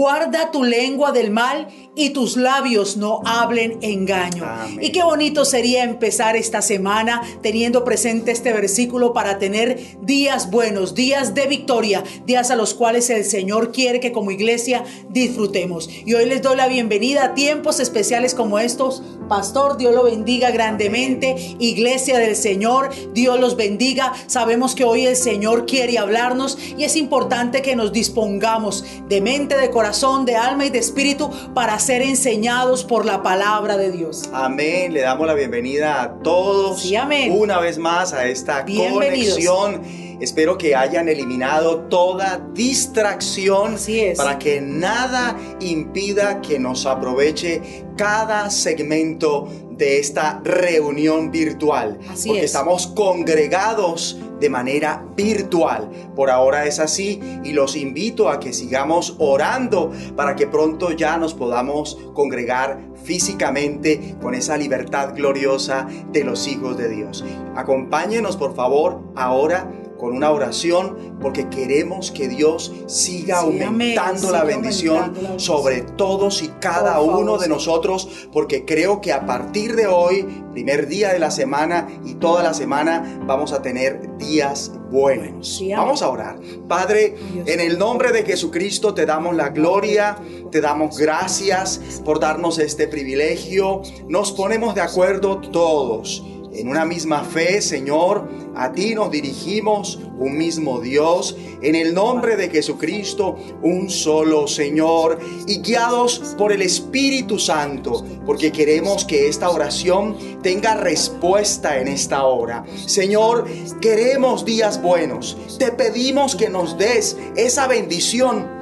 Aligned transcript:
guarda 0.00 0.48
tu 0.50 0.62
lengua 0.64 1.12
del 1.12 1.30
mal 1.30 1.66
y 1.96 2.10
tus 2.10 2.36
labios 2.36 2.96
no 2.96 3.20
hablen 3.24 3.78
engaño. 3.82 4.46
Y 4.80 4.92
qué 4.92 5.02
bonito 5.02 5.44
sería 5.44 5.84
empezar 5.84 6.36
esta 6.36 6.62
semana 6.62 7.22
teniendo 7.42 7.84
presente 7.84 8.30
este 8.30 8.52
versículo 8.52 9.12
para 9.12 9.38
tener 9.38 9.98
días 10.02 10.50
buenos, 10.50 10.94
días 10.94 11.34
de 11.34 11.46
victoria, 11.46 12.04
días 12.26 12.50
a 12.50 12.56
los 12.56 12.74
cuales 12.74 13.10
el 13.10 13.24
Señor 13.24 13.72
quiere 13.72 14.00
que 14.00 14.12
como 14.12 14.30
iglesia 14.30 14.84
disfrutemos. 15.08 15.88
Y 15.90 16.14
hoy 16.14 16.26
les 16.26 16.42
doy 16.42 16.56
la 16.56 16.68
bienvenida 16.68 17.24
a 17.24 17.34
tiempos 17.34 17.80
especiales 17.80 18.34
como 18.34 18.58
estos. 18.58 19.02
Pastor, 19.28 19.76
Dios 19.76 19.94
lo 19.94 20.04
bendiga 20.04 20.50
grandemente. 20.50 21.36
Iglesia 21.58 22.18
del 22.18 22.36
Señor, 22.36 22.90
Dios 23.14 23.38
los 23.40 23.56
bendiga. 23.56 24.12
Sabemos 24.26 24.74
que 24.74 24.84
hoy 24.84 25.06
el 25.06 25.16
Señor 25.16 25.66
quiere 25.66 25.98
hablarnos 25.98 26.58
y 26.76 26.84
es 26.84 26.96
importante 26.96 27.62
que 27.62 27.76
nos 27.76 27.92
dispongamos 27.92 28.84
de 29.08 29.20
mente, 29.20 29.56
de 29.56 29.70
corazón, 29.70 30.24
de 30.24 30.36
alma 30.36 30.66
y 30.66 30.70
de 30.70 30.78
espíritu 30.78 31.30
para 31.54 31.79
ser 31.80 32.02
enseñados 32.02 32.84
por 32.84 33.06
la 33.06 33.22
palabra 33.22 33.76
de 33.76 33.90
Dios. 33.90 34.28
Amén. 34.32 34.92
Le 34.92 35.00
damos 35.00 35.26
la 35.26 35.34
bienvenida 35.34 36.02
a 36.02 36.18
todos. 36.22 36.82
Sí, 36.82 36.94
amén. 36.96 37.32
Una 37.36 37.58
vez 37.58 37.78
más 37.78 38.12
a 38.12 38.26
esta 38.26 38.64
conexión. 38.64 39.82
Espero 40.20 40.58
que 40.58 40.76
hayan 40.76 41.08
eliminado 41.08 41.80
toda 41.88 42.46
distracción 42.52 43.76
para 44.18 44.38
que 44.38 44.60
nada 44.60 45.34
impida 45.60 46.42
que 46.42 46.58
nos 46.58 46.84
aproveche 46.84 47.62
cada 47.96 48.50
segmento 48.50 49.48
de 49.80 49.98
esta 49.98 50.40
reunión 50.44 51.30
virtual. 51.30 51.98
Así 52.08 52.28
porque 52.28 52.44
es. 52.44 52.50
estamos 52.52 52.86
congregados 52.88 54.20
de 54.38 54.50
manera 54.50 55.04
virtual. 55.16 55.90
Por 56.14 56.30
ahora 56.30 56.66
es 56.66 56.78
así 56.78 57.20
y 57.42 57.52
los 57.52 57.76
invito 57.76 58.28
a 58.28 58.38
que 58.38 58.52
sigamos 58.52 59.16
orando 59.18 59.90
para 60.16 60.36
que 60.36 60.46
pronto 60.46 60.92
ya 60.92 61.16
nos 61.16 61.34
podamos 61.34 61.98
congregar 62.12 62.78
físicamente 63.02 64.16
con 64.20 64.34
esa 64.34 64.58
libertad 64.58 65.14
gloriosa 65.14 65.88
de 66.12 66.24
los 66.24 66.46
hijos 66.46 66.76
de 66.76 66.88
Dios. 66.90 67.24
Acompáñenos 67.56 68.36
por 68.36 68.54
favor 68.54 69.00
ahora 69.16 69.79
con 70.00 70.16
una 70.16 70.30
oración 70.30 71.18
porque 71.20 71.50
queremos 71.50 72.10
que 72.10 72.26
Dios 72.26 72.72
siga 72.86 73.42
Sí, 73.42 73.60
aumentando 73.62 74.30
la 74.32 74.44
bendición 74.44 74.98
aumentando 74.98 75.38
sobre 75.38 75.82
todos 75.82 76.42
y 76.42 76.48
cada 76.58 76.94
favor, 76.94 77.20
uno 77.20 77.36
de 77.36 77.48
nosotros 77.48 78.28
porque 78.32 78.64
creo 78.64 79.02
que 79.02 79.12
a 79.12 79.26
partir 79.26 79.76
de 79.76 79.86
hoy, 79.86 80.26
primer 80.52 80.88
día 80.88 81.12
de 81.12 81.18
la 81.18 81.30
semana 81.30 81.86
y 82.02 82.14
toda 82.14 82.42
la 82.42 82.54
semana 82.54 83.20
vamos 83.26 83.52
a 83.52 83.60
tener 83.60 84.16
días 84.16 84.72
buenos. 84.90 85.56
Sí. 85.58 85.70
Vamos 85.72 86.00
a 86.00 86.08
orar. 86.08 86.40
Padre, 86.66 87.16
en 87.44 87.60
el 87.60 87.78
nombre 87.78 88.10
de 88.10 88.24
Jesucristo 88.24 88.94
te 88.94 89.04
damos 89.04 89.36
la 89.36 89.50
gloria, 89.50 90.16
te 90.50 90.62
damos 90.62 90.96
gracias 90.96 92.00
por 92.04 92.20
darnos 92.20 92.58
este 92.58 92.88
privilegio. 92.88 93.82
Nos 94.08 94.32
ponemos 94.32 94.74
de 94.74 94.80
acuerdo 94.80 95.40
todos 95.40 96.24
en 96.52 96.68
una 96.68 96.84
misma 96.84 97.24
fe, 97.24 97.60
Señor. 97.60 98.28
A 98.54 98.72
ti 98.72 98.94
nos 98.94 99.10
dirigimos, 99.10 99.98
un 100.18 100.36
mismo 100.36 100.80
Dios, 100.80 101.36
en 101.62 101.74
el 101.74 101.94
nombre 101.94 102.36
de 102.36 102.50
Jesucristo, 102.50 103.36
un 103.62 103.88
solo 103.88 104.48
Señor, 104.48 105.18
y 105.46 105.60
guiados 105.60 106.34
por 106.36 106.52
el 106.52 106.62
Espíritu 106.62 107.38
Santo, 107.38 108.04
porque 108.26 108.52
queremos 108.52 109.04
que 109.04 109.28
esta 109.28 109.50
oración 109.50 110.16
tenga 110.42 110.74
respuesta 110.74 111.80
en 111.80 111.88
esta 111.88 112.24
hora. 112.24 112.64
Señor, 112.86 113.46
queremos 113.80 114.44
días 114.44 114.82
buenos. 114.82 115.36
Te 115.58 115.72
pedimos 115.72 116.34
que 116.34 116.48
nos 116.48 116.76
des 116.76 117.16
esa 117.36 117.66
bendición 117.66 118.59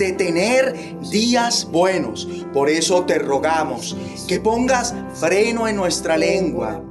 de 0.00 0.12
tener 0.12 0.74
días 1.10 1.68
buenos. 1.70 2.26
Por 2.54 2.70
eso 2.70 3.04
te 3.04 3.18
rogamos 3.18 3.94
que 4.26 4.40
pongas 4.40 4.94
freno 5.14 5.68
en 5.68 5.76
nuestra 5.76 6.16
lengua, 6.16 6.82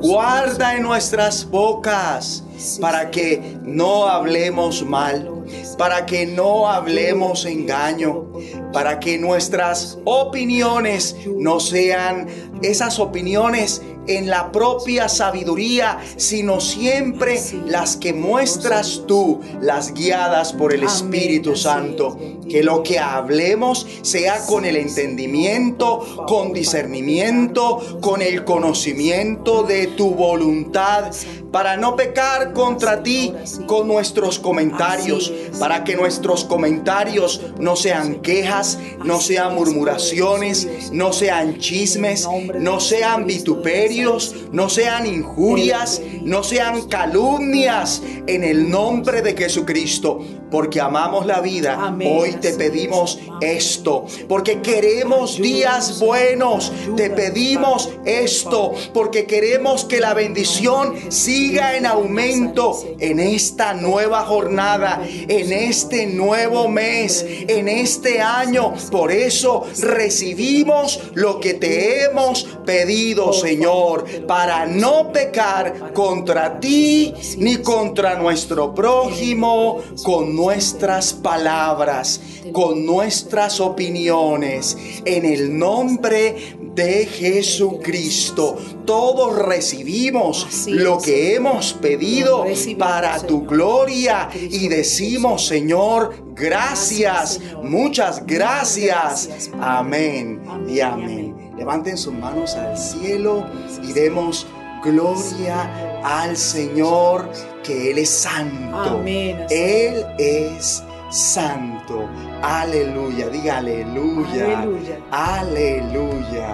guarda 0.00 0.76
en 0.76 0.84
nuestras 0.84 1.44
bocas, 1.50 2.44
para 2.80 3.10
que 3.10 3.58
no 3.64 4.06
hablemos 4.06 4.84
mal, 4.84 5.41
para 5.78 6.06
que 6.06 6.26
no 6.26 6.68
hablemos 6.68 7.44
engaño, 7.44 8.32
para 8.72 9.00
que 9.00 9.18
nuestras 9.18 9.98
opiniones 10.04 11.16
no 11.36 11.60
sean 11.60 12.26
esas 12.62 12.98
opiniones 12.98 13.82
en 14.06 14.28
la 14.28 14.50
propia 14.50 15.08
sabiduría, 15.08 15.98
sino 16.16 16.60
siempre 16.60 17.40
las 17.66 17.96
que 17.96 18.12
muestras 18.12 19.02
tú, 19.06 19.40
las 19.60 19.94
guiadas 19.94 20.52
por 20.52 20.72
el 20.72 20.82
Espíritu 20.82 21.56
Santo. 21.56 22.18
Que 22.48 22.62
lo 22.62 22.82
que 22.82 22.98
hablemos 22.98 23.86
sea 24.02 24.44
con 24.46 24.64
el 24.64 24.76
entendimiento, 24.76 26.24
con 26.26 26.52
discernimiento, 26.52 28.00
con 28.00 28.20
el 28.20 28.44
conocimiento 28.44 29.62
de 29.62 29.86
tu 29.88 30.14
voluntad, 30.14 31.12
para 31.52 31.76
no 31.76 31.96
pecar 31.96 32.52
contra 32.52 33.02
ti 33.02 33.32
con 33.66 33.86
nuestros 33.86 34.38
comentarios. 34.38 35.32
Para 35.58 35.84
que 35.84 35.96
nuestros 35.96 36.44
comentarios 36.44 37.40
no 37.58 37.76
sean 37.76 38.20
quejas, 38.22 38.78
no 39.04 39.20
sean 39.20 39.54
murmuraciones, 39.54 40.90
no 40.92 41.12
sean 41.12 41.58
chismes, 41.58 42.26
no 42.58 42.80
sean 42.80 43.26
vituperios, 43.26 44.34
no 44.52 44.68
sean 44.68 45.06
injurias, 45.06 46.00
no 46.22 46.42
sean 46.42 46.88
calumnias 46.88 48.02
en 48.26 48.44
el 48.44 48.70
nombre 48.70 49.22
de 49.22 49.36
Jesucristo, 49.36 50.20
porque 50.52 50.80
amamos 50.80 51.26
la 51.26 51.40
vida. 51.40 51.78
Amén. 51.80 52.16
Hoy 52.16 52.32
te 52.34 52.52
pedimos 52.52 53.18
esto, 53.40 54.04
porque 54.28 54.60
queremos 54.60 55.38
días 55.38 55.98
buenos. 55.98 56.70
Te 56.96 57.10
pedimos 57.10 57.90
esto, 58.04 58.72
porque 58.92 59.24
queremos 59.24 59.86
que 59.86 59.98
la 59.98 60.14
bendición 60.14 60.94
siga 61.10 61.76
en 61.76 61.86
aumento 61.86 62.84
en 63.00 63.18
esta 63.18 63.72
nueva 63.72 64.24
jornada, 64.26 65.02
en 65.08 65.52
este 65.52 66.06
nuevo 66.06 66.68
mes, 66.68 67.24
en 67.26 67.68
este 67.68 68.20
año. 68.20 68.74
Por 68.90 69.10
eso 69.10 69.66
recibimos 69.80 71.00
lo 71.14 71.40
que 71.40 71.54
te 71.54 72.04
hemos 72.04 72.44
pedido, 72.66 73.32
Señor, 73.32 74.04
para 74.26 74.66
no 74.66 75.10
pecar 75.12 75.94
contra 75.94 76.60
ti 76.60 77.14
ni 77.38 77.56
contra 77.56 78.16
nuestro 78.16 78.74
prójimo 78.74 79.78
con 80.02 80.34
nuestras 80.42 81.12
palabras, 81.12 82.20
con 82.52 82.84
nuestras 82.84 83.60
opiniones. 83.60 84.76
En 85.04 85.24
el 85.24 85.56
nombre 85.56 86.56
de 86.74 87.06
Jesucristo, 87.06 88.56
todos 88.84 89.36
recibimos 89.38 90.46
Así 90.48 90.70
lo 90.72 90.98
es. 90.98 91.04
que 91.04 91.34
hemos 91.36 91.74
pedido 91.74 92.44
para 92.78 93.18
tu 93.20 93.38
Señor. 93.40 93.46
gloria 93.46 94.28
y 94.34 94.68
decimos, 94.68 95.46
Señor, 95.46 96.14
gracias, 96.34 96.52
Gracias, 96.52 97.30
Señor. 97.34 97.64
muchas 97.64 98.26
gracias. 98.26 99.26
Gracias, 99.28 99.50
Amén 99.60 100.40
Amén 100.48 100.68
y 100.68 100.72
y 100.76 100.80
amén. 100.80 101.34
amén. 101.36 101.52
Levanten 101.56 101.96
sus 101.96 102.12
manos 102.14 102.56
al 102.56 102.76
cielo 102.76 103.46
y 103.88 103.92
demos 103.92 104.46
gloria 104.82 106.00
al 106.04 106.36
Señor, 106.36 107.28
que 107.62 107.90
Él 107.90 107.98
es 107.98 108.10
santo. 108.10 108.98
Amén. 108.98 109.46
Él 109.50 110.04
es 110.18 110.82
santo. 111.10 112.08
Aleluya. 112.42 113.28
Diga 113.28 113.58
aleluya. 113.58 114.58
Aleluya. 114.58 114.98
Aleluya. 115.10 116.52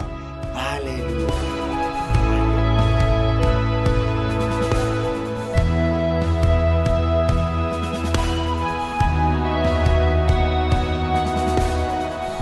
Aleluya. 0.54 1.58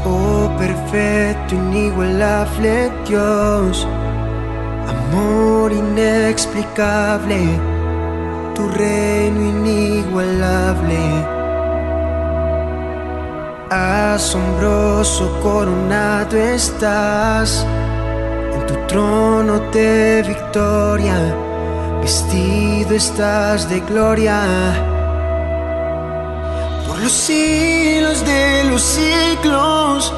Oh 0.09 0.49
perfecto, 0.57 1.57
inigualable 1.57 2.93
Dios, 3.09 3.89
amor 5.09 5.73
inexplicable, 5.73 7.41
tu 8.55 8.69
reino 8.69 9.41
inigualable. 9.55 11.03
Asombroso 13.71 15.41
coronado 15.43 16.37
estás 16.37 17.67
en 18.55 18.67
tu 18.67 18.75
trono 18.87 19.59
de 19.73 20.25
victoria, 20.27 21.19
vestido 22.01 22.95
estás 22.95 23.69
de 23.69 23.81
gloria. 23.81 24.41
Por 26.87 26.99
los 27.01 27.13
siglos 27.13 28.25
de 28.25 28.65
los 28.71 28.83
siglos, 28.83 30.13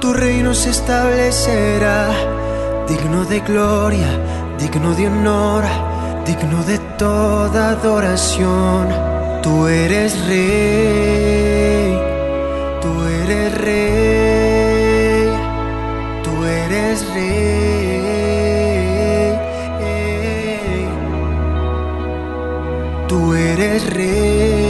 tu 0.00 0.12
reino 0.12 0.54
se 0.54 0.70
establecerá, 0.70 2.10
digno 2.88 3.24
de 3.24 3.40
gloria, 3.40 4.08
digno 4.58 4.94
de 4.94 5.06
honor, 5.06 5.64
digno 6.26 6.62
de 6.64 6.78
toda 6.98 7.70
adoración. 7.70 8.88
Tú 9.42 9.66
eres 9.66 10.26
rey, 10.26 11.98
tú 12.80 13.02
eres 13.04 13.58
rey, 13.58 15.30
tú 16.22 16.44
eres 16.44 17.14
rey, 17.14 17.72
tú 23.08 23.34
eres 23.34 23.90
rey. 23.94 24.61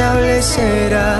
establecerá. 0.00 1.19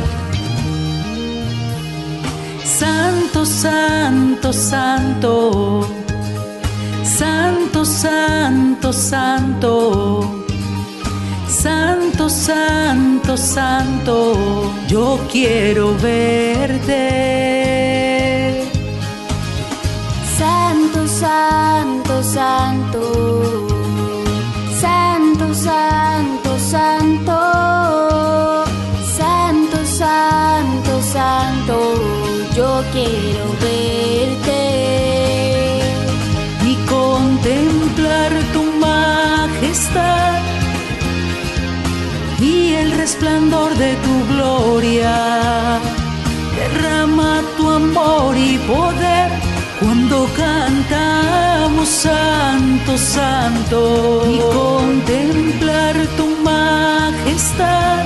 santo, 3.45 4.51
santo, 4.51 5.85
santo, 7.03 7.83
santo, 7.83 8.91
santo, 8.91 8.91
santo, 8.91 10.45
santo, 11.47 12.29
santo, 12.29 13.37
santo, 13.37 14.71
yo 14.87 15.19
quiero 15.29 15.93
verte. 15.95 16.99
Santo, 20.37 21.07
santo, 21.07 22.23
santo, 22.23 23.67
santo, 24.79 25.53
santo, 25.53 26.57
santo. 26.57 27.00
Yo 32.55 32.83
quiero 32.91 33.45
verte. 33.61 34.63
Y 36.63 36.75
contemplar 36.87 38.31
tu 38.53 38.63
majestad 38.79 40.39
y 42.39 42.73
el 42.73 42.91
resplandor 42.91 43.75
de 43.75 43.95
tu 43.95 44.33
gloria. 44.33 45.79
Derrama 46.55 47.41
tu 47.57 47.69
amor 47.69 48.35
y 48.37 48.57
poder 48.59 49.29
cuando 49.79 50.27
cantamos 50.37 51.87
santo, 51.89 52.97
santo 52.97 54.23
y 54.29 54.39
contemplar 54.53 55.95
tu 56.17 56.27
majestad 56.43 58.05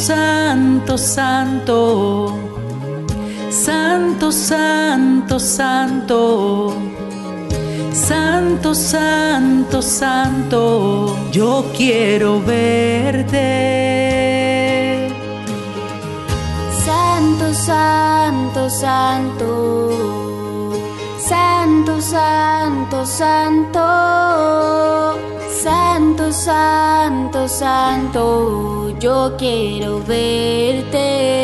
Santo, 0.00 0.96
santo, 0.96 0.98
santo. 0.98 2.38
Santo, 3.50 4.30
santo, 5.38 6.74
santo. 7.92 8.72
Santo, 8.72 9.82
santo. 9.82 11.18
Yo 11.30 11.66
quiero 11.76 12.40
verte. 12.40 13.36
Santo, 16.82 17.52
santo, 17.52 18.70
santo. 18.70 19.90
Santo, 21.18 22.00
santo, 22.00 23.04
santo. 23.04 23.80
Santo, 25.62 26.32
santo, 26.32 26.89
santo. 27.50 28.96
Yo 28.98 29.34
quiero 29.36 30.02
verte. 30.04 31.40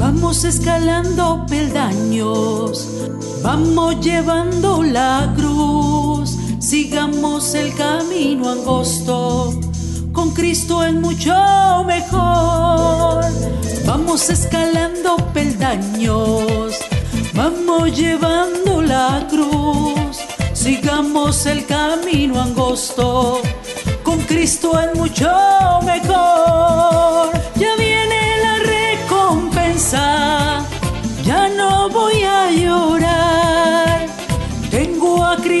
Vamos 0.00 0.44
escalando 0.44 1.46
peldaños, 1.48 2.86
vamos 3.42 4.00
llevando 4.00 4.82
la 4.82 5.32
cruz, 5.36 5.87
sigamos 6.68 7.54
el 7.54 7.74
camino 7.74 8.50
angosto, 8.50 9.58
con 10.12 10.34
Cristo 10.34 10.84
es 10.84 10.92
mucho 10.92 11.32
mejor. 11.86 13.24
Vamos 13.86 14.28
escalando 14.28 15.16
peldaños, 15.32 16.74
vamos 17.32 17.96
llevando 17.96 18.82
la 18.82 19.26
cruz, 19.30 20.18
sigamos 20.52 21.46
el 21.46 21.64
camino 21.64 22.38
angosto, 22.38 23.40
con 24.02 24.20
Cristo 24.24 24.78
es 24.78 24.94
mucho 24.94 25.30
mejor. 25.86 27.30
Ya 27.56 27.76
viene 27.76 28.42
la 28.42 28.58
recompensa, 28.58 30.66
ya 31.24 31.48
no 31.48 31.88
voy 31.88 32.24
a 32.24 32.50
llorar. 32.50 32.87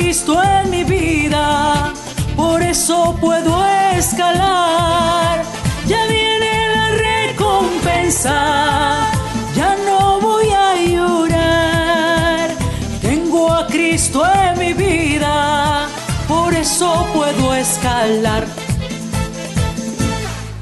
Cristo 0.08 0.42
en 0.42 0.70
mi 0.70 0.84
vida, 0.84 1.92
por 2.34 2.62
eso 2.62 3.14
puedo 3.20 3.62
escalar. 3.94 5.44
Ya 5.86 6.06
viene 6.06 6.68
la 6.74 6.88
recompensa, 7.28 9.10
ya 9.54 9.76
no 9.84 10.18
voy 10.18 10.46
a 10.48 10.76
llorar. 10.76 12.56
Tengo 13.02 13.52
a 13.52 13.66
Cristo 13.66 14.22
en 14.24 14.58
mi 14.58 14.72
vida, 14.72 15.86
por 16.26 16.54
eso 16.54 17.06
puedo 17.12 17.54
escalar. 17.54 18.46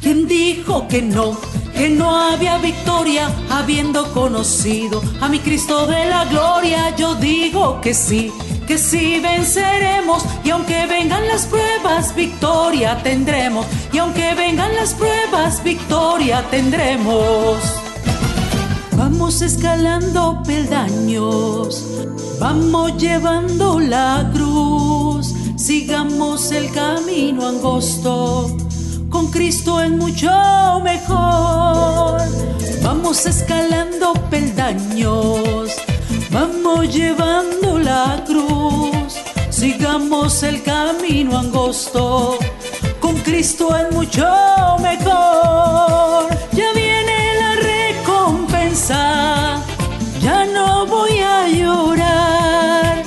¿Quién 0.03 0.27
dijo 0.27 0.89
que 0.89 1.03
no? 1.03 1.39
Que 1.73 1.89
no 1.89 2.19
había 2.19 2.59
victoria 2.59 3.31
habiendo 3.49 4.13
conocido 4.13 5.01
a 5.21 5.29
mi 5.29 5.39
Cristo 5.39 5.87
de 5.87 6.07
la 6.07 6.25
gloria. 6.25 6.97
Yo 6.97 7.15
digo 7.15 7.81
que 7.81 7.95
sí, 7.95 8.33
que 8.67 8.79
sí 8.79 9.21
venceremos. 9.21 10.25
Y 10.45 10.51
aunque 10.51 10.87
vengan 10.87 11.27
las 11.29 11.47
pruebas, 11.47 12.15
victoria 12.15 13.03
tendremos. 13.03 13.67
Y 13.93 13.99
aunque 13.99 14.35
vengan 14.35 14.75
las 14.75 14.95
pruebas, 14.95 15.63
victoria 15.63 16.45
tendremos. 16.51 17.59
Vamos 18.97 19.43
escalando 19.43 20.43
peldaños, 20.45 21.85
vamos 22.41 22.97
llevando 22.97 23.79
la 23.79 24.29
cruz, 24.33 25.35
sigamos 25.57 26.51
el 26.51 26.73
camino 26.73 27.47
angosto, 27.47 28.57
con 29.11 29.31
Cristo 29.31 29.83
es 29.83 29.91
mucho 29.91 30.31
mejor. 30.83 32.23
Vamos 32.83 33.27
escalando 33.27 34.15
peldaños, 34.31 35.71
vamos 36.37 36.95
llevando 36.95 37.79
la 37.79 38.23
cruz, 38.27 39.13
sigamos 39.49 40.43
el 40.43 40.63
camino 40.63 41.39
angosto, 41.39 42.39
con 43.01 43.15
Cristo 43.27 43.75
es 43.75 43.91
mucho 43.95 44.27
mejor. 44.81 46.29
Ya 46.53 46.69
viene 46.75 47.19
la 47.43 47.53
recompensa, 47.73 49.03
ya 50.21 50.45
no 50.45 50.87
voy 50.87 51.21
a 51.21 51.49
llorar. 51.49 53.03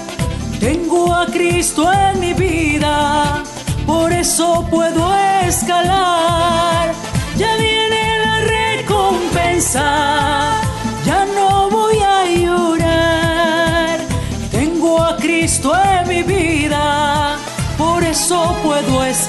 Tengo 0.60 1.14
a 1.14 1.28
Cristo 1.28 1.82
en 1.94 2.20
mi 2.20 2.34
vida, 2.34 3.44
por 3.86 4.12
eso 4.12 4.66
puedo 4.72 5.04
escalar. 5.48 6.94
Ya 7.38 7.56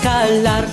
escalar. 0.00 0.66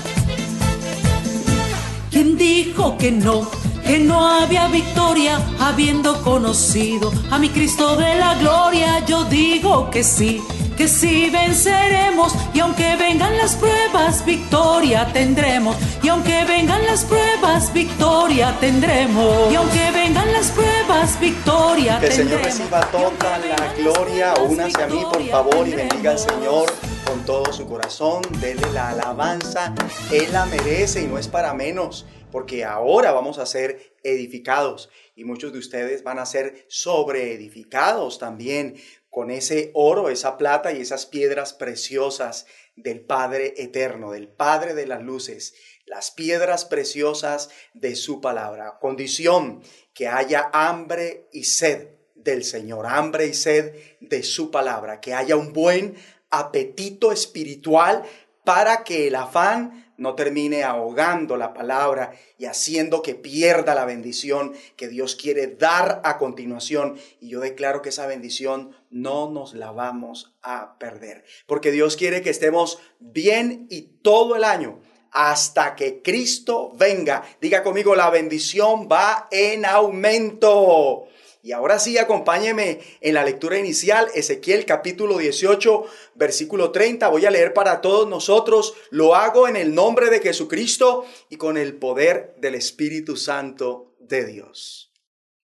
¿Quién 2.11 2.37
dijo 2.37 2.97
que 2.97 3.11
no? 3.11 3.49
Que 3.85 3.99
no 3.99 4.25
había 4.25 4.67
victoria 4.67 5.39
habiendo 5.59 6.21
conocido 6.23 7.11
a 7.31 7.37
mi 7.37 7.49
Cristo 7.49 7.95
de 7.95 8.15
la 8.15 8.35
gloria. 8.35 9.05
Yo 9.05 9.23
digo 9.25 9.89
que 9.91 10.03
sí, 10.03 10.41
que 10.77 10.87
sí 10.87 11.29
venceremos. 11.29 12.33
Y 12.53 12.59
aunque 12.59 12.95
vengan 12.95 13.37
las 13.37 13.55
pruebas, 13.55 14.25
victoria 14.25 15.07
tendremos. 15.13 15.75
Y 16.03 16.07
aunque 16.09 16.43
vengan 16.45 16.85
las 16.85 17.03
pruebas, 17.05 17.71
victoria 17.73 18.55
tendremos. 18.59 19.51
Y 19.51 19.55
aunque 19.55 19.91
vengan 19.91 20.31
las 20.33 20.47
pruebas, 20.51 21.19
victoria 21.19 21.99
Que 21.99 22.07
el 22.07 22.11
Señor 22.13 22.41
tendremos. 22.41 22.59
reciba 22.59 22.81
toda 22.91 23.39
la 23.39 23.73
gloria. 23.77 24.33
Únase 24.41 24.83
a 24.83 24.87
mí, 24.87 25.01
por 25.11 25.23
favor, 25.29 25.67
y 25.67 25.71
bendiga 25.73 26.11
al 26.11 26.19
Señor 26.19 26.65
con 27.07 27.25
todo 27.25 27.53
su 27.53 27.67
corazón. 27.67 28.21
Dele 28.41 28.69
la 28.73 28.89
alabanza. 28.89 29.73
Él 30.11 30.31
la 30.31 30.45
merece 30.45 31.01
y 31.01 31.07
no 31.07 31.17
es 31.17 31.27
para 31.27 31.53
menos. 31.53 32.05
porque 32.31 32.65
ahora 32.65 33.13
vamos 33.13 33.37
a 33.37 33.45
ser 33.45 33.95
edificados 34.03 34.89
y 35.15 35.23
muchos 35.23 35.53
de 35.53 35.59
ustedes 35.59 36.03
van 36.03 36.19
a 36.19 36.25
ser 36.25 36.65
sobreedificados 36.67 38.19
también 38.19 38.75
con 39.09 39.31
ese 39.31 39.71
oro, 39.73 40.09
esa 40.09 40.37
plata 40.37 40.73
y 40.73 40.81
esas 40.81 41.05
piedras 41.05 41.53
preciosas 41.53 42.45
del 42.75 42.99
Padre 42.99 43.53
eterno, 43.55 44.11
del 44.11 44.27
Padre 44.27 44.73
de 44.73 44.85
las 44.85 45.01
luces, 45.01 45.55
las 45.85 46.11
piedras 46.11 46.65
preciosas 46.65 47.49
de 47.73 47.95
su 47.95 48.19
palabra. 48.19 48.77
Condición 48.81 49.63
que 49.93 50.09
haya 50.09 50.49
hambre 50.51 51.29
y 51.31 51.45
sed 51.45 51.87
del 52.13 52.43
Señor, 52.43 52.85
hambre 52.87 53.27
y 53.27 53.33
sed 53.33 53.73
de 54.01 54.21
su 54.21 54.51
palabra, 54.51 54.99
que 54.99 55.13
haya 55.13 55.37
un 55.37 55.53
buen 55.53 55.95
apetito 56.29 57.11
espiritual 57.11 58.03
para 58.43 58.83
que 58.83 59.07
el 59.07 59.15
afán 59.15 59.87
no 59.97 60.15
termine 60.15 60.63
ahogando 60.63 61.37
la 61.37 61.53
palabra 61.53 62.13
y 62.37 62.45
haciendo 62.45 63.01
que 63.01 63.15
pierda 63.15 63.75
la 63.75 63.85
bendición 63.85 64.53
que 64.75 64.87
Dios 64.87 65.15
quiere 65.15 65.47
dar 65.47 66.01
a 66.03 66.17
continuación. 66.17 66.97
Y 67.19 67.29
yo 67.29 67.39
declaro 67.39 67.81
que 67.81 67.89
esa 67.89 68.05
bendición 68.05 68.75
no 68.89 69.29
nos 69.29 69.53
la 69.53 69.71
vamos 69.71 70.35
a 70.43 70.77
perder, 70.77 71.25
porque 71.45 71.71
Dios 71.71 71.97
quiere 71.97 72.21
que 72.21 72.29
estemos 72.29 72.79
bien 72.99 73.67
y 73.69 73.81
todo 74.01 74.35
el 74.35 74.43
año 74.43 74.79
hasta 75.11 75.75
que 75.75 76.01
Cristo 76.01 76.71
venga. 76.75 77.23
Diga 77.41 77.63
conmigo, 77.63 77.95
la 77.95 78.09
bendición 78.09 78.87
va 78.91 79.27
en 79.31 79.65
aumento. 79.65 81.07
Y 81.43 81.51
ahora 81.51 81.79
sí, 81.79 81.97
acompáñeme 81.97 82.79
en 82.99 83.13
la 83.13 83.23
lectura 83.23 83.57
inicial, 83.57 84.07
Ezequiel 84.13 84.65
capítulo 84.65 85.17
18, 85.17 85.85
versículo 86.15 86.71
30. 86.71 87.07
Voy 87.09 87.25
a 87.25 87.31
leer 87.31 87.53
para 87.53 87.79
todos 87.79 88.07
nosotros. 88.07 88.73
Lo 88.89 89.15
hago 89.15 89.47
en 89.47 89.55
el 89.55 89.75
nombre 89.75 90.09
de 90.09 90.19
Jesucristo 90.19 91.05
y 91.29 91.37
con 91.37 91.57
el 91.57 91.75
poder 91.75 92.35
del 92.37 92.55
Espíritu 92.55 93.15
Santo 93.15 93.95
de 93.99 94.25
Dios. 94.25 94.91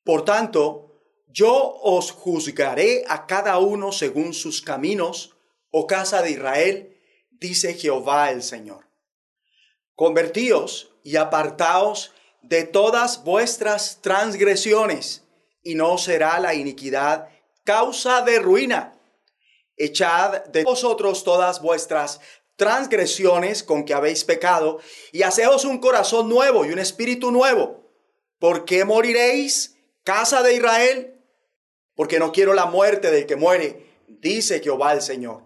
Por 0.03 0.25
tanto, 0.25 0.93
yo 1.27 1.77
os 1.81 2.11
juzgaré 2.11 3.03
a 3.07 3.25
cada 3.25 3.57
uno 3.59 3.91
según 3.91 4.33
sus 4.33 4.61
caminos, 4.61 5.35
oh 5.71 5.87
casa 5.87 6.21
de 6.21 6.31
Israel, 6.31 6.97
dice 7.31 7.75
Jehová 7.75 8.31
el 8.31 8.43
Señor. 8.43 8.87
Convertíos 9.95 10.91
y 11.03 11.15
apartaos 11.17 12.11
de 12.41 12.63
todas 12.63 13.23
vuestras 13.23 14.01
transgresiones 14.01 15.22
y 15.63 15.75
no 15.75 15.97
será 15.97 16.39
la 16.39 16.53
iniquidad 16.53 17.29
causa 17.63 18.21
de 18.21 18.39
ruina. 18.39 18.99
Echad 19.77 20.45
de 20.45 20.63
vosotros 20.63 21.23
todas 21.23 21.61
vuestras 21.61 22.19
transgresiones 22.55 23.63
con 23.63 23.85
que 23.85 23.93
habéis 23.93 24.23
pecado 24.23 24.79
y 25.11 25.23
haceos 25.23 25.65
un 25.65 25.79
corazón 25.79 26.29
nuevo 26.29 26.65
y 26.65 26.71
un 26.71 26.79
espíritu 26.79 27.31
nuevo. 27.31 27.91
¿Por 28.37 28.65
qué 28.65 28.85
moriréis, 28.85 29.77
casa 30.03 30.43
de 30.43 30.55
Israel? 30.55 31.21
Porque 31.95 32.19
no 32.19 32.31
quiero 32.31 32.53
la 32.53 32.65
muerte 32.65 33.09
del 33.09 33.25
que 33.25 33.35
muere, 33.35 33.87
dice 34.07 34.59
Jehová 34.59 34.93
el 34.93 35.01
Señor. 35.01 35.43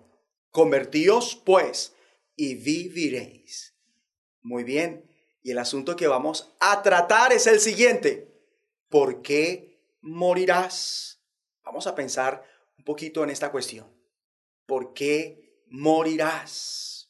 Convertíos, 0.52 1.42
pues, 1.46 1.94
y 2.36 2.56
viviréis. 2.56 3.76
Muy 4.42 4.64
bien, 4.64 5.10
y 5.44 5.52
el 5.52 5.60
asunto 5.60 5.96
que 5.96 6.08
vamos 6.08 6.54
a 6.60 6.82
tratar 6.82 7.32
es 7.32 7.48
el 7.48 7.60
siguiente. 7.60 8.34
¿Por 8.90 9.22
qué 9.22 9.67
morirás? 10.08 11.22
Vamos 11.64 11.86
a 11.86 11.96
pensar 11.96 12.44
un 12.78 12.86
poquito 12.86 13.24
en 13.24 13.30
esta 13.30 13.52
cuestión. 13.52 13.86
¿Por 14.66 14.94
qué 14.94 15.64
morirás? 15.68 17.10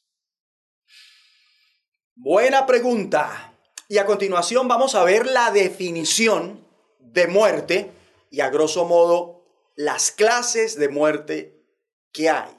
Buena 2.15 2.65
pregunta. 2.65 3.53
Y 3.87 3.99
a 3.99 4.05
continuación 4.05 4.67
vamos 4.67 4.95
a 4.95 5.03
ver 5.03 5.27
la 5.27 5.51
definición 5.51 6.65
de 6.99 7.27
muerte 7.27 7.91
y 8.29 8.41
a 8.41 8.49
grosso 8.49 8.85
modo 8.85 9.45
las 9.75 10.11
clases 10.11 10.77
de 10.77 10.89
muerte 10.89 11.63
que 12.11 12.29
hay. 12.29 12.51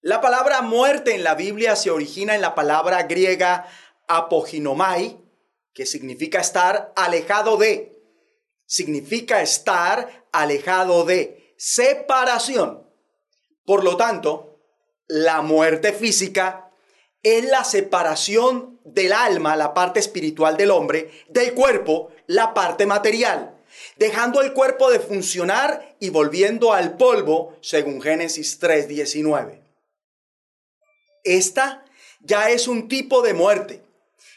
La 0.00 0.20
palabra 0.20 0.62
muerte 0.62 1.14
en 1.14 1.24
la 1.24 1.34
Biblia 1.34 1.76
se 1.76 1.90
origina 1.90 2.34
en 2.34 2.40
la 2.40 2.54
palabra 2.54 3.02
griega 3.02 3.66
apoginomai, 4.06 5.18
que 5.72 5.86
significa 5.86 6.40
estar 6.40 6.92
alejado 6.94 7.56
de, 7.56 7.93
significa 8.66 9.42
estar 9.42 10.26
alejado 10.32 11.04
de 11.04 11.54
separación. 11.56 12.88
Por 13.64 13.84
lo 13.84 13.96
tanto, 13.96 14.58
la 15.06 15.42
muerte 15.42 15.92
física 15.92 16.70
es 17.22 17.44
la 17.44 17.64
separación 17.64 18.78
del 18.84 19.12
alma, 19.12 19.56
la 19.56 19.72
parte 19.72 20.00
espiritual 20.00 20.56
del 20.56 20.70
hombre, 20.70 21.10
del 21.28 21.54
cuerpo, 21.54 22.10
la 22.26 22.52
parte 22.52 22.86
material, 22.86 23.56
dejando 23.96 24.42
el 24.42 24.52
cuerpo 24.52 24.90
de 24.90 25.00
funcionar 25.00 25.96
y 26.00 26.10
volviendo 26.10 26.72
al 26.72 26.96
polvo, 26.96 27.56
según 27.62 28.02
Génesis 28.02 28.60
3:19. 28.60 29.62
Esta 31.24 31.84
ya 32.20 32.50
es 32.50 32.68
un 32.68 32.88
tipo 32.88 33.22
de 33.22 33.32
muerte. 33.32 33.82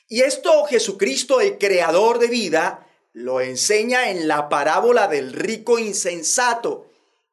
Y 0.08 0.22
esto 0.22 0.64
Jesucristo, 0.66 1.42
el 1.42 1.58
creador 1.58 2.20
de 2.20 2.28
vida, 2.28 2.87
lo 3.18 3.42
enseña 3.42 4.12
en 4.12 4.28
la 4.28 4.48
parábola 4.48 5.08
del 5.08 5.34
rico 5.34 5.80
insensato 5.80 6.86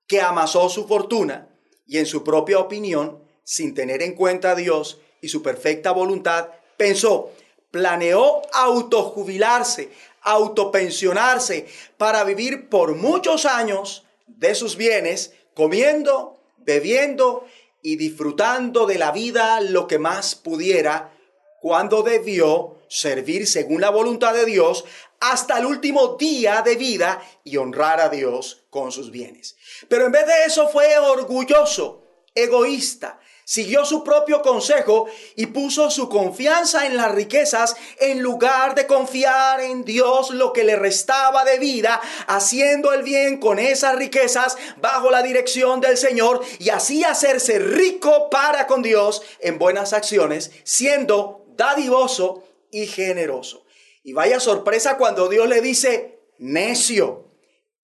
que 0.06 0.22
amasó 0.22 0.70
su 0.70 0.88
fortuna 0.88 1.46
y 1.86 1.98
en 1.98 2.06
su 2.06 2.24
propia 2.24 2.58
opinión, 2.58 3.22
sin 3.44 3.74
tener 3.74 4.00
en 4.00 4.14
cuenta 4.14 4.52
a 4.52 4.54
Dios 4.54 4.98
y 5.20 5.28
su 5.28 5.42
perfecta 5.42 5.92
voluntad, 5.92 6.48
pensó, 6.78 7.32
planeó 7.70 8.40
autojubilarse, 8.54 9.90
autopensionarse 10.22 11.66
para 11.98 12.24
vivir 12.24 12.70
por 12.70 12.94
muchos 12.94 13.44
años 13.44 14.06
de 14.26 14.54
sus 14.54 14.78
bienes, 14.78 15.34
comiendo, 15.52 16.38
bebiendo 16.56 17.44
y 17.82 17.96
disfrutando 17.96 18.86
de 18.86 18.96
la 18.96 19.12
vida 19.12 19.60
lo 19.60 19.86
que 19.86 19.98
más 19.98 20.34
pudiera, 20.34 21.12
cuando 21.60 22.02
debió 22.02 22.78
servir 22.94 23.48
según 23.48 23.80
la 23.80 23.90
voluntad 23.90 24.32
de 24.34 24.44
Dios 24.44 24.84
hasta 25.18 25.58
el 25.58 25.66
último 25.66 26.16
día 26.16 26.62
de 26.62 26.76
vida 26.76 27.20
y 27.42 27.56
honrar 27.56 28.00
a 28.00 28.08
Dios 28.08 28.66
con 28.70 28.92
sus 28.92 29.10
bienes. 29.10 29.56
Pero 29.88 30.06
en 30.06 30.12
vez 30.12 30.24
de 30.26 30.44
eso 30.44 30.68
fue 30.68 30.96
orgulloso, 30.98 32.04
egoísta, 32.36 33.18
siguió 33.44 33.84
su 33.84 34.04
propio 34.04 34.42
consejo 34.42 35.06
y 35.34 35.46
puso 35.46 35.90
su 35.90 36.08
confianza 36.08 36.86
en 36.86 36.96
las 36.96 37.10
riquezas 37.10 37.74
en 37.98 38.22
lugar 38.22 38.76
de 38.76 38.86
confiar 38.86 39.60
en 39.60 39.84
Dios 39.84 40.30
lo 40.30 40.52
que 40.52 40.62
le 40.62 40.76
restaba 40.76 41.44
de 41.44 41.58
vida, 41.58 42.00
haciendo 42.28 42.92
el 42.92 43.02
bien 43.02 43.40
con 43.40 43.58
esas 43.58 43.96
riquezas 43.96 44.56
bajo 44.76 45.10
la 45.10 45.24
dirección 45.24 45.80
del 45.80 45.96
Señor 45.96 46.42
y 46.60 46.68
así 46.68 47.02
hacerse 47.02 47.58
rico 47.58 48.30
para 48.30 48.68
con 48.68 48.82
Dios 48.82 49.22
en 49.40 49.58
buenas 49.58 49.92
acciones, 49.92 50.52
siendo 50.62 51.44
dadivoso 51.56 52.44
y 52.74 52.86
generoso. 52.88 53.64
Y 54.02 54.12
vaya 54.12 54.40
sorpresa 54.40 54.98
cuando 54.98 55.28
Dios 55.28 55.48
le 55.48 55.60
dice, 55.60 56.18
necio, 56.38 57.30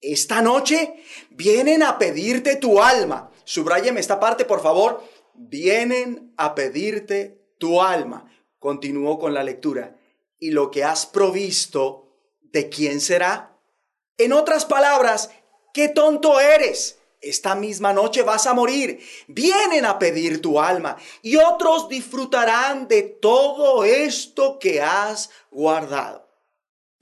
esta 0.01 0.43
noche 0.43 0.97
vienen 1.31 1.83
a 1.83 1.97
pedirte 1.97 2.57
tu 2.57 2.83
alma. 2.83 3.31
Subráyeme 3.45 4.01
esta 4.01 4.19
parte, 4.19 4.45
por 4.45 4.63
favor. 4.63 5.03
Vienen 5.35 6.35
a 6.37 6.55
pedirte 6.55 7.41
tu 7.59 7.81
alma. 7.81 8.31
Continuó 8.59 9.19
con 9.19 9.33
la 9.33 9.45
lectura. 9.45 9.97
Y 10.39 10.51
lo 10.51 10.71
que 10.71 10.83
has 10.83 11.07
provisto, 11.07 12.09
¿de 12.43 12.69
quién 12.69 13.01
será? 13.01 13.57
En 14.19 14.33
otras 14.33 14.65
palabras, 14.65 15.31
qué 15.73 15.89
tonto 15.89 16.41
eres. 16.41 17.00
Esta 17.21 17.55
misma 17.55 17.93
noche 17.93 18.23
vas 18.23 18.47
a 18.47 18.55
morir. 18.55 19.07
Vienen 19.29 19.85
a 19.85 19.99
pedir 19.99 20.41
tu 20.41 20.59
alma 20.59 20.97
y 21.23 21.37
otros 21.37 21.89
disfrutarán 21.89 22.89
de 22.89 23.03
todo 23.03 23.85
esto 23.85 24.59
que 24.59 24.81
has 24.81 25.29
guardado. 25.51 26.27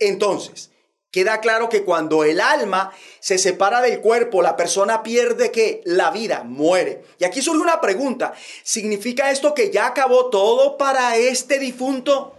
Entonces, 0.00 0.70
queda 1.12 1.40
claro 1.40 1.68
que 1.68 1.84
cuando 1.84 2.24
el 2.24 2.40
alma 2.40 2.92
se 3.20 3.38
separa 3.38 3.80
del 3.80 4.00
cuerpo, 4.00 4.42
la 4.42 4.56
persona 4.56 5.04
pierde 5.04 5.52
que 5.52 5.82
la 5.84 6.10
vida 6.10 6.42
muere. 6.42 7.04
Y 7.20 7.24
aquí 7.24 7.40
surge 7.40 7.60
una 7.60 7.80
pregunta. 7.80 8.34
¿Significa 8.64 9.30
esto 9.30 9.54
que 9.54 9.70
ya 9.70 9.86
acabó 9.86 10.30
todo 10.30 10.76
para 10.76 11.16
este 11.16 11.60
difunto? 11.60 12.34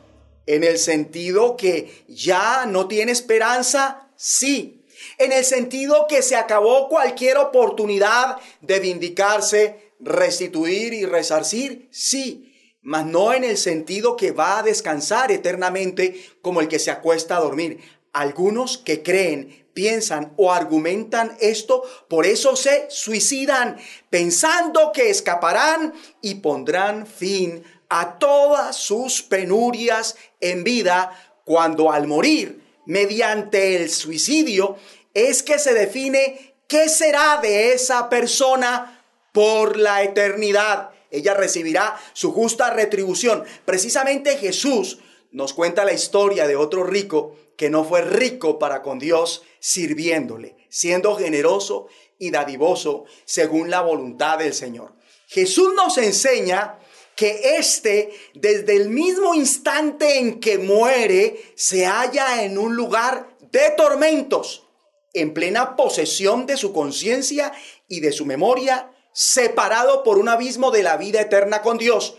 En 0.46 0.66
el 0.66 0.80
sentido 0.80 1.56
que 1.56 2.04
ya 2.10 2.66
no 2.66 2.88
tiene 2.88 3.12
esperanza, 3.14 4.10
sí, 4.16 4.79
en 5.20 5.34
el 5.34 5.44
sentido 5.44 6.08
que 6.08 6.22
se 6.22 6.36
acabó 6.36 6.88
cualquier 6.88 7.38
oportunidad 7.38 8.38
de 8.62 8.80
vindicarse, 8.80 9.92
restituir 10.00 10.94
y 10.94 11.06
resarcir, 11.06 11.90
sí, 11.92 12.56
mas 12.82 13.06
no 13.06 13.34
en 13.34 13.44
el 13.44 13.58
sentido 13.58 14.16
que 14.16 14.32
va 14.32 14.60
a 14.60 14.64
descansar 14.64 15.32
eternamente 15.32 16.24
como 16.42 16.62
el 16.62 16.70
que 16.70 16.80
se 16.80 16.90
acuesta 16.90 17.36
a 17.36 17.42
dormir. 17.42 17.80
Algunos 18.14 18.78
que 18.78 19.04
creen, 19.04 19.68
piensan 19.74 20.34
o 20.38 20.54
argumentan 20.54 21.36
esto, 21.42 21.84
por 22.08 22.26
eso 22.26 22.56
se 22.56 22.88
suicidan, 22.90 23.78
pensando 24.10 24.92
que 24.94 25.10
escaparán 25.10 25.94
y 26.22 26.36
pondrán 26.36 27.06
fin 27.06 27.64
a 27.90 28.18
todas 28.20 28.78
sus 28.78 29.22
penurias 29.22 30.16
en 30.40 30.64
vida 30.64 31.12
cuando 31.44 31.92
al 31.92 32.08
morir 32.08 32.62
mediante 32.90 33.76
el 33.76 33.92
suicidio 33.92 34.76
es 35.14 35.44
que 35.44 35.60
se 35.60 35.74
define 35.74 36.56
qué 36.68 36.90
será 36.90 37.40
de 37.42 37.74
esa 37.74 38.10
persona 38.10 39.04
por 39.32 39.78
la 39.78 40.04
eternidad. 40.04 40.92
Ella 41.12 41.34
recibirá 41.34 42.00
su 42.14 42.32
justa 42.32 42.70
retribución. 42.70 43.44
Precisamente 43.66 44.38
Jesús 44.38 45.00
nos 45.32 45.54
cuenta 45.54 45.86
la 45.86 45.94
historia 45.94 46.48
de 46.48 46.56
otro 46.56 46.84
rico 46.84 47.36
que 47.58 47.70
no 47.70 47.84
fue 47.84 48.02
rico 48.02 48.58
para 48.60 48.82
con 48.82 49.00
Dios 49.00 49.44
sirviéndole, 49.60 50.56
siendo 50.70 51.16
generoso 51.16 51.88
y 52.18 52.32
dadivoso 52.32 53.06
según 53.26 53.70
la 53.70 53.82
voluntad 53.82 54.38
del 54.38 54.54
Señor. 54.54 54.94
Jesús 55.28 55.74
nos 55.76 55.98
enseña 55.98 56.80
que 57.16 57.58
éste, 57.58 58.12
desde 58.34 58.78
el 58.78 58.90
mismo 58.90 59.36
instante 59.36 60.20
en 60.20 60.40
que 60.40 60.58
muere, 60.58 61.54
se 61.56 61.86
halla 61.86 62.44
en 62.44 62.58
un 62.58 62.76
lugar 62.76 63.36
de 63.52 63.72
tormentos, 63.76 64.69
en 65.14 65.34
plena 65.34 65.76
posesión 65.76 66.46
de 66.46 66.58
su 66.58 66.74
conciencia 66.74 67.52
y 67.88 68.00
de 68.00 68.12
su 68.12 68.26
memoria, 68.26 68.92
separado 69.14 70.04
por 70.04 70.18
un 70.18 70.30
abismo 70.30 70.72
de 70.72 70.84
la 70.84 70.98
vida 70.98 71.22
eterna 71.22 71.62
con 71.62 71.78
Dios, 71.78 72.16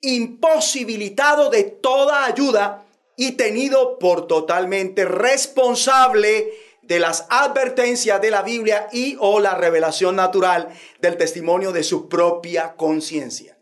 imposibilitado 0.00 1.50
de 1.50 1.64
toda 1.64 2.24
ayuda 2.24 2.86
y 3.16 3.32
tenido 3.32 3.98
por 3.98 4.26
totalmente 4.26 5.04
responsable 5.04 6.52
de 6.82 7.00
las 7.00 7.26
advertencias 7.28 8.20
de 8.20 8.30
la 8.30 8.42
Biblia 8.42 8.88
y 8.92 9.16
o 9.20 9.40
la 9.40 9.54
revelación 9.54 10.16
natural 10.16 10.68
del 11.00 11.16
testimonio 11.18 11.72
de 11.72 11.82
su 11.82 12.08
propia 12.08 12.76
conciencia. 12.76 13.58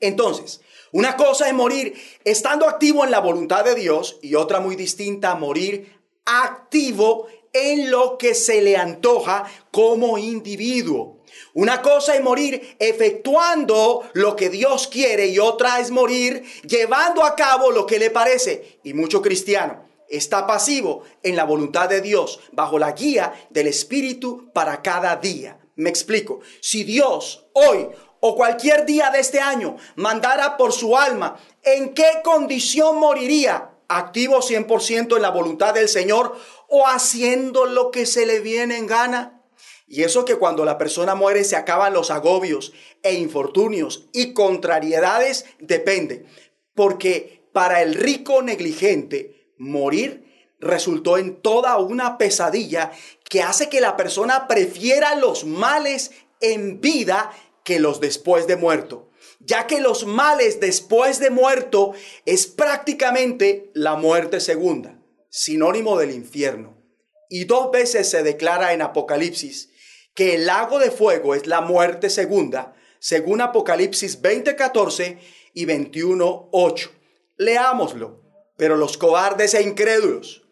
Entonces, 0.00 0.60
una 0.92 1.16
cosa 1.16 1.46
es 1.46 1.54
morir 1.54 1.94
estando 2.24 2.68
activo 2.68 3.04
en 3.04 3.10
la 3.10 3.20
voluntad 3.20 3.64
de 3.64 3.74
Dios 3.74 4.18
y 4.20 4.34
otra 4.34 4.60
muy 4.60 4.74
distinta, 4.76 5.34
morir 5.36 6.00
activo 6.24 7.28
en 7.52 7.90
lo 7.90 8.18
que 8.18 8.34
se 8.34 8.62
le 8.62 8.76
antoja 8.76 9.44
como 9.70 10.18
individuo. 10.18 11.20
Una 11.54 11.82
cosa 11.82 12.14
es 12.14 12.22
morir 12.22 12.76
efectuando 12.78 14.08
lo 14.12 14.36
que 14.36 14.50
Dios 14.50 14.86
quiere 14.88 15.26
y 15.26 15.38
otra 15.38 15.80
es 15.80 15.90
morir 15.90 16.44
llevando 16.62 17.24
a 17.24 17.34
cabo 17.34 17.70
lo 17.70 17.86
que 17.86 17.98
le 17.98 18.10
parece. 18.10 18.80
Y 18.84 18.94
mucho 18.94 19.20
cristiano 19.20 19.84
está 20.08 20.46
pasivo 20.46 21.02
en 21.22 21.36
la 21.36 21.44
voluntad 21.44 21.88
de 21.88 22.00
Dios, 22.00 22.40
bajo 22.52 22.78
la 22.78 22.92
guía 22.92 23.32
del 23.50 23.68
Espíritu 23.68 24.50
para 24.52 24.82
cada 24.82 25.16
día. 25.16 25.58
Me 25.76 25.88
explico. 25.88 26.40
Si 26.60 26.84
Dios 26.84 27.46
hoy 27.52 27.88
o 28.20 28.36
cualquier 28.36 28.84
día 28.84 29.10
de 29.10 29.20
este 29.20 29.40
año 29.40 29.76
mandara 29.96 30.56
por 30.56 30.72
su 30.72 30.96
alma, 30.96 31.40
¿en 31.62 31.94
qué 31.94 32.20
condición 32.22 32.98
moriría? 32.98 33.69
¿Activo 33.92 34.40
100% 34.40 35.16
en 35.16 35.22
la 35.22 35.30
voluntad 35.30 35.74
del 35.74 35.88
Señor 35.88 36.38
o 36.68 36.86
haciendo 36.86 37.66
lo 37.66 37.90
que 37.90 38.06
se 38.06 38.24
le 38.24 38.38
viene 38.38 38.76
en 38.76 38.86
gana? 38.86 39.42
Y 39.88 40.04
eso 40.04 40.24
que 40.24 40.36
cuando 40.36 40.64
la 40.64 40.78
persona 40.78 41.16
muere 41.16 41.42
se 41.42 41.56
acaban 41.56 41.92
los 41.92 42.12
agobios 42.12 42.72
e 43.02 43.14
infortunios 43.14 44.08
y 44.12 44.32
contrariedades 44.32 45.44
depende. 45.58 46.24
Porque 46.72 47.48
para 47.52 47.82
el 47.82 47.96
rico 47.96 48.42
negligente, 48.42 49.52
morir 49.58 50.54
resultó 50.60 51.18
en 51.18 51.42
toda 51.42 51.76
una 51.78 52.16
pesadilla 52.16 52.92
que 53.28 53.42
hace 53.42 53.68
que 53.68 53.80
la 53.80 53.96
persona 53.96 54.46
prefiera 54.46 55.16
los 55.16 55.44
males 55.44 56.12
en 56.40 56.80
vida 56.80 57.32
que 57.64 57.80
los 57.80 57.98
después 57.98 58.46
de 58.46 58.54
muerto, 58.54 59.09
ya 59.50 59.66
que 59.66 59.80
los 59.80 60.06
males 60.06 60.60
después 60.60 61.18
de 61.18 61.30
muerto 61.30 61.92
es 62.24 62.46
prácticamente 62.46 63.72
la 63.74 63.96
muerte 63.96 64.38
segunda, 64.38 65.02
sinónimo 65.28 65.98
del 65.98 66.12
infierno. 66.12 66.80
Y 67.28 67.46
dos 67.46 67.72
veces 67.72 68.08
se 68.08 68.22
declara 68.22 68.74
en 68.74 68.80
Apocalipsis 68.80 69.70
que 70.14 70.36
el 70.36 70.46
lago 70.46 70.78
de 70.78 70.92
fuego 70.92 71.34
es 71.34 71.48
la 71.48 71.62
muerte 71.62 72.10
segunda, 72.10 72.76
según 73.00 73.40
Apocalipsis 73.40 74.22
20:14 74.22 75.18
y 75.52 75.64
21:8. 75.66 76.92
Leámoslo. 77.36 78.20
Pero 78.56 78.76
los 78.76 78.96
cobardes 78.98 79.54
e 79.54 79.62
incrédulos, 79.62 80.44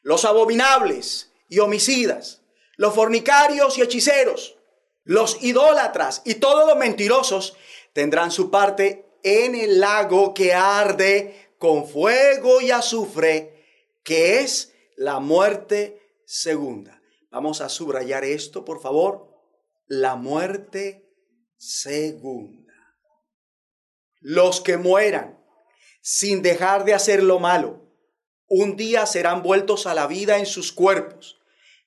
los 0.00 0.24
abominables 0.24 1.32
y 1.50 1.58
homicidas, 1.58 2.40
los 2.78 2.94
fornicarios 2.94 3.76
y 3.76 3.82
hechiceros, 3.82 4.56
los 5.04 5.42
idólatras 5.42 6.22
y 6.24 6.36
todos 6.36 6.66
los 6.66 6.78
mentirosos 6.78 7.56
tendrán 7.98 8.30
su 8.30 8.48
parte 8.48 9.18
en 9.24 9.56
el 9.56 9.80
lago 9.80 10.32
que 10.32 10.54
arde 10.54 11.50
con 11.58 11.88
fuego 11.88 12.60
y 12.60 12.70
azufre, 12.70 13.90
que 14.04 14.38
es 14.38 14.72
la 14.94 15.18
muerte 15.18 16.00
segunda. 16.24 17.02
Vamos 17.32 17.60
a 17.60 17.68
subrayar 17.68 18.22
esto, 18.22 18.64
por 18.64 18.80
favor. 18.80 19.26
La 19.88 20.14
muerte 20.14 21.10
segunda. 21.56 22.72
Los 24.20 24.60
que 24.60 24.76
mueran 24.76 25.44
sin 26.00 26.40
dejar 26.40 26.84
de 26.84 26.94
hacer 26.94 27.20
lo 27.24 27.40
malo. 27.40 27.82
Un 28.46 28.76
día 28.76 29.06
serán 29.06 29.42
vueltos 29.42 29.88
a 29.88 29.94
la 29.94 30.06
vida 30.06 30.38
en 30.38 30.46
sus 30.46 30.70
cuerpos, 30.70 31.40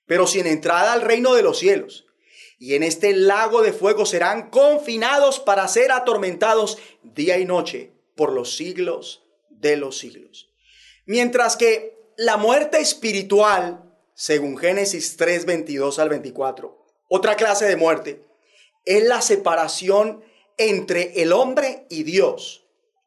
pero 0.06 0.28
sin 0.28 0.45
entrada 0.45 0.91
al 0.91 1.04
reino 1.04 1.36
de 1.36 1.43
los 1.43 1.58
cielos. 1.58 2.06
Y 2.62 2.76
en 2.76 2.84
este 2.84 3.13
lago 3.13 3.63
de 3.63 3.74
fuego 3.74 4.06
serán 4.06 4.52
confinados 4.52 5.39
para 5.39 5.67
ser 5.67 5.91
atormentados 5.91 6.78
día 7.02 7.39
y 7.39 7.45
noche 7.45 7.91
por 8.15 8.32
los 8.32 8.56
siglos 8.56 9.24
de 9.50 9.78
los 9.78 9.97
siglos. 9.97 10.52
Mientras 11.08 11.58
que 11.58 11.97
la 12.17 12.38
muerte 12.38 12.80
espiritual, 12.80 13.91
según 14.13 14.60
Génesis 14.60 15.17
3, 15.17 15.47
22 15.47 15.97
al 15.97 16.10
24, 16.10 16.86
otra 17.10 17.36
clase 17.36 17.65
de 17.65 17.78
muerte, 17.78 18.24
es 18.86 19.06
la 19.06 19.24
separación 19.24 20.24
entre 20.56 21.24
el 21.24 21.34
hombre 21.34 21.88
y 21.89 22.04
Dios 22.04 22.62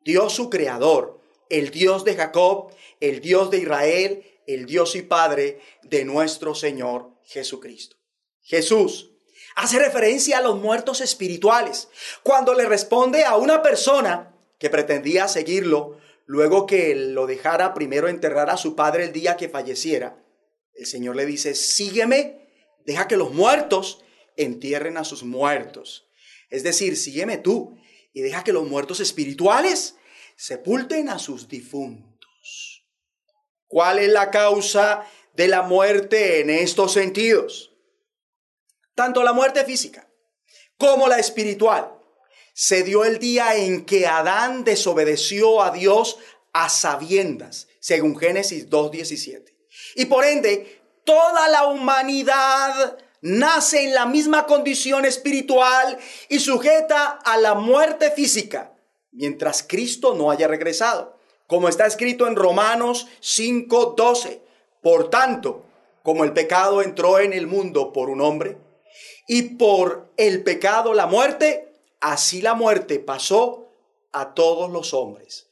Dios 0.05 0.35
su 0.35 0.51
creador, 0.51 1.21
el 1.49 1.71
Dios 1.71 2.05
de 2.05 2.14
Jacob, 2.14 2.73
el 3.01 3.21
Dios 3.21 3.51
de 3.51 3.59
Israel, 3.59 4.25
el 4.47 4.67
Dios 4.67 4.95
y 4.97 5.03
Padre 5.03 5.61
de 5.83 6.05
nuestro 6.05 6.55
Señor 6.55 7.11
Jesucristo. 7.25 7.97
Jesús 8.43 9.13
hace 9.55 9.79
referencia 9.79 10.38
a 10.38 10.43
los 10.43 10.59
muertos 10.59 11.01
espirituales 11.01 11.88
cuando 12.23 12.55
le 12.55 12.67
responde 12.67 13.25
a 13.25 13.37
una 13.37 13.62
persona 13.62 14.35
que 14.59 14.71
pretendía 14.71 15.29
seguirlo 15.29 15.99
luego 16.27 16.67
que 16.67 16.95
lo 16.95 17.27
dejara 17.27 17.75
primero 17.75 18.09
enterrar 18.09 18.51
a 18.51 18.57
su 18.57 18.75
padre 18.75 19.05
el 19.05 19.12
día 19.12 19.37
que 19.37 19.49
falleciera. 19.49 20.23
El 20.75 20.87
Señor 20.87 21.17
le 21.17 21.27
dice, 21.27 21.55
sígueme, 21.55 22.49
deja 22.85 23.07
que 23.07 23.17
los 23.17 23.33
muertos 23.33 24.03
entierren 24.37 24.97
a 24.97 25.05
sus 25.05 25.23
muertos. 25.23 26.09
Es 26.51 26.62
decir, 26.62 26.97
sígueme 26.97 27.38
tú 27.38 27.77
y 28.12 28.23
deja 28.23 28.45
que 28.45 28.53
los 28.53 28.67
muertos 28.67 29.01
espirituales 29.01 29.97
sepulten 30.37 31.09
a 31.09 31.19
sus 31.19 31.49
difuntos. 31.49 32.85
¿Cuál 33.67 33.99
es 33.99 34.09
la 34.09 34.31
causa 34.31 35.07
de 35.35 35.49
la 35.49 35.62
muerte 35.62 36.40
en 36.40 36.51
estos 36.51 36.93
sentidos? 36.93 37.74
Tanto 38.94 39.22
la 39.22 39.33
muerte 39.33 39.64
física 39.64 40.09
como 40.78 41.09
la 41.09 41.18
espiritual 41.18 41.92
se 42.52 42.85
dio 42.85 43.04
el 43.04 43.18
día 43.18 43.57
en 43.57 43.85
que 43.85 44.07
Adán 44.07 44.64
desobedeció 44.64 45.62
a 45.62 45.72
Dios 45.72 46.18
a 46.52 46.68
sabiendas, 46.68 47.66
según 47.80 48.16
Génesis 48.16 48.70
2.17. 48.70 49.52
Y 49.96 50.07
por 50.07 50.24
ende, 50.24 50.83
toda 51.04 51.48
la 51.48 51.66
humanidad 51.66 52.96
nace 53.20 53.85
en 53.85 53.94
la 53.94 54.07
misma 54.07 54.46
condición 54.46 55.04
espiritual 55.04 55.98
y 56.28 56.38
sujeta 56.38 57.18
a 57.24 57.37
la 57.38 57.54
muerte 57.54 58.12
física, 58.12 58.72
mientras 59.11 59.64
Cristo 59.64 60.14
no 60.14 60.30
haya 60.30 60.46
regresado, 60.46 61.18
como 61.48 61.68
está 61.68 61.87
escrito 61.87 62.28
en 62.28 62.37
Romanos 62.37 63.09
5:12. 63.20 64.42
Por 64.80 65.11
tanto, 65.11 65.64
como 66.04 66.22
el 66.22 66.33
pecado 66.33 66.83
entró 66.83 67.18
en 67.18 67.33
el 67.33 67.46
mundo 67.46 67.92
por 67.92 68.11
un 68.11 68.20
hombre, 68.20 68.59
y 69.27 69.43
por 69.57 70.13
el 70.17 70.43
pecado 70.43 70.95
la 70.95 71.07
muerte, 71.07 71.73
así 72.01 72.43
la 72.43 72.55
muerte 72.55 72.99
pasó 72.99 73.71
a 74.13 74.35
todos 74.35 74.71
los 74.71 74.95
hombres, 74.95 75.51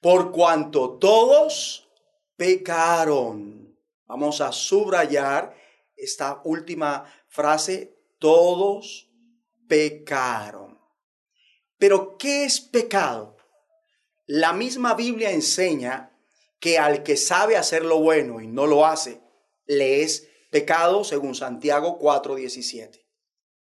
por 0.00 0.32
cuanto 0.32 0.98
todos 0.98 1.88
pecaron. 2.36 3.78
Vamos 4.06 4.40
a 4.40 4.50
subrayar 4.50 5.54
esta 5.96 6.40
última 6.44 7.04
frase, 7.28 7.96
todos 8.18 9.08
pecaron. 9.68 10.78
Pero, 11.78 12.18
¿qué 12.18 12.44
es 12.44 12.60
pecado? 12.60 13.36
La 14.26 14.52
misma 14.52 14.94
Biblia 14.94 15.30
enseña 15.30 16.10
que 16.58 16.78
al 16.78 17.02
que 17.02 17.16
sabe 17.16 17.56
hacer 17.56 17.84
lo 17.84 18.00
bueno 18.00 18.40
y 18.40 18.46
no 18.46 18.66
lo 18.66 18.84
hace, 18.84 19.20
le 19.66 20.02
es 20.02 20.28
pecado 20.50 21.04
según 21.04 21.34
Santiago 21.34 21.98
4:17. 21.98 23.09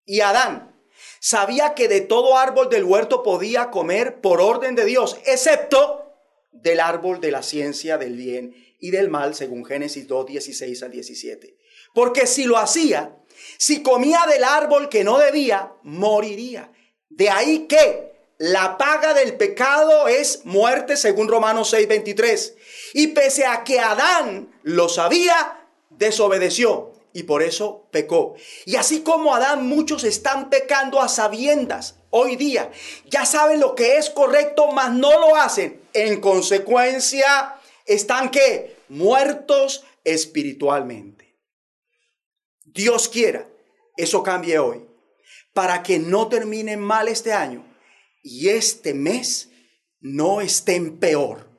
Y 0.06 0.22
Adán 0.22 0.74
sabía 1.20 1.74
que 1.74 1.88
de 1.88 2.02
todo 2.02 2.38
árbol 2.38 2.70
del 2.70 2.84
huerto 2.84 3.24
podía 3.24 3.72
comer 3.72 4.22
por 4.22 4.42
orden 4.42 4.76
de 4.76 4.86
Dios, 4.86 5.18
excepto 5.26 6.14
del 6.52 6.80
árbol 6.80 7.20
de 7.22 7.32
la 7.32 7.44
ciencia 7.44 7.98
del 7.98 8.16
bien 8.18 8.56
y 8.80 8.92
del 8.92 9.10
mal, 9.10 9.36
según 9.36 9.66
Génesis 9.66 10.08
2, 10.08 10.26
16 10.28 10.84
al 10.84 10.92
17. 10.92 11.58
Porque 11.94 12.28
si 12.28 12.44
lo 12.46 12.58
hacía, 12.58 13.16
si 13.58 13.82
comía 13.82 14.26
del 14.30 14.44
árbol 14.44 14.90
que 14.90 15.04
no 15.04 15.18
debía, 15.18 15.74
moriría. 15.84 16.72
De 17.10 17.30
ahí 17.30 17.68
que 17.68 18.12
la 18.38 18.78
paga 18.78 19.14
del 19.14 19.38
pecado 19.38 20.08
es 20.08 20.46
muerte, 20.46 20.98
según 20.98 21.28
Romanos 21.28 21.70
6, 21.70 21.88
23. 21.88 22.56
Y 22.96 23.08
pese 23.08 23.46
a 23.46 23.64
que 23.64 23.80
Adán 23.80 24.54
lo 24.64 24.90
sabía, 24.90 25.68
desobedeció 25.90 26.93
y 27.14 27.24
por 27.24 27.44
eso 27.44 27.88
pecó. 27.92 28.36
Y 28.66 28.76
así 28.76 29.02
como 29.02 29.36
Adán, 29.36 29.68
muchos 29.68 30.04
están 30.04 30.50
pecando 30.50 31.00
a 31.02 31.08
sabiendas 31.08 32.00
hoy 32.10 32.36
día. 32.36 32.72
Ya 33.06 33.26
saben 33.26 33.60
lo 33.60 33.76
que 33.76 33.98
es 33.98 34.10
correcto, 34.10 34.72
mas 34.72 34.92
no 34.92 35.12
lo 35.20 35.36
hacen. 35.36 35.82
En 35.94 36.20
consecuencia, 36.20 37.56
están 37.86 38.32
que 38.32 38.78
muertos 38.90 39.84
espiritualmente. 40.04 41.40
Dios 42.66 43.08
quiera, 43.08 43.48
eso 43.96 44.24
cambie 44.24 44.58
hoy, 44.58 44.88
para 45.54 45.84
que 45.84 46.00
no 46.00 46.28
termine 46.28 46.76
mal 46.78 47.08
este 47.08 47.32
año 47.32 47.64
y 48.24 48.50
este 48.50 48.96
mes 48.96 49.52
no 50.00 50.42
estén 50.42 50.98
peor. 50.98 51.50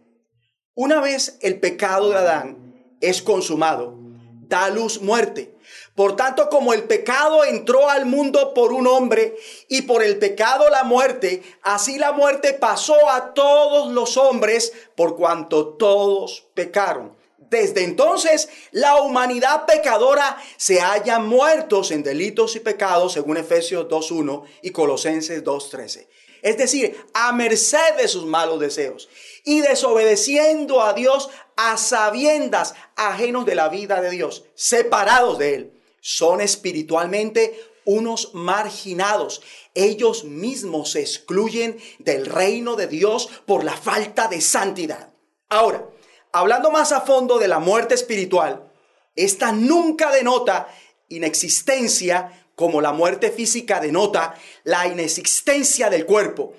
Una 0.75 1.01
vez 1.01 1.39
el 1.41 1.61
pecado 1.61 2.11
de 2.11 2.17
Adán 2.17 2.97
es 3.01 3.23
consumado, 3.23 4.04
da 4.49 4.69
luz 4.69 5.01
muerte. 5.01 5.55
Por 5.95 6.17
tanto, 6.17 6.49
como 6.49 6.73
el 6.73 6.85
pecado 6.85 7.45
entró 7.45 7.89
al 7.89 8.07
mundo 8.07 8.53
por 8.53 8.73
un 8.73 8.87
hombre 8.87 9.37
y 9.69 9.83
por 9.83 10.03
el 10.03 10.19
pecado 10.19 10.69
la 10.69 10.85
muerte, 10.85 11.43
así 11.63 11.99
la 11.99 12.13
muerte 12.13 12.53
pasó 12.55 13.11
a 13.11 13.33
todos 13.33 13.93
los 13.93 14.17
hombres 14.17 14.73
por 14.97 15.17
cuanto 15.17 15.69
todos 15.75 16.49
pecaron. 16.55 17.17
Desde 17.39 17.85
entonces, 17.85 18.49
la 18.73 19.01
humanidad 19.01 19.67
pecadora 19.67 20.37
se 20.57 20.81
halla 20.81 21.21
muertos 21.21 21.93
en 21.93 22.03
delitos 22.03 22.57
y 22.57 22.61
pecados, 22.61 23.13
según 23.13 23.37
Efesios 23.37 23.87
2.1 23.87 24.45
y 24.63 24.71
Colosenses 24.71 25.45
2.13. 25.45 26.09
Es 26.43 26.59
decir, 26.59 26.97
a 27.15 27.33
merced 27.33 27.95
de 27.97 28.09
sus 28.09 28.27
malos 28.27 28.59
deseos 28.59 29.09
y 29.45 29.61
desobedeciendo 29.61 30.83
a 30.83 30.95
Dios 30.95 31.31
a 31.57 31.77
sabiendas 31.77 32.75
ajenos 32.97 33.45
de 33.47 33.55
la 33.55 33.69
vida 33.69 34.01
de 34.01 34.11
Dios, 34.11 34.45
separados 34.55 35.39
de 35.39 35.55
Él. 35.55 35.73
Son 36.01 36.41
espiritualmente 36.41 37.59
unos 37.85 38.35
marginados. 38.35 39.43
Ellos 39.75 40.25
mismos 40.25 40.93
se 40.93 41.01
excluyen 41.01 41.79
del 41.99 42.27
reino 42.27 42.77
de 42.77 42.87
Dios 42.87 43.29
por 43.47 43.65
la 43.65 43.77
falta 43.77 44.29
de 44.29 44.41
santidad. 44.41 45.11
Ahora, 45.51 45.87
hablando 46.33 46.71
más 46.71 46.93
a 46.93 47.03
fondo 47.03 47.39
de 47.39 47.49
la 47.49 47.59
muerte 47.59 47.95
espiritual, 47.95 48.73
esta 49.15 49.53
nunca 49.53 50.11
denota 50.11 50.69
inexistencia 51.09 52.47
como 52.55 52.81
la 52.81 52.93
muerte 52.93 53.31
física 53.31 53.81
denota 53.81 54.35
la 54.63 54.87
inexistencia 54.87 55.91
del 55.91 56.07
cuerpo 56.07 56.55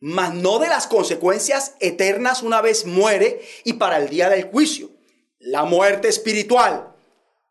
mas 0.00 0.34
no 0.34 0.58
de 0.58 0.68
las 0.68 0.86
consecuencias 0.86 1.74
eternas 1.78 2.42
una 2.42 2.60
vez 2.62 2.86
muere 2.86 3.40
y 3.64 3.74
para 3.74 3.98
el 3.98 4.08
día 4.08 4.30
del 4.30 4.44
juicio. 4.44 4.90
La 5.38 5.64
muerte 5.64 6.08
espiritual 6.08 6.94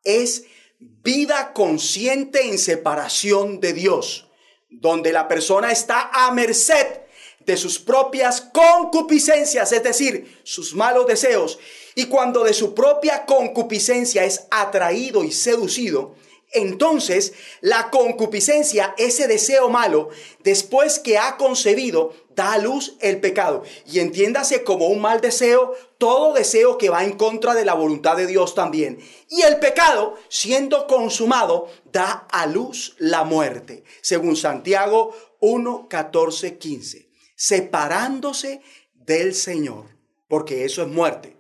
es 0.03 0.45
vida 0.79 1.53
consciente 1.53 2.47
en 2.47 2.57
separación 2.57 3.59
de 3.59 3.73
Dios, 3.73 4.27
donde 4.69 5.13
la 5.13 5.27
persona 5.27 5.71
está 5.71 6.09
a 6.11 6.31
merced 6.31 7.01
de 7.45 7.57
sus 7.57 7.79
propias 7.79 8.41
concupiscencias, 8.41 9.71
es 9.71 9.83
decir, 9.83 10.39
sus 10.43 10.75
malos 10.75 11.07
deseos, 11.07 11.59
y 11.95 12.05
cuando 12.05 12.43
de 12.43 12.53
su 12.53 12.75
propia 12.75 13.25
concupiscencia 13.25 14.23
es 14.23 14.45
atraído 14.51 15.23
y 15.23 15.31
seducido, 15.31 16.15
entonces 16.51 17.33
la 17.61 17.89
concupiscencia, 17.89 18.93
ese 18.97 19.27
deseo 19.27 19.69
malo, 19.69 20.09
después 20.43 20.99
que 20.99 21.17
ha 21.17 21.37
concebido, 21.37 22.13
da 22.39 22.53
a 22.53 22.57
luz 22.57 22.95
el 23.01 23.19
pecado. 23.19 23.63
Y 23.85 23.99
entiéndase 23.99 24.63
como 24.63 24.87
un 24.87 25.01
mal 25.01 25.19
deseo, 25.19 25.75
todo 25.97 26.31
deseo 26.31 26.77
que 26.77 26.89
va 26.89 27.03
en 27.03 27.17
contra 27.17 27.53
de 27.53 27.65
la 27.65 27.73
voluntad 27.73 28.15
de 28.15 28.27
Dios 28.27 28.55
también. 28.55 28.97
Y 29.27 29.41
el 29.41 29.59
pecado, 29.59 30.15
siendo 30.29 30.87
consumado, 30.87 31.67
da 31.91 32.25
a 32.31 32.45
luz 32.45 32.95
la 32.97 33.25
muerte, 33.25 33.83
según 34.01 34.37
Santiago 34.37 35.13
1, 35.41 35.87
14, 35.89 36.57
15. 36.57 37.09
Separándose 37.35 38.61
del 38.93 39.35
Señor, 39.35 39.87
porque 40.29 40.63
eso 40.63 40.81
es 40.81 40.87
muerte. 40.87 41.35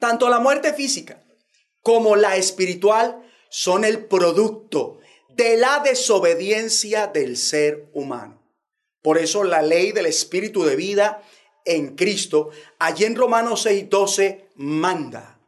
Tanto 0.00 0.28
la 0.28 0.40
muerte 0.40 0.74
física 0.74 1.22
como 1.82 2.16
la 2.16 2.34
espiritual 2.34 3.22
son 3.48 3.84
el 3.84 4.06
producto 4.06 4.98
de 5.28 5.56
la 5.56 5.78
desobediencia 5.84 7.06
del 7.06 7.36
ser 7.36 7.88
humano. 7.92 8.37
Por 9.08 9.16
eso 9.16 9.42
la 9.42 9.62
ley 9.62 9.92
del 9.92 10.04
Espíritu 10.04 10.64
de 10.64 10.76
vida 10.76 11.22
en 11.64 11.96
Cristo, 11.96 12.50
allí 12.78 13.06
en 13.06 13.16
Romanos 13.16 13.64
6:12, 13.64 14.50
manda. 14.56 15.40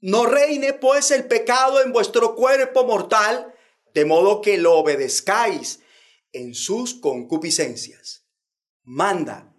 No 0.00 0.26
reine 0.26 0.72
pues 0.72 1.10
el 1.10 1.26
pecado 1.26 1.82
en 1.82 1.90
vuestro 1.90 2.36
cuerpo 2.36 2.84
mortal, 2.84 3.52
de 3.92 4.04
modo 4.04 4.40
que 4.40 4.56
lo 4.56 4.74
obedezcáis 4.74 5.80
en 6.30 6.54
sus 6.54 6.94
concupiscencias. 6.94 8.24
Manda. 8.84 9.52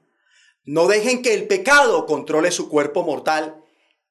No 0.64 0.88
dejen 0.88 1.22
que 1.22 1.34
el 1.34 1.46
pecado 1.46 2.06
controle 2.06 2.52
su 2.52 2.70
cuerpo 2.70 3.04
mortal, 3.04 3.62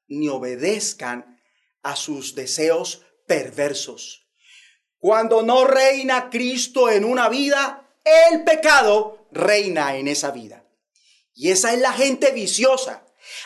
ni 0.07 0.29
obedezcan 0.29 1.41
a 1.81 1.95
sus 1.95 2.35
deseos 2.35 3.03
perversos. 3.25 4.27
Cuando 4.99 5.41
no 5.41 5.65
reina 5.65 6.29
Cristo 6.29 6.91
en 6.91 7.03
una 7.03 7.29
vida, 7.29 7.89
el 8.31 8.43
pecado 8.43 9.18
reina 9.31 9.97
en 9.97 10.07
esa 10.07 10.31
vida. 10.31 10.65
Y 11.33 11.51
esa 11.51 11.73
es 11.73 11.79
la 11.79 11.93
gente 11.93 12.31
viciosa, 12.31 13.05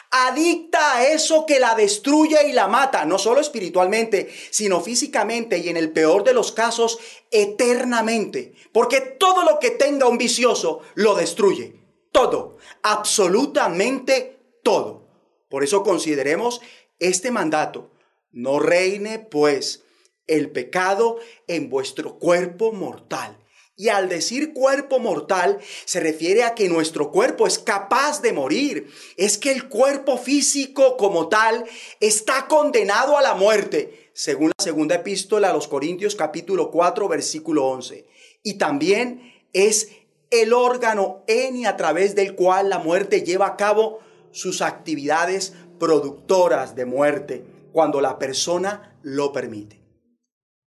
adicta 0.10 0.96
a 0.96 1.08
eso 1.08 1.46
que 1.46 1.60
la 1.60 1.76
destruye 1.76 2.48
y 2.48 2.54
la 2.54 2.68
mata, 2.68 3.06
no 3.06 3.20
solo 3.20 3.42
espiritualmente, 3.42 4.34
sino 4.50 4.82
físicamente 4.82 5.60
y 5.60 5.70
en 5.70 5.78
el 5.78 5.92
peor 5.92 6.24
de 6.24 6.34
los 6.34 6.52
casos, 6.52 6.98
eternamente. 7.32 8.54
Porque 8.72 9.02
todo 9.02 9.44
lo 9.44 9.60
que 9.60 9.72
tenga 9.72 10.08
un 10.08 10.18
vicioso 10.18 10.82
lo 10.96 11.16
destruye. 11.16 11.76
Todo, 12.12 12.58
absolutamente 12.82 14.40
todo. 14.64 15.08
Por 15.50 15.64
eso 15.64 15.84
consideremos 15.84 16.62
este 17.00 17.32
mandato. 17.32 17.92
No 18.32 18.60
reine 18.60 19.20
pues 19.20 19.84
el 20.26 20.52
pecado 20.52 21.18
en 21.48 21.70
vuestro 21.70 22.18
cuerpo 22.18 22.72
mortal 22.72 23.43
y 23.76 23.90
al 23.90 24.08
decir 24.08 24.54
cuerpo 24.54 25.00
mortal, 25.00 25.60
se 25.86 26.00
refiere 26.00 26.44
a 26.44 26.54
que 26.54 26.70
nuestro 26.70 27.12
cuerpo 27.12 27.48
es 27.48 27.58
capaz 27.58 28.22
de 28.22 28.32
morir. 28.32 28.92
Es 29.18 29.38
que 29.38 29.52
el 29.52 29.68
cuerpo 29.68 30.18
físico 30.18 30.96
como 30.96 31.28
tal 31.28 31.66
está 32.00 32.48
condenado 32.48 33.18
a 33.18 33.22
la 33.22 33.34
muerte, 33.34 34.12
según 34.14 34.52
la 34.58 34.64
segunda 34.64 34.96
epístola 34.96 35.50
a 35.50 35.54
los 35.54 35.68
Corintios 35.68 36.16
capítulo 36.16 36.70
4 36.70 37.08
versículo 37.08 37.66
11. 37.66 38.06
Y 38.44 38.56
también 38.60 39.34
es 39.54 39.90
el 40.30 40.54
órgano 40.54 41.24
en 41.28 41.56
y 41.56 41.66
a 41.66 41.76
través 41.76 42.14
del 42.16 42.36
cual 42.36 42.70
la 42.70 42.80
muerte 42.80 43.24
lleva 43.24 43.48
a 43.48 43.58
cabo 43.58 44.00
sus 44.32 44.62
actividades 44.62 45.54
productoras 45.80 46.76
de 46.76 46.86
muerte, 46.86 47.46
cuando 47.72 48.02
la 48.02 48.20
persona 48.20 48.98
lo 49.02 49.32
permite. 49.32 49.83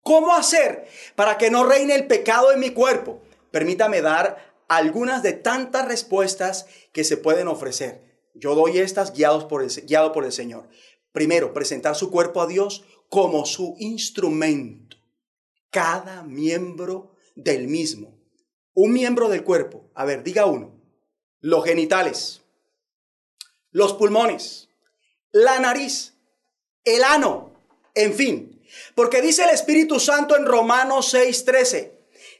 ¿Cómo 0.10 0.34
hacer 0.34 0.88
para 1.16 1.38
que 1.38 1.52
no 1.52 1.66
reine 1.66 1.94
el 1.94 2.08
pecado 2.08 2.52
en 2.52 2.60
mi 2.60 2.72
cuerpo? 2.72 3.22
Permítame 3.52 4.02
dar 4.02 4.56
algunas 4.68 5.22
de 5.22 5.34
tantas 5.34 5.88
respuestas 5.88 6.66
que 6.92 7.04
se 7.04 7.16
pueden 7.16 7.48
ofrecer. 7.48 8.20
Yo 8.34 8.56
doy 8.56 8.80
estas 8.80 9.14
guiados 9.14 9.46
por 9.46 9.62
el, 9.62 9.70
guiado 9.86 10.12
por 10.12 10.26
el 10.26 10.32
Señor. 10.32 10.68
Primero, 11.12 11.54
presentar 11.54 11.96
su 11.96 12.10
cuerpo 12.10 12.42
a 12.42 12.48
Dios 12.48 12.86
como 13.08 13.46
su 13.46 13.76
instrumento. 13.78 14.98
Cada 15.70 16.24
miembro 16.24 17.16
del 17.36 17.68
mismo. 17.68 18.20
Un 18.74 18.94
miembro 18.94 19.30
del 19.30 19.44
cuerpo. 19.44 19.92
A 19.94 20.06
ver, 20.06 20.24
diga 20.24 20.48
uno. 20.48 20.76
Los 21.40 21.64
genitales, 21.66 22.42
los 23.70 23.94
pulmones, 23.94 24.70
la 25.32 25.60
nariz, 25.60 26.16
el 26.84 27.04
ano, 27.04 27.54
en 27.94 28.14
fin, 28.16 28.59
porque 28.96 29.22
dice 29.22 29.44
el 29.44 29.52
Espíritu 29.52 30.00
Santo 30.00 30.36
en 30.38 30.46
Romanos 30.46 31.14
6:13, 31.14 31.92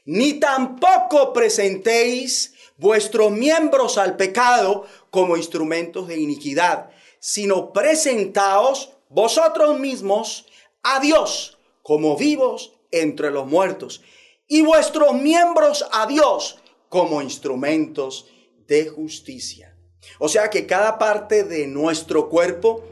ni 0.04 0.34
tampoco 0.34 1.32
presentéis 1.32 2.54
vuestros 2.76 3.30
miembros 3.30 3.98
al 3.98 4.16
pecado 4.16 4.86
como 5.10 5.36
instrumentos 5.36 6.08
de 6.08 6.18
iniquidad, 6.18 6.90
sino 7.18 7.72
presentaos 7.72 8.92
vosotros 9.08 9.78
mismos 9.78 10.46
a 10.82 11.00
Dios 11.00 11.58
como 11.82 12.16
vivos 12.16 12.72
entre 12.90 13.30
los 13.30 13.46
muertos 13.46 14.02
y 14.46 14.62
vuestros 14.62 15.14
miembros 15.14 15.86
a 15.92 16.06
Dios 16.06 16.58
como 16.88 17.22
instrumentos 17.22 18.26
de 18.66 18.88
justicia. 18.88 19.76
O 20.18 20.28
sea 20.28 20.50
que 20.50 20.66
cada 20.66 20.98
parte 20.98 21.44
de 21.44 21.66
nuestro 21.66 22.28
cuerpo 22.28 22.84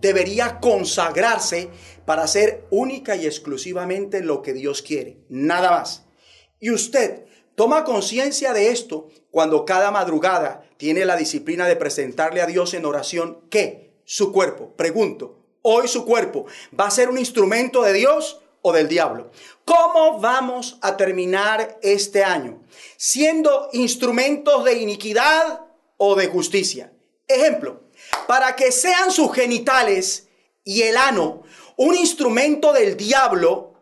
debería 0.00 0.60
consagrarse 0.60 1.70
para 2.06 2.22
hacer 2.22 2.64
única 2.70 3.16
y 3.16 3.26
exclusivamente 3.26 4.22
lo 4.22 4.40
que 4.40 4.54
Dios 4.54 4.80
quiere, 4.80 5.18
nada 5.28 5.70
más. 5.72 6.04
Y 6.60 6.70
usted 6.70 7.24
toma 7.54 7.84
conciencia 7.84 8.52
de 8.52 8.70
esto 8.70 9.08
cuando 9.30 9.66
cada 9.66 9.90
madrugada 9.90 10.64
tiene 10.78 11.04
la 11.04 11.16
disciplina 11.16 11.66
de 11.66 11.76
presentarle 11.76 12.40
a 12.40 12.46
Dios 12.46 12.72
en 12.74 12.86
oración 12.86 13.40
que 13.50 13.92
su 14.04 14.32
cuerpo, 14.32 14.72
pregunto, 14.76 15.42
hoy 15.62 15.88
su 15.88 16.06
cuerpo 16.06 16.46
va 16.78 16.86
a 16.86 16.90
ser 16.90 17.08
un 17.08 17.18
instrumento 17.18 17.82
de 17.82 17.92
Dios 17.92 18.40
o 18.62 18.72
del 18.72 18.88
diablo. 18.88 19.30
¿Cómo 19.64 20.20
vamos 20.20 20.78
a 20.80 20.96
terminar 20.96 21.78
este 21.82 22.22
año? 22.22 22.62
¿Siendo 22.96 23.68
instrumentos 23.72 24.64
de 24.64 24.74
iniquidad 24.74 25.60
o 25.96 26.14
de 26.14 26.28
justicia? 26.28 26.92
Ejemplo, 27.26 27.82
para 28.28 28.54
que 28.54 28.70
sean 28.70 29.10
sus 29.10 29.32
genitales 29.32 30.28
y 30.64 30.82
el 30.82 30.96
ano 30.96 31.42
un 31.76 31.94
instrumento 31.94 32.72
del 32.72 32.96
diablo, 32.96 33.74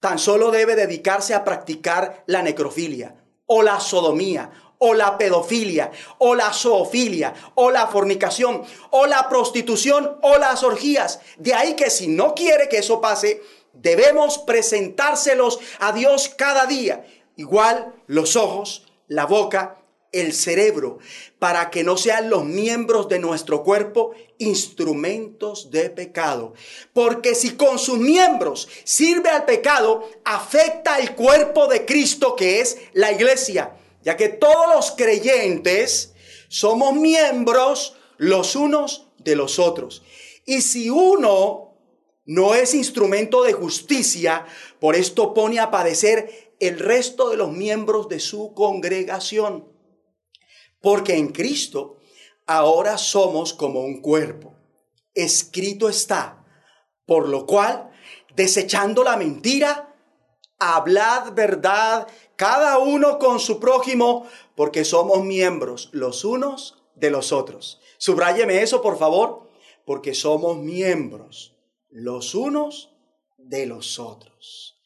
tan 0.00 0.18
solo 0.18 0.50
debe 0.50 0.76
dedicarse 0.76 1.34
a 1.34 1.44
practicar 1.44 2.24
la 2.26 2.42
necrofilia 2.42 3.14
o 3.46 3.62
la 3.62 3.80
sodomía 3.80 4.50
o 4.78 4.92
la 4.92 5.16
pedofilia 5.16 5.90
o 6.18 6.34
la 6.34 6.52
zoofilia 6.52 7.32
o 7.54 7.70
la 7.70 7.86
fornicación 7.86 8.62
o 8.90 9.06
la 9.06 9.28
prostitución 9.28 10.18
o 10.22 10.36
las 10.36 10.62
orgías. 10.62 11.20
De 11.38 11.54
ahí 11.54 11.74
que 11.74 11.90
si 11.90 12.08
no 12.08 12.34
quiere 12.34 12.68
que 12.68 12.78
eso 12.78 13.00
pase, 13.00 13.42
debemos 13.72 14.38
presentárselos 14.38 15.58
a 15.80 15.92
Dios 15.92 16.28
cada 16.36 16.66
día. 16.66 17.06
Igual 17.36 17.94
los 18.06 18.36
ojos, 18.36 18.86
la 19.08 19.26
boca, 19.26 19.78
el 20.14 20.32
cerebro, 20.32 20.98
para 21.38 21.70
que 21.70 21.84
no 21.84 21.96
sean 21.96 22.30
los 22.30 22.44
miembros 22.44 23.08
de 23.08 23.18
nuestro 23.18 23.62
cuerpo 23.62 24.12
instrumentos 24.38 25.70
de 25.70 25.90
pecado. 25.90 26.54
Porque 26.92 27.34
si 27.34 27.56
con 27.56 27.78
sus 27.78 27.98
miembros 27.98 28.68
sirve 28.84 29.28
al 29.28 29.44
pecado, 29.44 30.08
afecta 30.24 30.98
el 30.98 31.14
cuerpo 31.14 31.66
de 31.66 31.84
Cristo 31.84 32.36
que 32.36 32.60
es 32.60 32.78
la 32.92 33.12
iglesia, 33.12 33.76
ya 34.02 34.16
que 34.16 34.28
todos 34.28 34.74
los 34.74 34.92
creyentes 34.92 36.14
somos 36.48 36.94
miembros 36.94 37.96
los 38.16 38.56
unos 38.56 39.08
de 39.18 39.36
los 39.36 39.58
otros. 39.58 40.02
Y 40.46 40.60
si 40.60 40.90
uno 40.90 41.74
no 42.26 42.54
es 42.54 42.74
instrumento 42.74 43.42
de 43.42 43.52
justicia, 43.52 44.46
por 44.80 44.96
esto 44.96 45.34
pone 45.34 45.58
a 45.58 45.70
padecer 45.70 46.54
el 46.60 46.78
resto 46.78 47.30
de 47.30 47.36
los 47.36 47.52
miembros 47.52 48.08
de 48.08 48.20
su 48.20 48.54
congregación. 48.54 49.73
Porque 50.84 51.16
en 51.16 51.28
Cristo 51.28 51.96
ahora 52.44 52.98
somos 52.98 53.54
como 53.54 53.80
un 53.80 54.02
cuerpo. 54.02 54.54
Escrito 55.14 55.88
está. 55.88 56.44
Por 57.06 57.26
lo 57.26 57.46
cual, 57.46 57.90
desechando 58.36 59.02
la 59.02 59.16
mentira, 59.16 59.96
hablad 60.58 61.32
verdad 61.32 62.06
cada 62.36 62.76
uno 62.76 63.18
con 63.18 63.40
su 63.40 63.60
prójimo, 63.60 64.26
porque 64.56 64.84
somos 64.84 65.24
miembros 65.24 65.88
los 65.92 66.22
unos 66.22 66.82
de 66.96 67.10
los 67.10 67.32
otros. 67.32 67.80
Subráyeme 67.96 68.60
eso, 68.60 68.82
por 68.82 68.98
favor, 68.98 69.50
porque 69.86 70.12
somos 70.12 70.58
miembros 70.58 71.56
los 71.88 72.34
unos 72.34 72.90
de 73.38 73.64
los 73.64 73.98
otros. 73.98 74.78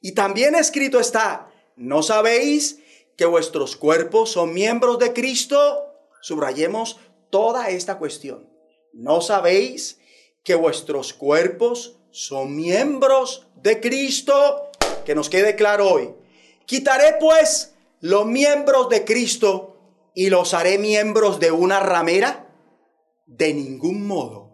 Y 0.00 0.12
también 0.12 0.54
escrito 0.54 0.98
está, 0.98 1.52
¿no 1.76 2.02
sabéis 2.02 2.81
que 3.16 3.26
vuestros 3.26 3.76
cuerpos 3.76 4.32
son 4.32 4.54
miembros 4.54 4.98
de 4.98 5.12
Cristo, 5.12 5.86
subrayemos 6.20 6.98
toda 7.30 7.70
esta 7.70 7.98
cuestión. 7.98 8.50
¿No 8.92 9.20
sabéis 9.20 9.98
que 10.44 10.54
vuestros 10.54 11.12
cuerpos 11.14 11.98
son 12.10 12.56
miembros 12.56 13.46
de 13.56 13.80
Cristo? 13.80 14.70
Que 15.04 15.14
nos 15.14 15.30
quede 15.30 15.56
claro 15.56 15.90
hoy. 15.90 16.14
Quitaré 16.66 17.16
pues 17.18 17.74
los 18.00 18.26
miembros 18.26 18.88
de 18.88 19.04
Cristo 19.04 19.76
y 20.14 20.30
los 20.30 20.54
haré 20.54 20.78
miembros 20.78 21.40
de 21.40 21.50
una 21.52 21.80
ramera? 21.80 22.48
De 23.26 23.54
ningún 23.54 24.06
modo. 24.06 24.50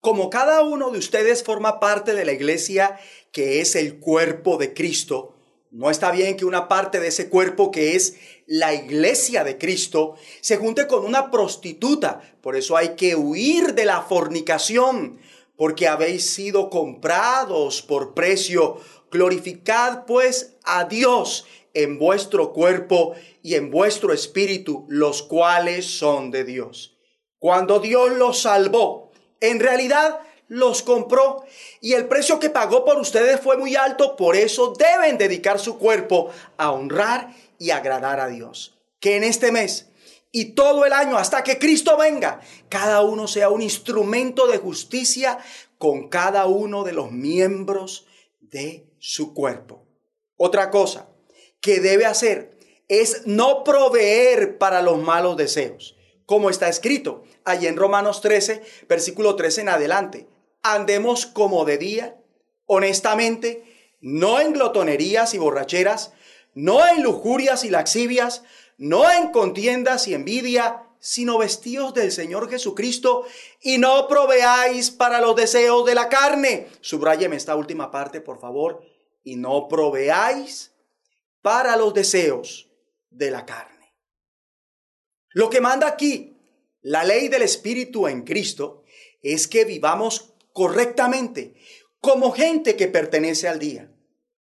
Como 0.00 0.30
cada 0.30 0.62
uno 0.62 0.90
de 0.90 0.98
ustedes 0.98 1.42
forma 1.44 1.78
parte 1.78 2.14
de 2.14 2.24
la 2.24 2.32
iglesia 2.32 2.98
que 3.32 3.60
es 3.60 3.76
el 3.76 4.00
cuerpo 4.00 4.56
de 4.56 4.72
Cristo, 4.72 5.36
no 5.70 5.88
está 5.88 6.10
bien 6.10 6.36
que 6.36 6.44
una 6.44 6.66
parte 6.68 6.98
de 6.98 7.08
ese 7.08 7.28
cuerpo 7.28 7.70
que 7.70 7.94
es 7.94 8.16
la 8.46 8.74
iglesia 8.74 9.44
de 9.44 9.56
Cristo 9.56 10.16
se 10.40 10.56
junte 10.56 10.88
con 10.88 11.04
una 11.04 11.30
prostituta. 11.30 12.20
Por 12.40 12.56
eso 12.56 12.76
hay 12.76 12.96
que 12.96 13.14
huir 13.14 13.74
de 13.74 13.84
la 13.84 14.02
fornicación, 14.02 15.20
porque 15.56 15.86
habéis 15.86 16.26
sido 16.28 16.70
comprados 16.70 17.82
por 17.82 18.14
precio. 18.14 18.78
Glorificad 19.12 20.06
pues 20.06 20.56
a 20.64 20.84
Dios 20.84 21.46
en 21.72 22.00
vuestro 22.00 22.52
cuerpo 22.52 23.14
y 23.42 23.54
en 23.54 23.70
vuestro 23.70 24.12
espíritu, 24.12 24.86
los 24.88 25.22
cuales 25.22 25.86
son 25.86 26.32
de 26.32 26.42
Dios. 26.42 26.98
Cuando 27.38 27.78
Dios 27.78 28.10
los 28.12 28.42
salvó, 28.42 29.12
en 29.40 29.60
realidad 29.60 30.20
los 30.48 30.82
compró 30.82 31.44
y 31.80 31.94
el 31.94 32.06
precio 32.08 32.38
que 32.38 32.50
pagó 32.50 32.84
por 32.84 32.98
ustedes 32.98 33.40
fue 33.40 33.56
muy 33.56 33.74
alto, 33.74 34.16
por 34.16 34.36
eso 34.36 34.74
deben 34.78 35.16
dedicar 35.16 35.58
su 35.58 35.78
cuerpo 35.78 36.30
a 36.58 36.72
honrar 36.72 37.34
y 37.58 37.70
agradar 37.70 38.20
a 38.20 38.28
Dios. 38.28 38.78
Que 39.00 39.16
en 39.16 39.24
este 39.24 39.50
mes 39.50 39.86
y 40.30 40.52
todo 40.52 40.84
el 40.84 40.92
año 40.92 41.16
hasta 41.16 41.42
que 41.42 41.58
Cristo 41.58 41.96
venga, 41.96 42.40
cada 42.68 43.00
uno 43.00 43.26
sea 43.26 43.48
un 43.48 43.62
instrumento 43.62 44.46
de 44.46 44.58
justicia 44.58 45.38
con 45.78 46.08
cada 46.08 46.46
uno 46.46 46.84
de 46.84 46.92
los 46.92 47.10
miembros 47.10 48.06
de 48.40 48.86
su 48.98 49.32
cuerpo. 49.32 49.86
Otra 50.36 50.70
cosa 50.70 51.08
que 51.60 51.80
debe 51.80 52.04
hacer 52.04 52.58
es 52.88 53.26
no 53.26 53.64
proveer 53.64 54.58
para 54.58 54.82
los 54.82 54.98
malos 54.98 55.36
deseos, 55.36 55.96
como 56.26 56.50
está 56.50 56.68
escrito 56.68 57.24
allí 57.44 57.66
en 57.66 57.76
Romanos 57.76 58.20
13, 58.20 58.62
versículo 58.86 59.34
13 59.34 59.62
en 59.62 59.68
adelante 59.70 60.28
andemos 60.62 61.26
como 61.26 61.64
de 61.64 61.78
día, 61.78 62.16
honestamente, 62.66 63.64
no 64.00 64.40
en 64.40 64.52
glotonerías 64.52 65.34
y 65.34 65.38
borracheras, 65.38 66.12
no 66.54 66.86
en 66.86 67.02
lujurias 67.02 67.64
y 67.64 67.70
laxivias, 67.70 68.42
no 68.78 69.10
en 69.10 69.28
contiendas 69.28 70.08
y 70.08 70.14
envidia, 70.14 70.86
sino 70.98 71.38
vestidos 71.38 71.94
del 71.94 72.12
Señor 72.12 72.50
Jesucristo 72.50 73.24
y 73.60 73.78
no 73.78 74.06
proveáis 74.06 74.90
para 74.90 75.20
los 75.20 75.34
deseos 75.34 75.84
de 75.86 75.94
la 75.94 76.08
carne. 76.08 76.68
Subrayeme 76.80 77.36
esta 77.36 77.56
última 77.56 77.90
parte, 77.90 78.20
por 78.20 78.38
favor. 78.38 78.82
Y 79.22 79.36
no 79.36 79.68
proveáis 79.68 80.72
para 81.42 81.76
los 81.76 81.94
deseos 81.94 82.70
de 83.10 83.30
la 83.30 83.46
carne. 83.46 83.94
Lo 85.30 85.48
que 85.48 85.60
manda 85.60 85.86
aquí 85.86 86.36
la 86.82 87.04
ley 87.04 87.28
del 87.28 87.42
Espíritu 87.42 88.06
en 88.08 88.22
Cristo 88.22 88.84
es 89.22 89.46
que 89.46 89.64
vivamos 89.64 90.29
correctamente, 90.52 91.54
como 92.00 92.32
gente 92.32 92.76
que 92.76 92.88
pertenece 92.88 93.48
al 93.48 93.58
día. 93.58 93.92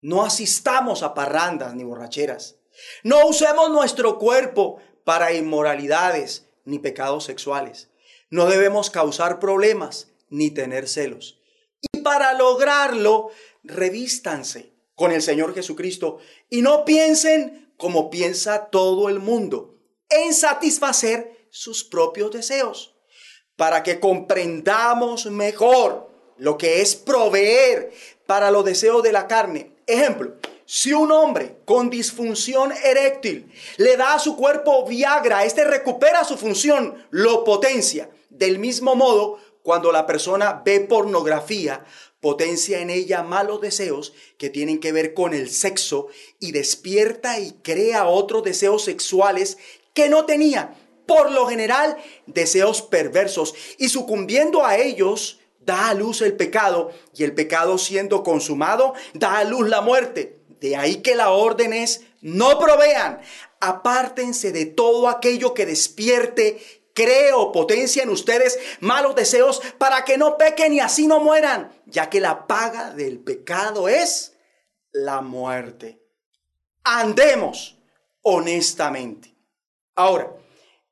No 0.01 0.23
asistamos 0.23 1.03
a 1.03 1.13
parrandas 1.13 1.75
ni 1.75 1.83
borracheras. 1.83 2.57
No 3.03 3.27
usemos 3.27 3.69
nuestro 3.69 4.17
cuerpo 4.17 4.79
para 5.03 5.33
inmoralidades 5.33 6.47
ni 6.65 6.79
pecados 6.79 7.25
sexuales. 7.25 7.89
No 8.29 8.45
debemos 8.47 8.89
causar 8.89 9.39
problemas 9.39 10.11
ni 10.29 10.49
tener 10.49 10.87
celos. 10.87 11.39
Y 11.93 11.99
para 11.99 12.33
lograrlo, 12.33 13.29
revístanse 13.63 14.73
con 14.95 15.11
el 15.11 15.21
Señor 15.21 15.53
Jesucristo 15.53 16.19
y 16.49 16.61
no 16.61 16.85
piensen 16.85 17.73
como 17.77 18.09
piensa 18.09 18.69
todo 18.69 19.09
el 19.09 19.19
mundo, 19.19 19.79
en 20.09 20.33
satisfacer 20.33 21.47
sus 21.49 21.83
propios 21.83 22.31
deseos 22.31 22.92
para 23.55 23.83
que 23.83 23.99
comprendamos 23.99 25.27
mejor 25.27 26.09
lo 26.37 26.57
que 26.57 26.81
es 26.81 26.95
proveer 26.95 27.91
para 28.25 28.51
los 28.51 28.65
deseos 28.65 29.03
de 29.03 29.11
la 29.11 29.27
carne. 29.27 29.71
Ejemplo, 29.85 30.33
si 30.65 30.93
un 30.93 31.11
hombre 31.11 31.57
con 31.65 31.89
disfunción 31.89 32.71
eréctil 32.83 33.51
le 33.77 33.97
da 33.97 34.15
a 34.15 34.19
su 34.19 34.35
cuerpo 34.35 34.85
Viagra, 34.87 35.45
este 35.45 35.65
recupera 35.65 36.23
su 36.23 36.37
función, 36.37 37.05
lo 37.11 37.43
potencia. 37.43 38.09
Del 38.29 38.57
mismo 38.59 38.95
modo, 38.95 39.37
cuando 39.61 39.91
la 39.91 40.07
persona 40.07 40.61
ve 40.65 40.79
pornografía, 40.79 41.85
potencia 42.21 42.79
en 42.79 42.89
ella 42.89 43.21
malos 43.21 43.61
deseos 43.61 44.13
que 44.37 44.49
tienen 44.49 44.79
que 44.79 44.93
ver 44.93 45.13
con 45.13 45.33
el 45.33 45.49
sexo 45.49 46.07
y 46.39 46.53
despierta 46.53 47.39
y 47.39 47.51
crea 47.61 48.07
otros 48.07 48.43
deseos 48.43 48.83
sexuales 48.83 49.57
que 49.93 50.09
no 50.09 50.25
tenía 50.25 50.75
por 51.05 51.31
lo 51.31 51.47
general 51.47 51.97
deseos 52.25 52.81
perversos 52.81 53.53
y 53.77 53.89
sucumbiendo 53.89 54.65
a 54.65 54.77
ellos 54.77 55.39
da 55.59 55.89
a 55.89 55.93
luz 55.93 56.21
el 56.21 56.35
pecado 56.35 56.91
y 57.15 57.23
el 57.23 57.33
pecado 57.33 57.77
siendo 57.77 58.23
consumado 58.23 58.93
da 59.13 59.37
a 59.37 59.43
luz 59.43 59.69
la 59.69 59.81
muerte. 59.81 60.39
De 60.59 60.75
ahí 60.75 60.97
que 60.97 61.15
la 61.15 61.31
orden 61.31 61.73
es 61.73 62.01
no 62.21 62.57
provean, 62.57 63.19
apártense 63.59 64.51
de 64.51 64.65
todo 64.65 65.09
aquello 65.09 65.53
que 65.53 65.65
despierte 65.65 66.61
creo 66.93 67.51
potencia 67.51 68.03
en 68.03 68.09
ustedes 68.09 68.59
malos 68.79 69.15
deseos 69.15 69.61
para 69.77 70.05
que 70.05 70.17
no 70.17 70.37
pequen 70.37 70.73
y 70.73 70.79
así 70.79 71.07
no 71.07 71.19
mueran, 71.19 71.71
ya 71.85 72.09
que 72.09 72.21
la 72.21 72.47
paga 72.47 72.91
del 72.91 73.19
pecado 73.19 73.89
es 73.89 74.37
la 74.91 75.21
muerte. 75.21 75.99
Andemos 76.83 77.77
honestamente. 78.21 79.35
Ahora, 79.95 80.31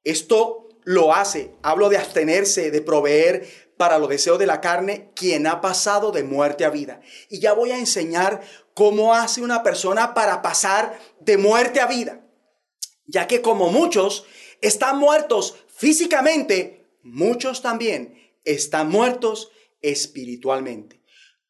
esto 0.03 0.69
lo 0.83 1.13
hace, 1.13 1.53
hablo 1.61 1.89
de 1.89 1.97
abstenerse, 1.97 2.71
de 2.71 2.81
proveer 2.81 3.71
para 3.77 3.97
los 3.97 4.09
deseos 4.09 4.39
de 4.39 4.45
la 4.45 4.61
carne, 4.61 5.11
quien 5.15 5.47
ha 5.47 5.61
pasado 5.61 6.11
de 6.11 6.23
muerte 6.23 6.65
a 6.65 6.69
vida. 6.69 7.01
Y 7.29 7.39
ya 7.39 7.53
voy 7.53 7.71
a 7.71 7.79
enseñar 7.79 8.41
cómo 8.73 9.13
hace 9.13 9.41
una 9.41 9.63
persona 9.63 10.13
para 10.13 10.41
pasar 10.41 10.99
de 11.19 11.37
muerte 11.37 11.79
a 11.81 11.87
vida, 11.87 12.21
ya 13.05 13.27
que 13.27 13.41
como 13.41 13.69
muchos 13.69 14.25
están 14.61 14.99
muertos 14.99 15.55
físicamente, 15.67 16.85
muchos 17.01 17.61
también 17.61 18.31
están 18.43 18.89
muertos 18.89 19.51
espiritualmente. 19.81 21.01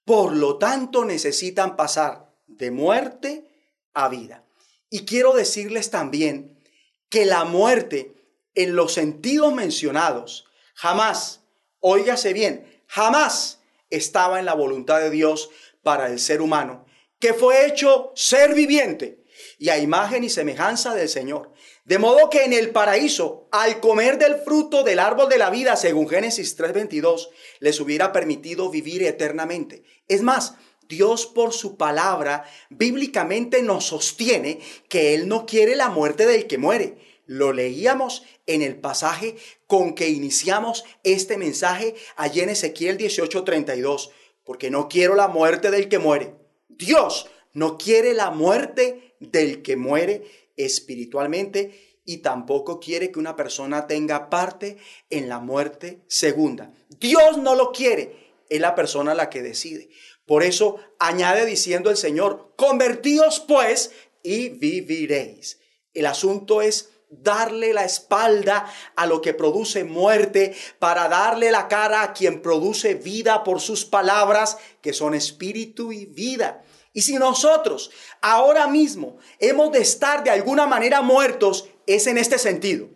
Por 0.06 0.36
lo 0.36 0.58
tanto, 0.58 1.06
necesitan 1.06 1.76
pasar 1.76 2.34
de 2.48 2.72
muerte 2.72 3.50
a 3.94 4.10
vida. 4.10 4.46
Y 4.90 5.06
quiero 5.06 5.34
decirles 5.34 5.90
también 5.90 6.62
que 7.10 7.26
la 7.26 7.44
muerte 7.44 8.21
en 8.56 8.76
los 8.76 8.94
sentidos 8.94 9.54
mencionados 9.54 10.46
jamás, 10.74 11.42
óigase 11.80 12.34
bien, 12.34 12.84
jamás 12.88 13.60
estaba 13.90 14.40
en 14.40 14.46
la 14.46 14.54
voluntad 14.54 15.00
de 15.00 15.10
Dios 15.10 15.50
para 15.84 16.08
el 16.08 16.20
ser 16.20 16.42
humano, 16.42 16.86
que 17.20 17.34
fue 17.34 17.68
hecho 17.68 18.12
ser 18.16 18.54
viviente 18.54 19.24
y 19.58 19.70
a 19.70 19.78
imagen 19.78 20.24
y 20.24 20.30
semejanza 20.30 20.96
del 20.96 21.10
Señor. 21.10 21.52
De 21.86 22.00
modo 22.00 22.30
que 22.30 22.46
en 22.46 22.54
el 22.54 22.72
paraíso, 22.72 23.48
al 23.52 23.80
comer 23.80 24.18
del 24.18 24.36
fruto 24.36 24.84
del 24.84 25.00
árbol 25.00 25.30
de 25.30 25.38
la 25.38 25.50
vida, 25.50 25.76
según 25.76 26.08
Génesis 26.08 26.56
3:22, 26.58 27.30
les 27.60 27.80
hubiera 27.80 28.12
permitido 28.12 28.70
vivir 28.70 29.04
eternamente. 29.04 29.84
Es 30.08 30.22
más, 30.22 30.56
Dios 30.88 31.26
por 31.26 31.54
su 31.54 31.78
palabra 31.78 32.44
bíblicamente 32.70 33.62
nos 33.64 33.86
sostiene 33.86 34.60
que 34.90 35.14
Él 35.16 35.28
no 35.28 35.46
quiere 35.46 35.76
la 35.76 35.90
muerte 35.90 36.26
del 36.26 36.48
que 36.48 36.58
muere. 36.58 36.98
Lo 37.32 37.54
leíamos 37.54 38.24
en 38.46 38.62
el 38.62 38.76
pasaje 38.76 39.38
con 39.66 39.96
que 39.96 40.10
iniciamos 40.10 40.84
este 41.06 41.38
mensaje 41.38 41.96
allí 42.18 42.42
en 42.42 42.50
Ezequiel 42.50 42.98
18:32, 42.98 44.10
porque 44.44 44.70
no 44.70 44.90
quiero 44.90 45.16
la 45.16 45.30
muerte 45.30 45.72
del 45.72 45.88
que 45.88 45.98
muere. 45.98 46.36
Dios 46.68 47.30
no 47.54 47.78
quiere 47.78 48.14
la 48.14 48.32
muerte 48.32 49.16
del 49.22 49.62
que 49.62 49.78
muere 49.78 50.26
espiritualmente 50.58 52.02
y 52.04 52.18
tampoco 52.18 52.82
quiere 52.82 53.14
que 53.14 53.20
una 53.20 53.38
persona 53.38 53.88
tenga 53.88 54.30
parte 54.30 54.76
en 55.10 55.30
la 55.30 55.40
muerte 55.40 56.02
segunda. 56.08 56.74
Dios 57.00 57.38
no 57.38 57.56
lo 57.56 57.72
quiere, 57.72 58.34
es 58.50 58.60
la 58.60 58.76
persona 58.76 59.14
la 59.14 59.30
que 59.30 59.42
decide. 59.42 59.88
Por 60.26 60.44
eso 60.44 60.80
añade 61.00 61.46
diciendo 61.46 61.92
el 61.92 61.96
Señor, 61.96 62.52
convertíos 62.58 63.40
pues 63.40 63.94
y 64.22 64.50
viviréis. 64.50 65.62
El 65.94 66.08
asunto 66.08 66.62
es 66.62 66.91
darle 67.12 67.74
la 67.74 67.84
espalda 67.84 68.66
a 68.96 69.06
lo 69.06 69.22
que 69.22 69.34
produce 69.34 69.84
muerte 69.84 70.56
para 70.80 71.10
darle 71.10 71.52
la 71.52 71.68
cara 71.68 72.02
a 72.02 72.14
quien 72.14 72.42
produce 72.42 72.96
vida 72.96 73.44
por 73.44 73.60
sus 73.60 73.86
palabras, 73.86 74.58
que 74.82 74.94
son 74.94 75.14
espíritu 75.14 75.92
y 75.92 76.06
vida. 76.06 76.64
Y 76.94 77.04
si 77.04 77.16
nosotros 77.16 77.92
ahora 78.22 78.68
mismo 78.68 79.18
hemos 79.40 79.72
de 79.72 79.80
estar 79.80 80.24
de 80.24 80.30
alguna 80.30 80.66
manera 80.66 81.02
muertos, 81.02 81.70
es 81.86 82.08
en 82.08 82.18
este 82.18 82.40
sentido. 82.40 82.88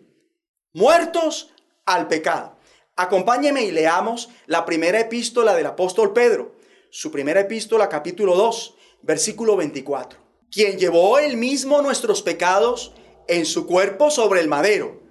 Muertos 0.72 1.54
al 1.84 2.08
pecado. 2.08 2.56
Acompáñeme 2.96 3.62
y 3.62 3.72
leamos 3.72 4.30
la 4.46 4.64
primera 4.64 4.98
epístola 4.98 5.54
del 5.54 5.66
apóstol 5.66 6.12
Pedro, 6.14 6.56
su 6.90 7.10
primera 7.10 7.40
epístola 7.40 7.88
capítulo 7.90 8.34
2, 8.34 8.74
versículo 9.02 9.56
24. 9.56 10.18
Quien 10.50 10.78
llevó 10.78 11.18
él 11.18 11.36
mismo 11.36 11.82
nuestros 11.82 12.22
pecados 12.22 12.92
en 13.28 13.46
su 13.46 13.66
cuerpo 13.66 14.10
sobre 14.10 14.40
el 14.40 14.48
madero, 14.48 15.02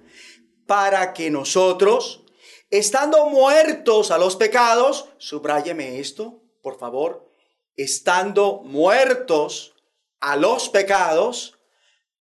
para 0.66 1.13
que 1.13 1.30
nosotros, 1.30 2.24
estando 2.70 3.30
muertos 3.30 4.11
a 4.11 4.18
los 4.18 4.36
pecados, 4.36 5.09
subráyeme 5.18 5.99
esto, 5.99 6.41
por 6.61 6.78
favor, 6.80 7.32
estando 7.76 8.61
muertos 8.63 9.76
a 10.20 10.36
los 10.36 10.70
pecados, 10.70 11.59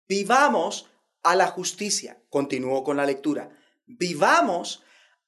vivamos 0.07 0.89
a 1.23 1.36
la 1.36 1.47
justicia. 1.47 2.23
Continúo 2.29 2.84
con 2.84 2.97
la 2.97 3.05
lectura. 3.05 3.57
Vivamos 3.86 4.84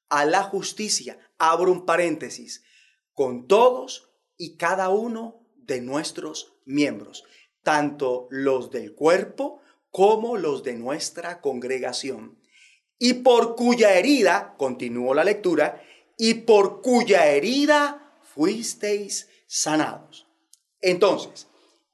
a 0.09 0.25
la 0.25 0.43
justicia. 0.43 1.17
Abro 1.37 1.71
un 1.71 1.85
paréntesis. 1.85 2.63
Con 3.13 3.47
todos 3.47 4.09
y 4.37 4.57
cada 4.57 4.89
uno 4.89 5.45
de 5.55 5.81
nuestros 5.81 6.53
miembros, 6.65 7.23
tanto 7.61 8.27
los 8.29 8.71
del 8.71 8.93
cuerpo 8.95 9.61
como 9.93 10.37
los 10.37 10.63
de 10.63 10.73
nuestra 10.73 11.39
congregación. 11.39 12.39
Y 12.97 13.13
por 13.13 13.55
cuya 13.55 13.93
herida, 13.93 14.55
continúo 14.57 15.13
la 15.13 15.23
lectura, 15.23 15.83
y 16.17 16.33
por 16.33 16.81
cuya 16.81 17.27
herida 17.27 18.11
fuisteis 18.33 19.29
sanados. 19.45 20.25
Entonces, 20.81 21.45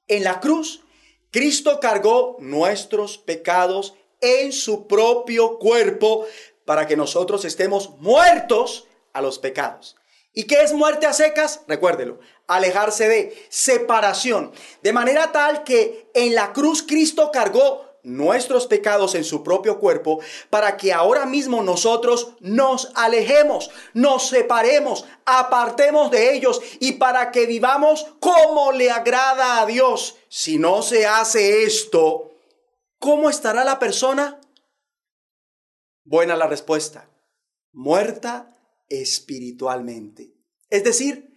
en 0.08 0.24
la 0.24 0.39
cruz, 0.39 0.82
Cristo 1.30 1.82
cargó 1.82 2.38
nuestros 2.39 3.18
pecados 3.18 3.95
en 4.22 4.54
su 4.54 4.88
propio 4.88 5.60
cuerpo 5.60 6.26
para 6.64 6.88
que 6.88 6.95
nosotros 6.95 7.43
estemos 7.43 7.97
muertos 8.00 8.88
a 9.12 9.22
los 9.22 9.39
pecados. 9.39 9.97
¿Y 10.34 10.45
qué 10.45 10.62
es 10.62 10.72
muerte 10.72 11.06
a 11.06 11.12
secas? 11.12 11.64
Recuérdelo, 11.68 12.20
alejarse 12.47 13.10
de 13.10 13.47
separación. 13.50 14.54
De 14.82 14.93
manera 14.93 15.34
tal 15.34 15.66
que 15.66 16.10
en 16.14 16.34
la 16.34 16.54
cruz 16.54 16.82
Cristo 16.82 17.30
cargó 17.34 17.89
nuestros 18.04 18.68
pecados 18.68 19.16
en 19.16 19.24
su 19.24 19.43
propio 19.43 19.80
cuerpo 19.80 20.20
para 20.50 20.78
que 20.78 20.93
ahora 20.93 21.26
mismo 21.26 21.64
nosotros 21.64 22.34
nos 22.39 22.91
alejemos, 22.95 23.72
nos 23.93 24.28
separemos, 24.30 25.06
apartemos 25.26 26.12
de 26.12 26.34
ellos 26.34 26.62
y 26.80 26.93
para 26.93 27.32
que 27.32 27.45
vivamos 27.45 28.08
como 28.20 28.72
le 28.72 28.91
agrada 28.91 29.62
a 29.62 29.66
Dios. 29.66 30.18
Si 30.30 30.58
no 30.58 30.82
se 30.82 31.06
hace 31.06 31.64
esto, 31.64 32.32
¿cómo 33.00 33.30
estará 33.30 33.64
la 33.64 33.80
persona? 33.80 34.39
Buena 36.04 36.36
la 36.36 36.47
respuesta. 36.47 37.10
Muerta 37.72 38.56
espiritualmente. 38.89 40.34
Es 40.70 40.84
decir, 40.84 41.30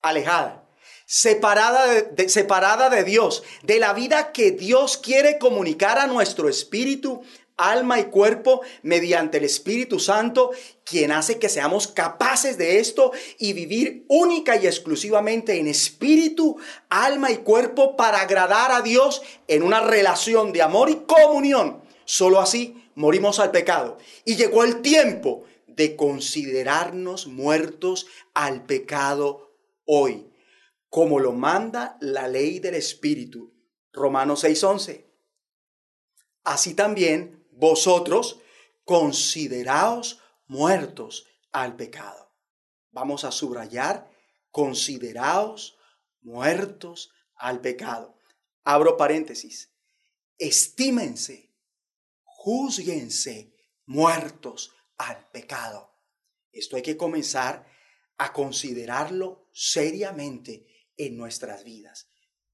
alejada 0.00 0.63
separada 1.06 2.02
de, 2.02 2.28
separada 2.28 2.90
de 2.90 3.04
Dios, 3.04 3.42
de 3.62 3.78
la 3.78 3.92
vida 3.92 4.32
que 4.32 4.52
Dios 4.52 4.96
quiere 4.96 5.38
comunicar 5.38 5.98
a 5.98 6.06
nuestro 6.06 6.48
espíritu, 6.48 7.22
alma 7.56 8.00
y 8.00 8.04
cuerpo 8.04 8.62
mediante 8.82 9.38
el 9.38 9.44
Espíritu 9.44 10.00
Santo, 10.00 10.50
quien 10.84 11.12
hace 11.12 11.38
que 11.38 11.48
seamos 11.48 11.86
capaces 11.86 12.58
de 12.58 12.80
esto 12.80 13.12
y 13.38 13.52
vivir 13.52 14.04
única 14.08 14.56
y 14.56 14.66
exclusivamente 14.66 15.58
en 15.58 15.68
espíritu, 15.68 16.56
alma 16.88 17.30
y 17.30 17.38
cuerpo 17.38 17.96
para 17.96 18.20
agradar 18.22 18.72
a 18.72 18.80
Dios 18.80 19.22
en 19.46 19.62
una 19.62 19.80
relación 19.80 20.52
de 20.52 20.62
amor 20.62 20.90
y 20.90 21.02
comunión. 21.06 21.82
Solo 22.04 22.40
así 22.40 22.82
morimos 22.96 23.38
al 23.38 23.50
pecado. 23.50 23.98
Y 24.24 24.36
llegó 24.36 24.64
el 24.64 24.82
tiempo 24.82 25.44
de 25.68 25.96
considerarnos 25.96 27.26
muertos 27.26 28.06
al 28.34 28.64
pecado 28.64 29.52
hoy 29.86 30.26
como 30.94 31.18
lo 31.18 31.32
manda 31.32 31.98
la 32.00 32.28
ley 32.28 32.60
del 32.60 32.76
Espíritu. 32.76 33.52
Romanos 33.92 34.44
6:11. 34.44 35.12
Así 36.44 36.74
también 36.74 37.48
vosotros 37.50 38.38
consideraos 38.84 40.20
muertos 40.46 41.26
al 41.50 41.74
pecado. 41.74 42.32
Vamos 42.92 43.24
a 43.24 43.32
subrayar, 43.32 44.08
consideraos 44.52 45.76
muertos 46.20 47.10
al 47.34 47.60
pecado. 47.60 48.16
Abro 48.62 48.96
paréntesis. 48.96 49.74
Estímense, 50.38 51.52
juzguense 52.22 53.52
muertos 53.84 54.72
al 54.96 55.28
pecado. 55.32 55.90
Esto 56.52 56.76
hay 56.76 56.82
que 56.82 56.96
comenzar 56.96 57.66
a 58.16 58.32
considerarlo 58.32 59.48
seriamente 59.52 60.68
en 60.96 61.16
nuestras 61.16 61.64
vidas. 61.64 62.08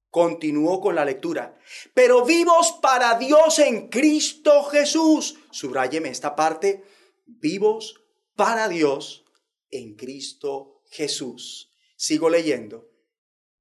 Continúo 0.09 0.81
con 0.81 0.95
la 0.95 1.05
lectura. 1.05 1.57
Pero 1.93 2.25
vivos 2.25 2.77
para 2.81 3.17
Dios 3.17 3.59
en 3.59 3.87
Cristo 3.87 4.63
Jesús. 4.63 5.39
Subráyeme 5.51 6.09
esta 6.09 6.35
parte. 6.35 6.83
Vivos 7.25 8.03
para 8.35 8.67
Dios 8.67 9.23
en 9.69 9.95
Cristo 9.95 10.81
Jesús. 10.89 11.71
Sigo 11.95 12.29
leyendo. 12.29 12.89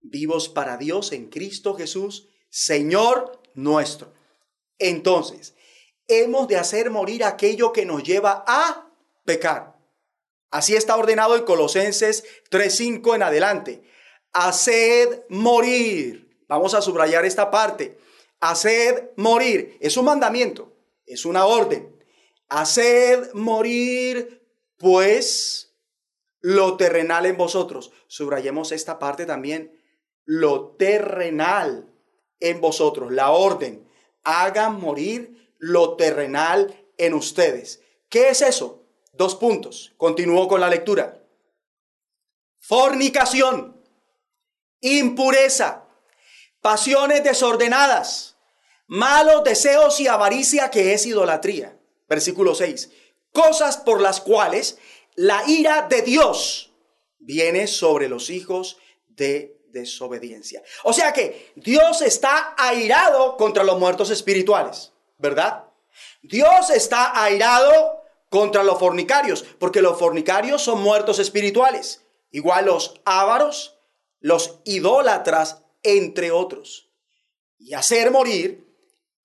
Vivos 0.00 0.48
para 0.48 0.76
Dios 0.76 1.12
en 1.12 1.28
Cristo 1.28 1.74
Jesús, 1.74 2.28
Señor 2.48 3.42
nuestro. 3.54 4.14
Entonces, 4.78 5.54
hemos 6.08 6.48
de 6.48 6.56
hacer 6.56 6.90
morir 6.90 7.22
aquello 7.22 7.72
que 7.72 7.84
nos 7.84 8.02
lleva 8.02 8.44
a 8.46 8.90
pecar. 9.24 9.78
Así 10.50 10.74
está 10.74 10.96
ordenado 10.96 11.36
en 11.36 11.44
Colosenses 11.44 12.24
3.5 12.50 13.14
en 13.14 13.22
adelante. 13.22 13.82
Haced 14.32 15.24
morir. 15.28 16.44
Vamos 16.48 16.74
a 16.74 16.82
subrayar 16.82 17.24
esta 17.24 17.50
parte. 17.50 17.98
Haced 18.40 19.10
morir. 19.16 19.76
Es 19.80 19.96
un 19.96 20.06
mandamiento, 20.06 20.72
es 21.06 21.24
una 21.24 21.46
orden. 21.46 21.96
Haced 22.48 23.32
morir, 23.34 24.42
pues, 24.76 25.76
lo 26.40 26.76
terrenal 26.76 27.26
en 27.26 27.36
vosotros. 27.36 27.92
Subrayemos 28.08 28.72
esta 28.72 28.98
parte 28.98 29.26
también. 29.26 29.78
Lo 30.24 30.70
terrenal 30.76 31.92
en 32.40 32.60
vosotros. 32.60 33.12
La 33.12 33.30
orden. 33.30 33.88
Hagan 34.24 34.80
morir 34.80 35.54
lo 35.58 35.96
terrenal 35.96 36.74
en 36.96 37.14
ustedes. 37.14 37.82
¿Qué 38.08 38.30
es 38.30 38.42
eso? 38.42 38.84
Dos 39.12 39.36
puntos. 39.36 39.92
Continúo 39.96 40.48
con 40.48 40.60
la 40.60 40.68
lectura. 40.68 41.22
Fornicación, 42.58 43.79
impureza, 44.80 45.84
pasiones 46.60 47.22
desordenadas, 47.24 48.36
malos 48.86 49.44
deseos 49.44 50.00
y 50.00 50.08
avaricia 50.08 50.70
que 50.70 50.94
es 50.94 51.06
idolatría. 51.06 51.78
Versículo 52.08 52.54
6. 52.54 52.90
Cosas 53.32 53.76
por 53.76 54.00
las 54.00 54.20
cuales 54.20 54.78
la 55.14 55.42
ira 55.46 55.86
de 55.88 56.02
Dios 56.02 56.72
viene 57.18 57.66
sobre 57.66 58.08
los 58.08 58.30
hijos 58.30 58.78
de 59.08 59.60
desobediencia. 59.68 60.62
O 60.82 60.92
sea 60.92 61.12
que 61.12 61.52
Dios 61.54 62.02
está 62.02 62.54
airado 62.58 63.36
contra 63.36 63.62
los 63.62 63.78
muertos 63.78 64.10
espirituales, 64.10 64.92
¿verdad? 65.18 65.64
Dios 66.22 66.70
está 66.70 67.22
airado 67.22 68.02
contra 68.28 68.62
los 68.62 68.78
fornicarios, 68.78 69.44
porque 69.58 69.82
los 69.82 69.98
fornicarios 69.98 70.62
son 70.62 70.80
muertos 70.80 71.18
espirituales, 71.18 72.04
igual 72.30 72.66
los 72.66 73.00
ávaros, 73.04 73.78
los 74.20 74.60
idólatras, 74.64 75.62
entre 75.82 76.30
otros. 76.30 76.90
Y 77.58 77.74
hacer 77.74 78.10
morir 78.10 78.66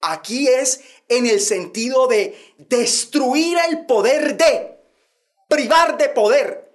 aquí 0.01 0.47
es 0.47 0.81
en 1.07 1.25
el 1.25 1.39
sentido 1.39 2.07
de 2.07 2.37
destruir 2.57 3.57
el 3.69 3.85
poder 3.85 4.37
de, 4.37 4.79
privar 5.47 5.97
de 5.97 6.09
poder, 6.09 6.65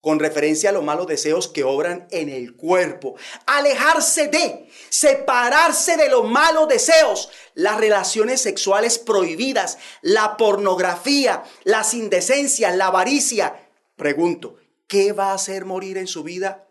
con 0.00 0.20
referencia 0.20 0.68
a 0.68 0.72
los 0.72 0.84
malos 0.84 1.06
deseos 1.06 1.48
que 1.48 1.64
obran 1.64 2.06
en 2.10 2.28
el 2.28 2.54
cuerpo. 2.56 3.16
Alejarse 3.46 4.28
de, 4.28 4.68
separarse 4.90 5.96
de 5.96 6.10
los 6.10 6.28
malos 6.28 6.68
deseos, 6.68 7.30
las 7.54 7.78
relaciones 7.78 8.42
sexuales 8.42 8.98
prohibidas, 8.98 9.78
la 10.02 10.36
pornografía, 10.36 11.42
las 11.64 11.94
indecencias, 11.94 12.76
la 12.76 12.88
avaricia. 12.88 13.66
Pregunto, 13.96 14.56
¿qué 14.86 15.12
va 15.12 15.30
a 15.30 15.34
hacer 15.34 15.64
morir 15.64 15.96
en 15.96 16.06
su 16.06 16.22
vida? 16.22 16.63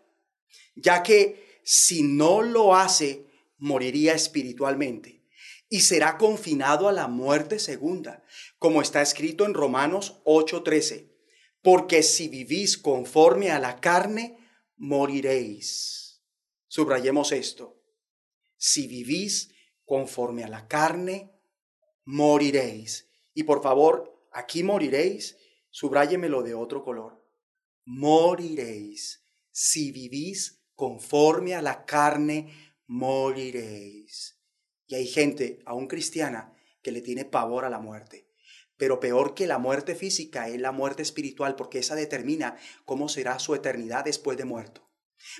Ya 0.74 1.02
que 1.02 1.60
si 1.64 2.02
no 2.02 2.42
lo 2.42 2.74
hace, 2.74 3.26
moriría 3.58 4.14
espiritualmente 4.14 5.22
y 5.68 5.80
será 5.80 6.18
confinado 6.18 6.88
a 6.88 6.92
la 6.92 7.08
muerte 7.08 7.58
segunda, 7.58 8.22
como 8.58 8.82
está 8.82 9.02
escrito 9.02 9.46
en 9.46 9.54
Romanos 9.54 10.20
8:13 10.24 11.14
porque 11.64 12.02
si 12.02 12.28
vivís 12.28 12.76
conforme 12.76 13.50
a 13.50 13.58
la 13.58 13.80
carne, 13.80 14.36
moriréis. 14.76 16.22
Subrayemos 16.68 17.32
esto. 17.32 17.80
Si 18.58 18.86
vivís 18.86 19.50
conforme 19.86 20.44
a 20.44 20.48
la 20.48 20.68
carne, 20.68 21.32
moriréis. 22.04 23.08
Y 23.32 23.44
por 23.44 23.62
favor, 23.62 24.28
aquí 24.30 24.62
moriréis, 24.62 25.38
subráyemelo 25.70 26.42
de 26.42 26.52
otro 26.52 26.84
color. 26.84 27.24
Moriréis. 27.86 29.24
Si 29.50 29.90
vivís 29.90 30.63
conforme 30.74 31.54
a 31.54 31.62
la 31.62 31.84
carne, 31.84 32.52
moriréis. 32.86 34.40
Y 34.86 34.94
hay 34.94 35.06
gente, 35.06 35.60
aún 35.64 35.86
cristiana, 35.86 36.52
que 36.82 36.92
le 36.92 37.00
tiene 37.00 37.24
pavor 37.24 37.64
a 37.64 37.70
la 37.70 37.78
muerte. 37.78 38.28
Pero 38.76 39.00
peor 39.00 39.34
que 39.34 39.46
la 39.46 39.58
muerte 39.58 39.94
física 39.94 40.48
es 40.48 40.60
la 40.60 40.72
muerte 40.72 41.02
espiritual, 41.02 41.56
porque 41.56 41.78
esa 41.78 41.94
determina 41.94 42.56
cómo 42.84 43.08
será 43.08 43.38
su 43.38 43.54
eternidad 43.54 44.04
después 44.04 44.36
de 44.36 44.44
muerto. 44.44 44.90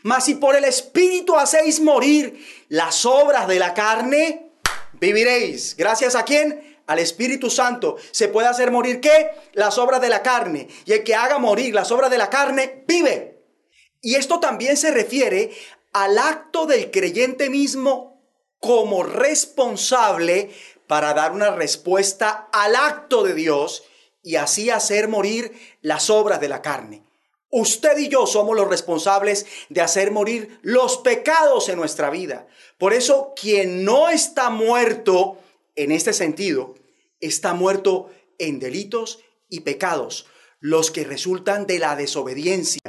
Mas 0.02 0.24
si 0.24 0.36
por 0.36 0.56
el 0.56 0.64
Espíritu 0.64 1.36
hacéis 1.36 1.80
morir 1.80 2.42
las 2.68 3.04
obras 3.04 3.46
de 3.48 3.58
la 3.58 3.74
carne, 3.74 4.52
viviréis. 4.94 5.76
¿Gracias 5.76 6.14
a 6.14 6.24
quién? 6.24 6.78
Al 6.86 6.98
Espíritu 6.98 7.50
Santo. 7.50 7.96
¿Se 8.10 8.28
puede 8.28 8.48
hacer 8.48 8.70
morir 8.70 9.00
qué? 9.00 9.30
Las 9.52 9.78
obras 9.78 10.00
de 10.00 10.08
la 10.08 10.22
carne. 10.22 10.68
Y 10.86 10.92
el 10.92 11.04
que 11.04 11.14
haga 11.14 11.38
morir 11.38 11.74
las 11.74 11.90
obras 11.90 12.10
de 12.10 12.18
la 12.18 12.30
carne, 12.30 12.84
vive. 12.86 13.33
Y 14.04 14.16
esto 14.16 14.38
también 14.38 14.76
se 14.76 14.90
refiere 14.90 15.50
al 15.94 16.18
acto 16.18 16.66
del 16.66 16.90
creyente 16.90 17.48
mismo 17.48 18.22
como 18.60 19.02
responsable 19.02 20.50
para 20.86 21.14
dar 21.14 21.32
una 21.32 21.52
respuesta 21.52 22.50
al 22.52 22.76
acto 22.76 23.22
de 23.22 23.32
Dios 23.32 23.82
y 24.22 24.36
así 24.36 24.68
hacer 24.68 25.08
morir 25.08 25.52
las 25.80 26.10
obras 26.10 26.38
de 26.38 26.48
la 26.48 26.60
carne. 26.60 27.02
Usted 27.48 27.96
y 27.96 28.08
yo 28.08 28.26
somos 28.26 28.54
los 28.54 28.68
responsables 28.68 29.46
de 29.70 29.80
hacer 29.80 30.10
morir 30.10 30.58
los 30.60 30.98
pecados 30.98 31.70
en 31.70 31.76
nuestra 31.76 32.10
vida. 32.10 32.46
Por 32.76 32.92
eso, 32.92 33.32
quien 33.40 33.86
no 33.86 34.10
está 34.10 34.50
muerto 34.50 35.38
en 35.76 35.92
este 35.92 36.12
sentido, 36.12 36.74
está 37.20 37.54
muerto 37.54 38.10
en 38.36 38.58
delitos 38.58 39.20
y 39.48 39.60
pecados, 39.60 40.26
los 40.60 40.90
que 40.90 41.04
resultan 41.04 41.66
de 41.66 41.78
la 41.78 41.96
desobediencia, 41.96 42.80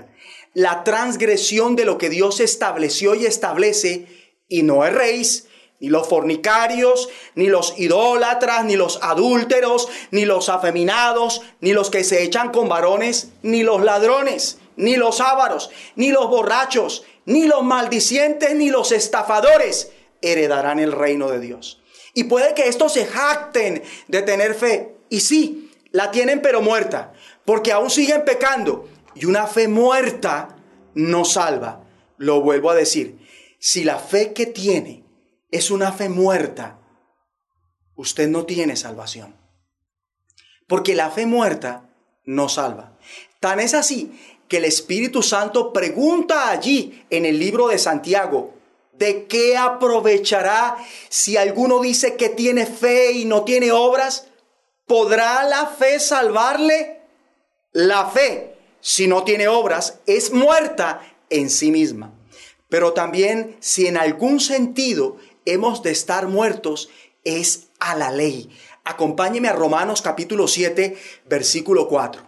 la 0.55 0.83
transgresión 0.83 1.75
de 1.75 1.85
lo 1.85 1.99
que 1.99 2.09
Dios 2.09 2.39
estableció 2.39 3.13
y 3.13 3.25
establece, 3.25 4.07
y 4.47 4.63
no 4.63 4.85
erréis, 4.85 5.47
ni 5.81 5.89
los 5.89 6.07
fornicarios, 6.07 7.09
ni 7.35 7.47
los 7.47 7.77
idólatras, 7.77 8.63
ni 8.63 8.77
los 8.77 8.97
adúlteros, 9.03 9.89
ni 10.11 10.23
los 10.23 10.47
afeminados, 10.47 11.41
ni 11.59 11.73
los 11.73 11.89
que 11.89 12.05
se 12.05 12.23
echan 12.23 12.51
con 12.51 12.69
varones, 12.69 13.33
ni 13.43 13.63
los 13.63 13.83
ladrones, 13.83 14.57
ni 14.77 14.95
los 14.95 15.19
ávaros, 15.19 15.69
ni 15.95 16.11
los 16.11 16.29
borrachos, 16.29 17.03
ni 17.25 17.45
los 17.45 17.63
maldicientes, 17.63 18.55
ni 18.55 18.69
los 18.69 18.93
estafadores 18.93 19.91
heredarán 20.21 20.79
el 20.79 20.93
reino 20.93 21.29
de 21.29 21.41
Dios. 21.41 21.81
Y 22.13 22.23
puede 22.23 22.53
que 22.53 22.69
estos 22.69 22.93
se 22.93 23.05
jacten 23.05 23.83
de 24.07 24.21
tener 24.21 24.55
fe. 24.55 24.95
Y 25.09 25.19
sí, 25.19 25.69
la 25.91 26.11
tienen 26.11 26.41
pero 26.41 26.61
muerta, 26.61 27.11
porque 27.43 27.73
aún 27.73 27.89
siguen 27.89 28.23
pecando. 28.23 28.87
Y 29.15 29.25
una 29.25 29.47
fe 29.47 29.67
muerta 29.67 30.55
no 30.93 31.25
salva. 31.25 31.83
Lo 32.17 32.41
vuelvo 32.41 32.69
a 32.69 32.75
decir. 32.75 33.19
Si 33.59 33.83
la 33.83 33.97
fe 33.97 34.33
que 34.33 34.45
tiene 34.45 35.05
es 35.51 35.71
una 35.71 35.91
fe 35.91 36.09
muerta, 36.09 36.79
usted 37.95 38.27
no 38.27 38.45
tiene 38.45 38.75
salvación. 38.75 39.35
Porque 40.67 40.95
la 40.95 41.09
fe 41.09 41.25
muerta 41.25 41.89
no 42.25 42.49
salva. 42.49 42.97
Tan 43.39 43.59
es 43.59 43.73
así 43.73 44.11
que 44.47 44.57
el 44.57 44.65
Espíritu 44.65 45.23
Santo 45.23 45.73
pregunta 45.73 46.49
allí 46.49 47.05
en 47.09 47.25
el 47.25 47.39
libro 47.39 47.67
de 47.67 47.77
Santiago, 47.77 48.53
¿de 48.93 49.25
qué 49.27 49.57
aprovechará 49.57 50.77
si 51.09 51.37
alguno 51.37 51.81
dice 51.81 52.15
que 52.15 52.29
tiene 52.29 52.65
fe 52.65 53.11
y 53.11 53.25
no 53.25 53.43
tiene 53.43 53.71
obras? 53.71 54.27
¿Podrá 54.85 55.43
la 55.43 55.67
fe 55.67 55.99
salvarle? 55.99 57.01
La 57.71 58.09
fe, 58.09 58.54
si 58.85 59.07
no 59.07 59.23
tiene 59.23 59.47
obras, 59.47 59.99
es 60.05 60.31
muerta 60.31 61.01
en 61.31 61.49
sí 61.49 61.71
misma. 61.71 62.13
Pero 62.69 62.93
también 62.93 63.57
si 63.59 63.87
en 63.87 63.97
algún 63.97 64.39
sentido 64.39 65.17
hemos 65.45 65.81
de 65.81 65.89
estar 65.89 66.27
muertos 66.27 66.89
es 67.23 67.69
a 67.79 67.95
la 67.95 68.11
ley. 68.11 68.55
Acompáñeme 68.83 69.47
a 69.47 69.53
Romanos 69.53 70.03
capítulo 70.03 70.47
7, 70.47 70.95
versículo 71.25 71.87
4. 71.87 72.21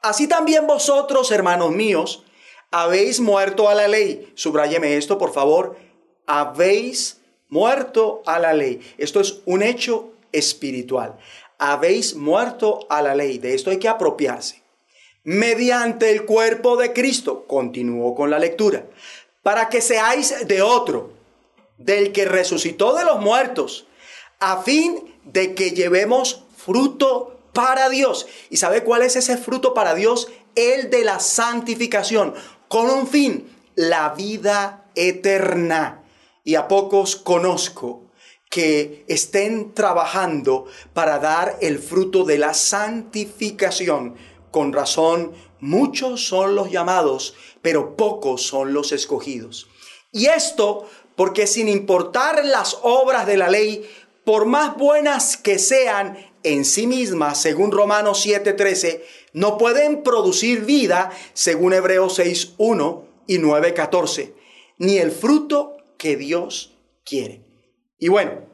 Así 0.00 0.28
también 0.28 0.68
vosotros, 0.68 1.32
hermanos 1.32 1.72
míos, 1.72 2.24
habéis 2.70 3.18
muerto 3.18 3.68
a 3.68 3.74
la 3.74 3.88
ley. 3.88 4.32
Subrayeme 4.36 4.96
esto, 4.96 5.18
por 5.18 5.32
favor. 5.32 5.76
Habéis 6.24 7.20
muerto 7.48 8.22
a 8.26 8.38
la 8.38 8.52
ley. 8.52 8.80
Esto 8.96 9.18
es 9.18 9.40
un 9.44 9.64
hecho 9.64 10.12
espiritual. 10.30 11.18
Habéis 11.58 12.14
muerto 12.14 12.86
a 12.88 13.02
la 13.02 13.16
ley. 13.16 13.38
De 13.38 13.54
esto 13.54 13.70
hay 13.70 13.80
que 13.80 13.88
apropiarse. 13.88 14.69
Mediante 15.24 16.10
el 16.10 16.24
cuerpo 16.24 16.76
de 16.76 16.92
Cristo. 16.92 17.46
Continúo 17.46 18.14
con 18.14 18.30
la 18.30 18.38
lectura. 18.38 18.86
Para 19.42 19.68
que 19.68 19.80
seáis 19.80 20.46
de 20.46 20.62
otro 20.62 21.12
del 21.78 22.12
que 22.12 22.26
resucitó 22.26 22.94
de 22.94 23.04
los 23.04 23.20
muertos, 23.20 23.86
a 24.38 24.62
fin 24.62 25.14
de 25.24 25.54
que 25.54 25.70
llevemos 25.70 26.44
fruto 26.56 27.40
para 27.52 27.88
Dios. 27.88 28.26
¿Y 28.48 28.58
sabe 28.58 28.84
cuál 28.84 29.02
es 29.02 29.16
ese 29.16 29.36
fruto 29.36 29.74
para 29.74 29.94
Dios? 29.94 30.28
El 30.54 30.90
de 30.90 31.04
la 31.04 31.20
santificación, 31.20 32.34
con 32.68 32.90
un 32.90 33.06
fin, 33.06 33.48
la 33.74 34.10
vida 34.10 34.84
eterna. 34.94 36.02
Y 36.44 36.54
a 36.54 36.68
pocos 36.68 37.16
conozco 37.16 38.02
que 38.50 39.04
estén 39.06 39.74
trabajando 39.74 40.66
para 40.92 41.18
dar 41.18 41.56
el 41.60 41.78
fruto 41.78 42.24
de 42.24 42.38
la 42.38 42.52
santificación. 42.52 44.16
Con 44.50 44.72
razón, 44.72 45.32
muchos 45.60 46.26
son 46.26 46.54
los 46.54 46.70
llamados, 46.70 47.34
pero 47.62 47.96
pocos 47.96 48.42
son 48.42 48.72
los 48.72 48.92
escogidos. 48.92 49.68
Y 50.12 50.26
esto 50.26 50.88
porque 51.16 51.46
sin 51.46 51.68
importar 51.68 52.44
las 52.44 52.78
obras 52.82 53.26
de 53.26 53.36
la 53.36 53.50
ley, 53.50 53.88
por 54.24 54.46
más 54.46 54.76
buenas 54.76 55.36
que 55.36 55.58
sean 55.58 56.16
en 56.42 56.64
sí 56.64 56.86
mismas, 56.86 57.40
según 57.40 57.70
Romanos 57.70 58.24
7:13, 58.24 59.04
no 59.34 59.58
pueden 59.58 60.02
producir 60.02 60.64
vida, 60.64 61.10
según 61.34 61.74
Hebreos 61.74 62.18
6:1 62.18 63.04
y 63.26 63.38
9:14, 63.38 64.34
ni 64.78 64.96
el 64.96 65.10
fruto 65.10 65.76
que 65.98 66.16
Dios 66.16 66.72
quiere. 67.04 67.44
Y 67.98 68.08
bueno, 68.08 68.46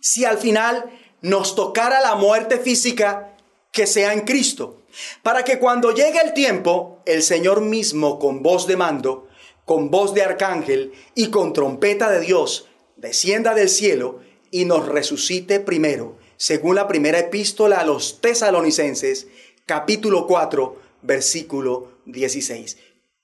si 0.00 0.24
al 0.24 0.38
final 0.38 0.90
nos 1.20 1.54
tocara 1.54 2.00
la 2.00 2.16
muerte 2.16 2.58
física, 2.58 3.36
que 3.70 3.86
sea 3.86 4.12
en 4.12 4.22
Cristo, 4.22 4.82
para 5.22 5.44
que 5.44 5.58
cuando 5.58 5.92
llegue 5.92 6.20
el 6.24 6.32
tiempo, 6.32 7.02
el 7.06 7.22
Señor 7.22 7.60
mismo 7.60 8.18
con 8.18 8.42
voz 8.42 8.66
de 8.66 8.76
mando, 8.76 9.28
con 9.64 9.90
voz 9.90 10.14
de 10.14 10.22
arcángel 10.22 10.92
y 11.14 11.28
con 11.30 11.52
trompeta 11.52 12.10
de 12.10 12.20
Dios, 12.20 12.68
descienda 12.96 13.54
del 13.54 13.68
cielo 13.68 14.20
y 14.50 14.64
nos 14.64 14.86
resucite 14.86 15.60
primero, 15.60 16.16
según 16.36 16.76
la 16.76 16.88
primera 16.88 17.18
epístola 17.18 17.80
a 17.80 17.84
los 17.84 18.20
tesalonicenses, 18.20 19.26
capítulo 19.66 20.26
4, 20.26 20.76
versículo 21.02 22.00
16. 22.06 22.78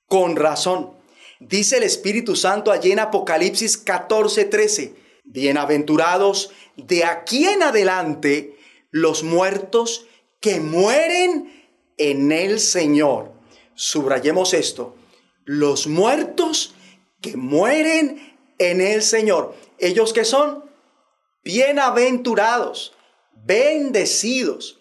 Con 0.09 0.37
razón, 0.37 0.91
dice 1.41 1.79
el 1.79 1.85
Espíritu 1.85 2.37
Santo 2.37 2.73
allí 2.73 2.93
en 2.93 2.99
Apocalipsis 2.99 3.79
14, 3.79 4.45
13, 4.45 4.95
bienaventurados 5.25 6.51
de 6.77 7.05
aquí 7.05 7.47
en 7.47 7.63
adelante 7.63 8.57
los 8.91 9.23
muertos 9.23 10.07
que 10.41 10.61
mueren 10.61 11.62
en 11.97 12.33
el 12.33 12.61
Señor. 12.61 13.33
Subrayemos 13.75 14.55
esto, 14.55 14.97
los 15.45 15.87
muertos 15.87 16.75
que 17.21 17.37
mueren 17.37 18.37
en 18.59 18.81
el 18.81 19.03
Señor. 19.03 19.55
Ellos 19.79 20.13
que 20.13 20.25
son 20.25 20.65
bienaventurados, 21.45 22.95
bendecidos, 23.45 24.79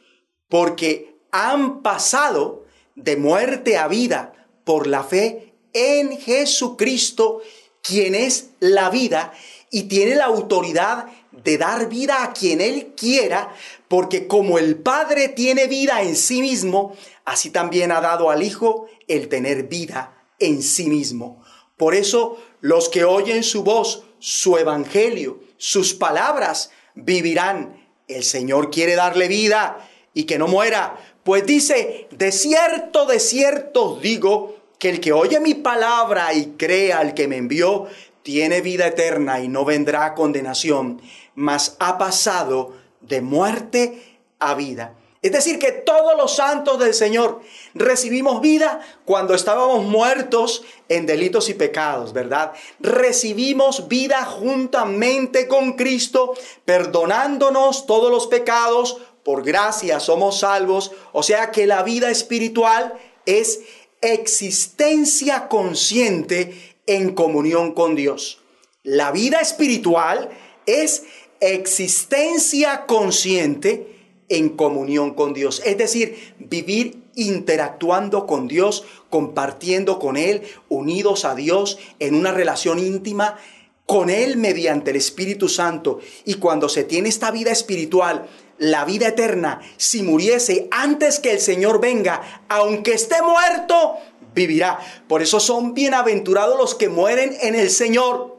porque 0.49 1.15
han 1.31 1.81
pasado 1.81 2.65
de 2.95 3.17
muerte 3.17 3.77
a 3.77 3.87
vida 3.87 4.47
por 4.63 4.87
la 4.87 5.03
fe 5.03 5.53
en 5.73 6.17
Jesucristo, 6.17 7.41
quien 7.81 8.13
es 8.13 8.51
la 8.59 8.89
vida 8.89 9.33
y 9.71 9.83
tiene 9.83 10.15
la 10.15 10.25
autoridad 10.25 11.07
de 11.31 11.57
dar 11.57 11.89
vida 11.89 12.23
a 12.23 12.33
quien 12.33 12.61
Él 12.61 12.93
quiera, 12.95 13.55
porque 13.91 14.25
como 14.25 14.57
el 14.57 14.77
Padre 14.77 15.27
tiene 15.27 15.67
vida 15.67 16.01
en 16.01 16.15
sí 16.15 16.39
mismo, 16.39 16.95
así 17.25 17.49
también 17.49 17.91
ha 17.91 17.99
dado 17.99 18.29
al 18.29 18.41
Hijo 18.41 18.87
el 19.09 19.27
tener 19.27 19.63
vida 19.63 20.13
en 20.39 20.63
sí 20.63 20.87
mismo. 20.87 21.43
Por 21.75 21.93
eso 21.93 22.37
los 22.61 22.87
que 22.87 23.03
oyen 23.03 23.43
su 23.43 23.63
voz, 23.63 24.05
su 24.19 24.57
evangelio, 24.57 25.41
sus 25.57 25.93
palabras, 25.93 26.71
vivirán. 26.95 27.85
El 28.07 28.23
Señor 28.23 28.71
quiere 28.71 28.95
darle 28.95 29.27
vida 29.27 29.85
y 30.13 30.23
que 30.23 30.37
no 30.37 30.47
muera. 30.47 30.97
Pues 31.25 31.45
dice, 31.45 32.07
de 32.11 32.31
cierto, 32.31 33.05
de 33.05 33.19
cierto 33.19 33.99
digo, 34.01 34.55
que 34.79 34.89
el 34.89 35.01
que 35.01 35.11
oye 35.11 35.41
mi 35.41 35.53
palabra 35.53 36.33
y 36.33 36.53
crea 36.57 36.99
al 36.99 37.13
que 37.13 37.27
me 37.27 37.35
envió, 37.35 37.87
tiene 38.23 38.61
vida 38.61 38.87
eterna 38.87 39.41
y 39.41 39.49
no 39.49 39.65
vendrá 39.65 40.05
a 40.05 40.15
condenación, 40.15 41.01
mas 41.35 41.75
ha 41.79 41.97
pasado 41.97 42.79
de 43.01 43.21
muerte 43.21 44.19
a 44.39 44.55
vida. 44.55 44.95
Es 45.21 45.31
decir, 45.31 45.59
que 45.59 45.71
todos 45.71 46.17
los 46.17 46.35
santos 46.35 46.79
del 46.79 46.95
Señor 46.95 47.41
recibimos 47.75 48.41
vida 48.41 48.81
cuando 49.05 49.35
estábamos 49.35 49.83
muertos 49.83 50.63
en 50.89 51.05
delitos 51.05 51.47
y 51.49 51.53
pecados, 51.53 52.11
¿verdad? 52.11 52.53
Recibimos 52.79 53.87
vida 53.87 54.25
juntamente 54.25 55.47
con 55.47 55.73
Cristo, 55.73 56.33
perdonándonos 56.65 57.85
todos 57.85 58.09
los 58.09 58.25
pecados, 58.25 58.97
por 59.23 59.43
gracia 59.43 59.99
somos 59.99 60.39
salvos, 60.39 60.91
o 61.11 61.21
sea 61.21 61.51
que 61.51 61.67
la 61.67 61.83
vida 61.83 62.09
espiritual 62.09 62.93
es 63.27 63.61
existencia 64.01 65.47
consciente 65.47 66.75
en 66.87 67.13
comunión 67.13 67.73
con 67.73 67.95
Dios. 67.95 68.41
La 68.81 69.11
vida 69.11 69.39
espiritual 69.39 70.29
es 70.65 71.03
existencia 71.41 72.85
consciente 72.85 73.99
en 74.29 74.49
comunión 74.49 75.13
con 75.13 75.33
Dios. 75.33 75.61
Es 75.65 75.77
decir, 75.77 76.35
vivir 76.39 77.01
interactuando 77.15 78.25
con 78.25 78.47
Dios, 78.47 78.85
compartiendo 79.09 79.99
con 79.99 80.15
Él, 80.15 80.43
unidos 80.69 81.25
a 81.25 81.35
Dios 81.35 81.77
en 81.99 82.15
una 82.15 82.31
relación 82.31 82.79
íntima 82.79 83.37
con 83.85 84.09
Él 84.09 84.37
mediante 84.37 84.91
el 84.91 84.97
Espíritu 84.97 85.49
Santo. 85.49 85.99
Y 86.23 86.35
cuando 86.35 86.69
se 86.69 86.85
tiene 86.85 87.09
esta 87.09 87.29
vida 87.31 87.51
espiritual, 87.51 88.29
la 88.57 88.85
vida 88.85 89.09
eterna, 89.09 89.59
si 89.75 90.03
muriese 90.03 90.69
antes 90.71 91.19
que 91.19 91.31
el 91.31 91.41
Señor 91.41 91.81
venga, 91.81 92.45
aunque 92.47 92.93
esté 92.93 93.15
muerto, 93.21 93.95
vivirá. 94.33 94.79
Por 95.09 95.21
eso 95.21 95.39
son 95.39 95.73
bienaventurados 95.73 96.57
los 96.57 96.75
que 96.75 96.87
mueren 96.87 97.35
en 97.41 97.55
el 97.55 97.69
Señor. 97.69 98.30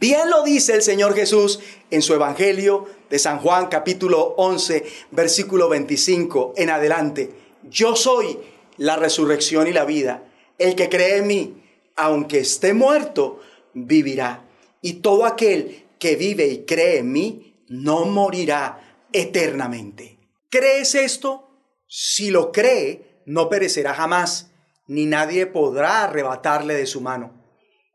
Bien 0.00 0.30
lo 0.30 0.42
dice 0.42 0.72
el 0.72 0.80
Señor 0.80 1.14
Jesús 1.14 1.60
en 1.90 2.00
su 2.00 2.14
Evangelio 2.14 2.86
de 3.10 3.18
San 3.18 3.38
Juan 3.38 3.66
capítulo 3.66 4.34
11, 4.38 4.82
versículo 5.10 5.68
25 5.68 6.54
en 6.56 6.70
adelante. 6.70 7.34
Yo 7.64 7.94
soy 7.94 8.38
la 8.78 8.96
resurrección 8.96 9.68
y 9.68 9.72
la 9.72 9.84
vida. 9.84 10.24
El 10.56 10.74
que 10.74 10.88
cree 10.88 11.18
en 11.18 11.26
mí, 11.26 11.62
aunque 11.96 12.38
esté 12.38 12.72
muerto, 12.72 13.40
vivirá. 13.74 14.48
Y 14.80 14.94
todo 14.94 15.26
aquel 15.26 15.84
que 15.98 16.16
vive 16.16 16.46
y 16.46 16.64
cree 16.64 17.00
en 17.00 17.12
mí, 17.12 17.66
no 17.68 18.06
morirá 18.06 19.04
eternamente. 19.12 20.18
¿Crees 20.48 20.94
esto? 20.94 21.50
Si 21.86 22.30
lo 22.30 22.52
cree, 22.52 23.20
no 23.26 23.50
perecerá 23.50 23.92
jamás, 23.92 24.50
ni 24.86 25.04
nadie 25.04 25.44
podrá 25.44 26.04
arrebatarle 26.04 26.72
de 26.72 26.86
su 26.86 27.02
mano. 27.02 27.39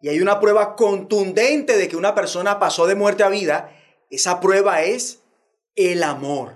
Y 0.02 0.10
hay 0.10 0.22
una 0.22 0.39
prueba 0.39 0.76
contundente 0.76 1.78
de 1.78 1.88
que 1.88 1.96
una 1.96 2.14
persona 2.14 2.60
pasó 2.60 2.86
de 2.86 2.96
muerte 2.96 3.24
a 3.24 3.30
vida 3.30 3.72
esa 4.10 4.39
prueba 4.39 4.84
es 4.84 5.20
el 5.76 6.04
amor. 6.04 6.54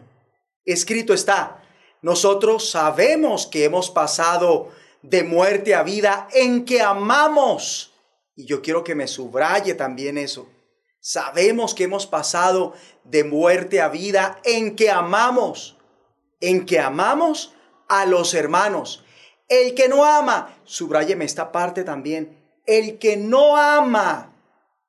Escrito 0.65 1.13
está, 1.13 1.63
nosotros 2.01 2.69
sabemos 2.69 3.47
que 3.47 3.65
hemos 3.65 3.89
pasado 3.89 4.69
de 5.01 5.23
muerte 5.23 5.75
a 5.75 5.83
vida 5.83 6.27
en 6.31 6.63
que 6.63 6.81
amamos. 6.81 7.93
Y 8.35 8.45
yo 8.45 8.61
quiero 8.61 8.83
que 8.83 8.95
me 8.95 9.07
subraye 9.07 9.73
también 9.73 10.17
eso. 10.17 10.47
Sabemos 11.01 11.73
que 11.73 11.85
hemos 11.85 12.07
pasado 12.07 12.73
de 13.03 13.23
muerte 13.23 13.81
a 13.81 13.89
vida 13.89 14.39
en 14.43 14.75
que 14.75 14.89
amamos. 14.89 15.77
En 16.39 16.65
que 16.65 16.79
amamos 16.79 17.53
a 17.87 18.05
los 18.05 18.33
hermanos. 18.33 19.03
El 19.47 19.73
que 19.73 19.89
no 19.89 20.05
ama, 20.05 20.55
subrayeme 20.63 21.25
esta 21.25 21.51
parte 21.51 21.83
también. 21.83 22.38
El 22.69 22.99
que 22.99 23.17
no 23.17 23.57
ama, 23.57 24.35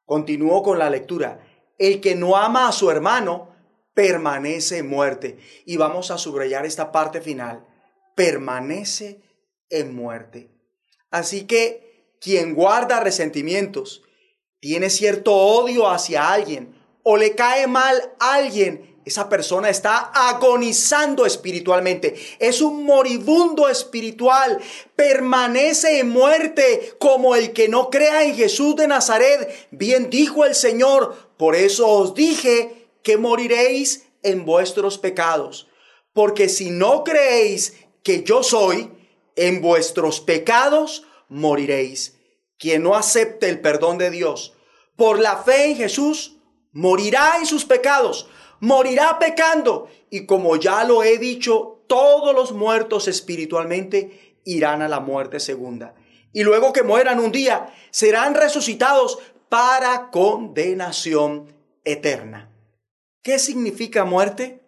continúo 0.04 0.62
con 0.62 0.78
la 0.78 0.90
lectura 0.90 1.40
el 1.80 2.02
que 2.02 2.14
no 2.14 2.36
ama 2.36 2.68
a 2.68 2.72
su 2.72 2.90
hermano 2.90 3.48
permanece 3.94 4.78
en 4.78 4.88
muerte. 4.88 5.38
Y 5.64 5.78
vamos 5.78 6.10
a 6.10 6.18
subrayar 6.18 6.66
esta 6.66 6.92
parte 6.92 7.22
final. 7.22 7.66
Permanece 8.14 9.22
en 9.70 9.94
muerte. 9.96 10.50
Así 11.10 11.46
que 11.46 12.14
quien 12.20 12.54
guarda 12.54 13.00
resentimientos, 13.00 14.02
tiene 14.60 14.90
cierto 14.90 15.34
odio 15.34 15.88
hacia 15.88 16.30
alguien 16.30 16.78
o 17.02 17.16
le 17.16 17.34
cae 17.34 17.66
mal 17.66 18.12
a 18.20 18.34
alguien, 18.34 18.89
esa 19.04 19.28
persona 19.28 19.70
está 19.70 20.10
agonizando 20.12 21.24
espiritualmente. 21.24 22.14
Es 22.38 22.60
un 22.60 22.84
moribundo 22.84 23.68
espiritual. 23.68 24.60
Permanece 24.94 26.00
en 26.00 26.10
muerte 26.10 26.94
como 26.98 27.34
el 27.34 27.52
que 27.52 27.68
no 27.68 27.88
crea 27.88 28.24
en 28.24 28.34
Jesús 28.34 28.76
de 28.76 28.86
Nazaret. 28.86 29.68
Bien 29.70 30.10
dijo 30.10 30.44
el 30.44 30.54
Señor. 30.54 31.16
Por 31.38 31.56
eso 31.56 31.88
os 31.88 32.14
dije 32.14 32.88
que 33.02 33.16
moriréis 33.16 34.06
en 34.22 34.44
vuestros 34.44 34.98
pecados. 34.98 35.68
Porque 36.12 36.48
si 36.48 36.70
no 36.70 37.02
creéis 37.02 37.74
que 38.02 38.22
yo 38.22 38.42
soy, 38.42 38.90
en 39.36 39.62
vuestros 39.62 40.20
pecados 40.20 41.04
moriréis. 41.28 42.16
Quien 42.58 42.82
no 42.82 42.94
acepte 42.94 43.48
el 43.48 43.60
perdón 43.60 43.96
de 43.96 44.10
Dios 44.10 44.52
por 44.96 45.18
la 45.18 45.38
fe 45.38 45.70
en 45.70 45.76
Jesús, 45.76 46.36
morirá 46.72 47.38
en 47.38 47.46
sus 47.46 47.64
pecados 47.64 48.28
morirá 48.60 49.18
pecando. 49.18 49.88
Y 50.10 50.26
como 50.26 50.56
ya 50.56 50.84
lo 50.84 51.02
he 51.02 51.18
dicho, 51.18 51.82
todos 51.86 52.34
los 52.34 52.52
muertos 52.52 53.08
espiritualmente 53.08 54.36
irán 54.44 54.82
a 54.82 54.88
la 54.88 55.00
muerte 55.00 55.40
segunda. 55.40 55.94
Y 56.32 56.44
luego 56.44 56.72
que 56.72 56.84
mueran 56.84 57.18
un 57.18 57.32
día, 57.32 57.74
serán 57.90 58.34
resucitados 58.34 59.18
para 59.48 60.10
condenación 60.10 61.52
eterna. 61.84 62.50
¿Qué 63.22 63.38
significa 63.38 64.04
muerte? 64.04 64.62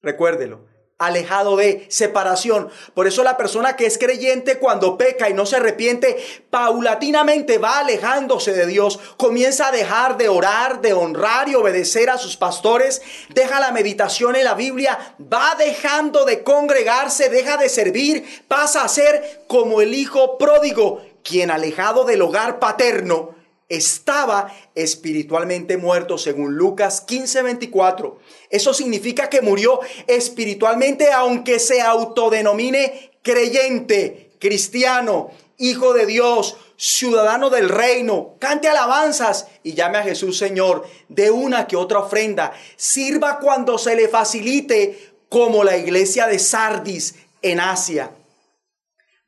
Recuérdelo, 0.00 0.66
alejado 0.98 1.56
de 1.56 1.86
separación. 1.90 2.70
Por 2.94 3.06
eso 3.06 3.22
la 3.22 3.36
persona 3.36 3.76
que 3.76 3.84
es 3.84 3.98
creyente 3.98 4.58
cuando 4.58 4.96
peca 4.96 5.28
y 5.28 5.34
no 5.34 5.44
se 5.44 5.56
arrepiente, 5.56 6.16
paulatinamente 6.48 7.58
va 7.58 7.80
alejándose 7.80 8.54
de 8.54 8.66
Dios, 8.66 8.98
comienza 9.18 9.68
a 9.68 9.72
dejar 9.72 10.16
de 10.16 10.30
orar, 10.30 10.80
de 10.80 10.94
honrar 10.94 11.50
y 11.50 11.54
obedecer 11.54 12.08
a 12.08 12.16
sus 12.16 12.38
pastores, 12.38 13.02
deja 13.28 13.60
la 13.60 13.72
meditación 13.72 14.36
en 14.36 14.44
la 14.44 14.54
Biblia, 14.54 15.14
va 15.20 15.54
dejando 15.58 16.24
de 16.24 16.42
congregarse, 16.42 17.28
deja 17.28 17.58
de 17.58 17.68
servir, 17.68 18.44
pasa 18.48 18.82
a 18.82 18.88
ser 18.88 19.44
como 19.48 19.82
el 19.82 19.92
hijo 19.92 20.38
pródigo, 20.38 21.02
quien 21.22 21.50
alejado 21.50 22.04
del 22.04 22.22
hogar 22.22 22.58
paterno, 22.58 23.35
estaba 23.68 24.52
espiritualmente 24.74 25.76
muerto, 25.76 26.18
según 26.18 26.54
Lucas 26.56 27.04
15:24. 27.06 28.18
Eso 28.50 28.72
significa 28.72 29.28
que 29.28 29.42
murió 29.42 29.80
espiritualmente, 30.06 31.12
aunque 31.12 31.58
se 31.58 31.80
autodenomine 31.80 33.12
creyente, 33.22 34.30
cristiano, 34.38 35.30
hijo 35.58 35.94
de 35.94 36.06
Dios, 36.06 36.56
ciudadano 36.76 37.50
del 37.50 37.68
reino. 37.68 38.36
Cante 38.38 38.68
alabanzas 38.68 39.48
y 39.62 39.74
llame 39.74 39.98
a 39.98 40.02
Jesús 40.02 40.38
Señor 40.38 40.86
de 41.08 41.30
una 41.30 41.66
que 41.66 41.76
otra 41.76 41.98
ofrenda. 41.98 42.52
Sirva 42.76 43.40
cuando 43.40 43.78
se 43.78 43.96
le 43.96 44.08
facilite, 44.08 45.14
como 45.28 45.64
la 45.64 45.76
iglesia 45.76 46.28
de 46.28 46.38
Sardis 46.38 47.16
en 47.42 47.58
Asia, 47.58 48.12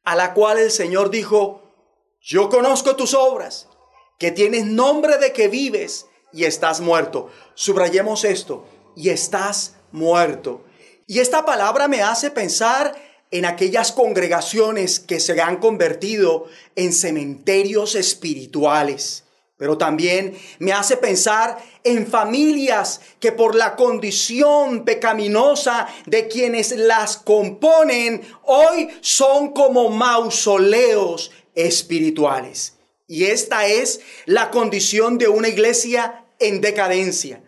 a 0.05 0.14
la 0.14 0.32
cual 0.32 0.59
el 0.59 0.70
Señor 0.70 1.11
dijo, 1.11 1.62
yo 2.20 2.49
conozco 2.49 2.95
tus 2.95 3.14
obras 3.14 3.68
que 4.18 4.32
tienes 4.32 4.66
nombre 4.66 5.18
de 5.18 5.32
que 5.32 5.48
vives 5.48 6.06
y 6.32 6.44
estás 6.44 6.80
muerto. 6.80 7.30
Subrayemos 7.54 8.24
esto, 8.24 8.66
y 8.98 9.10
estás 9.10 9.76
muerto. 9.92 10.64
Y 11.06 11.20
esta 11.20 11.46
palabra 11.46 11.88
me 11.88 12.02
hace 12.02 12.30
pensar 12.30 12.94
en 13.30 13.44
aquellas 13.44 13.92
congregaciones 13.92 14.98
que 15.00 15.20
se 15.20 15.40
han 15.40 15.58
convertido 15.58 16.46
en 16.74 16.92
cementerios 16.92 17.94
espirituales. 17.94 19.24
Pero 19.56 19.78
también 19.78 20.36
me 20.58 20.72
hace 20.72 20.96
pensar 20.96 21.58
en 21.84 22.06
familias 22.06 23.00
que 23.20 23.32
por 23.32 23.54
la 23.54 23.76
condición 23.76 24.84
pecaminosa 24.84 25.88
de 26.06 26.28
quienes 26.28 26.72
las 26.76 27.16
componen, 27.16 28.22
hoy 28.44 28.88
son 29.00 29.52
como 29.52 29.90
mausoleos 29.90 31.32
espirituales. 31.54 32.78
Y 33.09 33.24
esta 33.24 33.66
es 33.66 34.00
la 34.26 34.50
condición 34.50 35.16
de 35.18 35.28
una 35.28 35.48
iglesia 35.48 36.26
en 36.38 36.61
decadencia. 36.61 37.42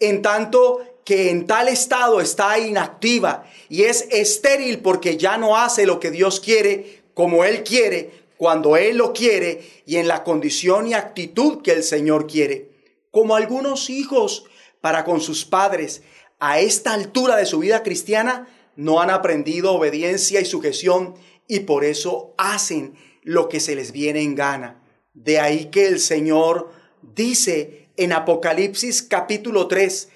En 0.00 0.20
tanto 0.20 0.82
que 1.04 1.30
en 1.30 1.46
tal 1.46 1.68
estado 1.68 2.20
está 2.20 2.58
inactiva 2.58 3.48
y 3.68 3.84
es 3.84 4.08
estéril 4.10 4.80
porque 4.80 5.16
ya 5.16 5.38
no 5.38 5.56
hace 5.56 5.86
lo 5.86 6.00
que 6.00 6.10
Dios 6.10 6.40
quiere 6.40 7.04
como 7.14 7.44
Él 7.44 7.62
quiere, 7.62 8.24
cuando 8.36 8.76
Él 8.76 8.96
lo 8.96 9.12
quiere 9.12 9.62
y 9.86 9.96
en 9.96 10.08
la 10.08 10.24
condición 10.24 10.88
y 10.88 10.94
actitud 10.94 11.62
que 11.62 11.72
el 11.72 11.84
Señor 11.84 12.26
quiere. 12.26 12.70
Como 13.12 13.36
algunos 13.36 13.88
hijos 13.90 14.44
para 14.80 15.04
con 15.04 15.20
sus 15.20 15.44
padres 15.44 16.02
a 16.40 16.58
esta 16.58 16.92
altura 16.92 17.36
de 17.36 17.46
su 17.46 17.60
vida 17.60 17.84
cristiana 17.84 18.48
no 18.74 19.00
han 19.00 19.10
aprendido 19.10 19.72
obediencia 19.72 20.40
y 20.40 20.44
sujeción 20.44 21.14
y 21.46 21.60
por 21.60 21.84
eso 21.84 22.34
hacen 22.36 22.96
lo 23.22 23.48
que 23.48 23.60
se 23.60 23.76
les 23.76 23.92
viene 23.92 24.20
en 24.20 24.34
gana. 24.34 24.83
De 25.14 25.38
ahí 25.38 25.66
que 25.66 25.86
el 25.86 26.00
Señor 26.00 26.72
dice 27.00 27.88
en 27.96 28.12
Apocalipsis 28.12 29.00
capítulo 29.00 29.68
3, 29.68 30.08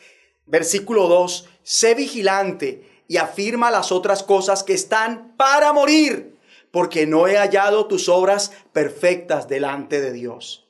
versículo 0.46 1.06
2, 1.06 1.48
sé 1.62 1.94
vigilante 1.94 3.04
y 3.06 3.18
afirma 3.18 3.70
las 3.70 3.92
otras 3.92 4.24
cosas 4.24 4.64
que 4.64 4.74
están 4.74 5.36
para 5.36 5.72
morir, 5.72 6.36
porque 6.72 7.06
no 7.06 7.28
he 7.28 7.36
hallado 7.36 7.86
tus 7.86 8.08
obras 8.08 8.50
perfectas 8.72 9.48
delante 9.48 10.00
de 10.00 10.12
Dios. 10.12 10.66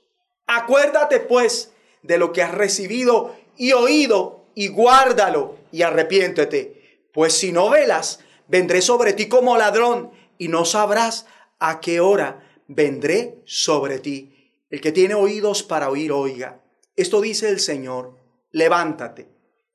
Acuérdate 0.46 1.20
pues 1.20 1.72
de 2.02 2.18
lo 2.18 2.34
que 2.34 2.42
has 2.42 2.52
recibido 2.52 3.34
y 3.56 3.72
oído 3.72 4.44
y 4.54 4.68
guárdalo 4.68 5.56
y 5.72 5.82
arrepiéntete, 5.82 7.00
pues 7.14 7.32
si 7.32 7.50
no 7.50 7.70
velas, 7.70 8.20
vendré 8.46 8.82
sobre 8.82 9.14
ti 9.14 9.26
como 9.26 9.56
ladrón 9.56 10.10
y 10.36 10.48
no 10.48 10.66
sabrás 10.66 11.24
a 11.58 11.80
qué 11.80 12.00
hora 12.00 12.44
vendré 12.68 13.38
sobre 13.44 13.98
ti. 13.98 14.34
El 14.70 14.80
que 14.80 14.92
tiene 14.92 15.14
oídos 15.14 15.62
para 15.62 15.90
oír, 15.90 16.12
oiga. 16.12 16.60
Esto 16.94 17.20
dice 17.20 17.48
el 17.48 17.58
Señor, 17.58 18.14
levántate 18.52 19.28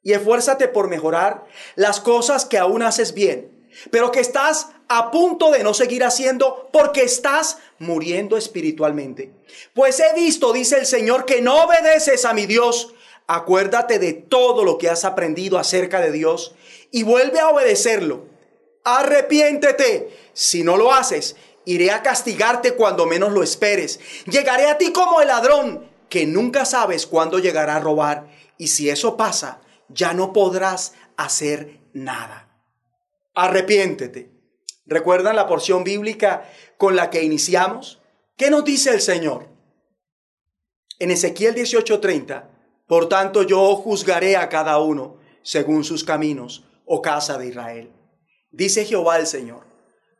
y 0.03 0.13
esfuérzate 0.13 0.67
por 0.67 0.89
mejorar 0.89 1.45
las 1.75 1.99
cosas 1.99 2.45
que 2.45 2.57
aún 2.57 2.83
haces 2.83 3.13
bien, 3.13 3.69
pero 3.89 4.11
que 4.11 4.19
estás 4.19 4.67
a 4.87 5.09
punto 5.09 5.49
de 5.51 5.63
no 5.63 5.73
seguir 5.73 6.03
haciendo 6.03 6.69
porque 6.71 7.01
estás 7.03 7.57
muriendo 7.79 8.37
espiritualmente. 8.37 9.31
Pues 9.73 9.99
he 9.99 10.13
visto, 10.13 10.53
dice 10.53 10.77
el 10.77 10.85
Señor, 10.85 11.25
que 11.25 11.41
no 11.41 11.63
obedeces 11.63 12.25
a 12.25 12.33
mi 12.33 12.45
Dios. 12.45 12.93
Acuérdate 13.25 13.99
de 13.99 14.13
todo 14.13 14.65
lo 14.65 14.77
que 14.77 14.89
has 14.89 15.05
aprendido 15.05 15.57
acerca 15.57 16.01
de 16.01 16.11
Dios 16.11 16.53
y 16.91 17.03
vuelve 17.03 17.39
a 17.39 17.49
obedecerlo. 17.49 18.25
Arrepiéntete 18.83 20.09
si 20.33 20.63
no 20.63 20.75
lo 20.75 20.93
haces 20.93 21.37
Iré 21.65 21.91
a 21.91 22.01
castigarte 22.01 22.75
cuando 22.75 23.05
menos 23.05 23.31
lo 23.31 23.43
esperes. 23.43 23.99
Llegaré 24.25 24.67
a 24.69 24.77
ti 24.77 24.91
como 24.91 25.21
el 25.21 25.27
ladrón, 25.27 25.89
que 26.09 26.25
nunca 26.25 26.65
sabes 26.65 27.07
cuándo 27.07 27.39
llegará 27.39 27.77
a 27.77 27.79
robar. 27.79 28.27
Y 28.57 28.67
si 28.67 28.89
eso 28.89 29.17
pasa, 29.17 29.61
ya 29.89 30.13
no 30.13 30.33
podrás 30.33 30.93
hacer 31.17 31.79
nada. 31.93 32.49
Arrepiéntete. 33.33 34.31
¿Recuerdan 34.85 35.35
la 35.35 35.47
porción 35.47 35.83
bíblica 35.83 36.49
con 36.77 36.95
la 36.95 37.09
que 37.09 37.23
iniciamos? 37.23 38.01
¿Qué 38.35 38.49
nos 38.49 38.65
dice 38.65 38.89
el 38.91 39.01
Señor? 39.01 39.47
En 40.99 41.11
Ezequiel 41.11 41.55
18:30, 41.55 42.49
por 42.87 43.07
tanto 43.07 43.43
yo 43.43 43.75
juzgaré 43.75 44.35
a 44.35 44.49
cada 44.49 44.77
uno 44.79 45.17
según 45.41 45.83
sus 45.83 46.03
caminos, 46.03 46.65
oh 46.85 47.01
casa 47.01 47.37
de 47.37 47.47
Israel. 47.47 47.91
Dice 48.51 48.85
Jehová 48.85 49.17
el 49.17 49.27
Señor, 49.27 49.65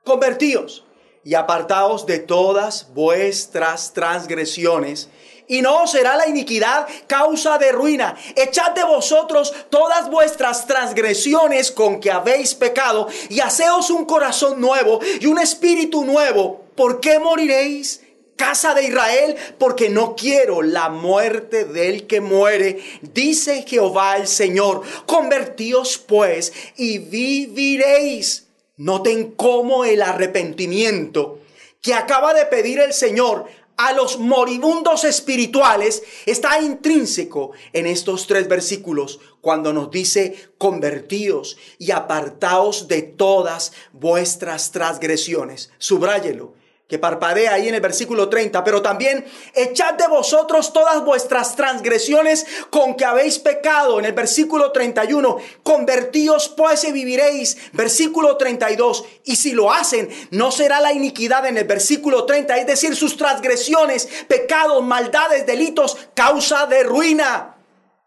convertíos 0.04 0.86
y 1.24 1.36
apartaos 1.36 2.06
de 2.06 2.20
todas 2.20 2.94
vuestras 2.94 3.94
transgresiones, 3.94 5.10
y 5.48 5.62
no 5.62 5.88
será 5.88 6.16
la 6.16 6.28
iniquidad 6.28 6.88
causa 7.08 7.58
de 7.58 7.72
ruina. 7.72 8.16
Echad 8.36 8.72
de 8.72 8.84
vosotros 8.84 9.54
todas 9.70 10.10
vuestras 10.10 10.66
transgresiones 10.68 11.72
con 11.72 12.00
que 12.00 12.12
habéis 12.12 12.56
pecado, 12.56 13.08
y 13.30 13.40
haceos 13.40 13.90
un 13.90 14.06
corazón 14.06 14.60
nuevo 14.60 15.00
y 15.20 15.26
un 15.26 15.40
espíritu 15.40 16.06
nuevo. 16.06 16.62
¿Por 16.76 17.00
qué 17.00 17.20
moriréis? 17.20 18.02
casa 18.36 18.74
de 18.74 18.88
Israel, 18.88 19.36
porque 19.58 19.90
no 19.90 20.16
quiero 20.16 20.62
la 20.62 20.90
muerte 20.90 21.66
del 21.66 22.08
que 22.08 22.20
muere, 22.20 22.80
dice 23.02 23.64
Jehová 23.66 24.18
el 24.18 24.28
Señor. 24.28 24.82
Convertíos 25.06 25.98
pues 25.98 26.52
y 26.76 26.98
viviréis. 26.98 28.43
Noten 28.84 29.32
cómo 29.32 29.86
el 29.86 30.02
arrepentimiento 30.02 31.40
que 31.82 31.94
acaba 31.94 32.34
de 32.34 32.46
pedir 32.48 32.80
el 32.80 32.92
Señor 32.92 33.46
a 33.78 33.94
los 33.94 34.20
moribundos 34.20 35.06
espirituales 35.06 36.04
está 36.26 36.60
intrínseco 36.60 37.52
en 37.72 37.88
estos 37.88 38.28
tres 38.28 38.50
versículos 38.50 39.22
cuando 39.40 39.72
nos 39.72 39.90
dice 39.90 40.50
convertíos 40.58 41.56
y 41.80 41.92
apartaos 41.92 42.90
de 42.90 43.04
todas 43.04 43.72
vuestras 43.94 44.74
transgresiones. 44.74 45.72
Subráyelo 45.78 46.54
que 46.88 47.00
parpadea 47.00 47.54
ahí 47.54 47.70
en 47.70 47.76
el 47.76 47.82
versículo 47.82 48.30
30, 48.30 48.64
pero 48.64 48.82
también 48.82 49.26
echad 49.56 49.94
de 49.94 50.08
vosotros 50.08 50.74
todas 50.74 51.04
vuestras 51.04 51.56
transgresiones 51.56 52.46
con 52.70 52.96
que 52.96 53.06
habéis 53.06 53.40
pecado 53.40 54.00
en 54.00 54.06
el 54.06 54.12
versículo 54.12 54.72
31, 54.72 55.38
convertíos 55.64 56.50
pues 56.50 56.84
y 56.84 56.92
viviréis, 56.92 57.58
versículo 57.72 58.36
32, 58.38 59.06
y 59.24 59.38
si 59.38 59.54
lo 59.54 59.72
hacen, 59.72 60.10
no 60.32 60.52
será 60.52 60.82
la 60.82 60.94
iniquidad 60.94 61.46
en 61.46 61.58
el 61.58 61.66
versículo 61.66 62.26
30, 62.26 62.58
es 62.58 62.68
decir, 62.68 62.96
sus 62.96 63.16
transgresiones, 63.16 64.08
pecados, 64.28 64.84
maldades, 64.84 65.46
delitos, 65.46 65.98
causa 66.14 66.68
de 66.68 66.84
ruina, 66.84 67.56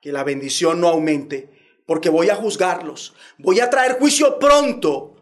que 0.03 0.12
la 0.12 0.22
bendición 0.22 0.81
no 0.81 0.89
aumente, 0.89 1.51
porque 1.87 2.11
voy 2.11 2.29
a 2.29 2.37
juzgarlos, 2.37 3.14
voy 3.39 3.61
a 3.61 3.70
traer 3.70 3.99
juicio 3.99 4.39
pronto 4.39 5.16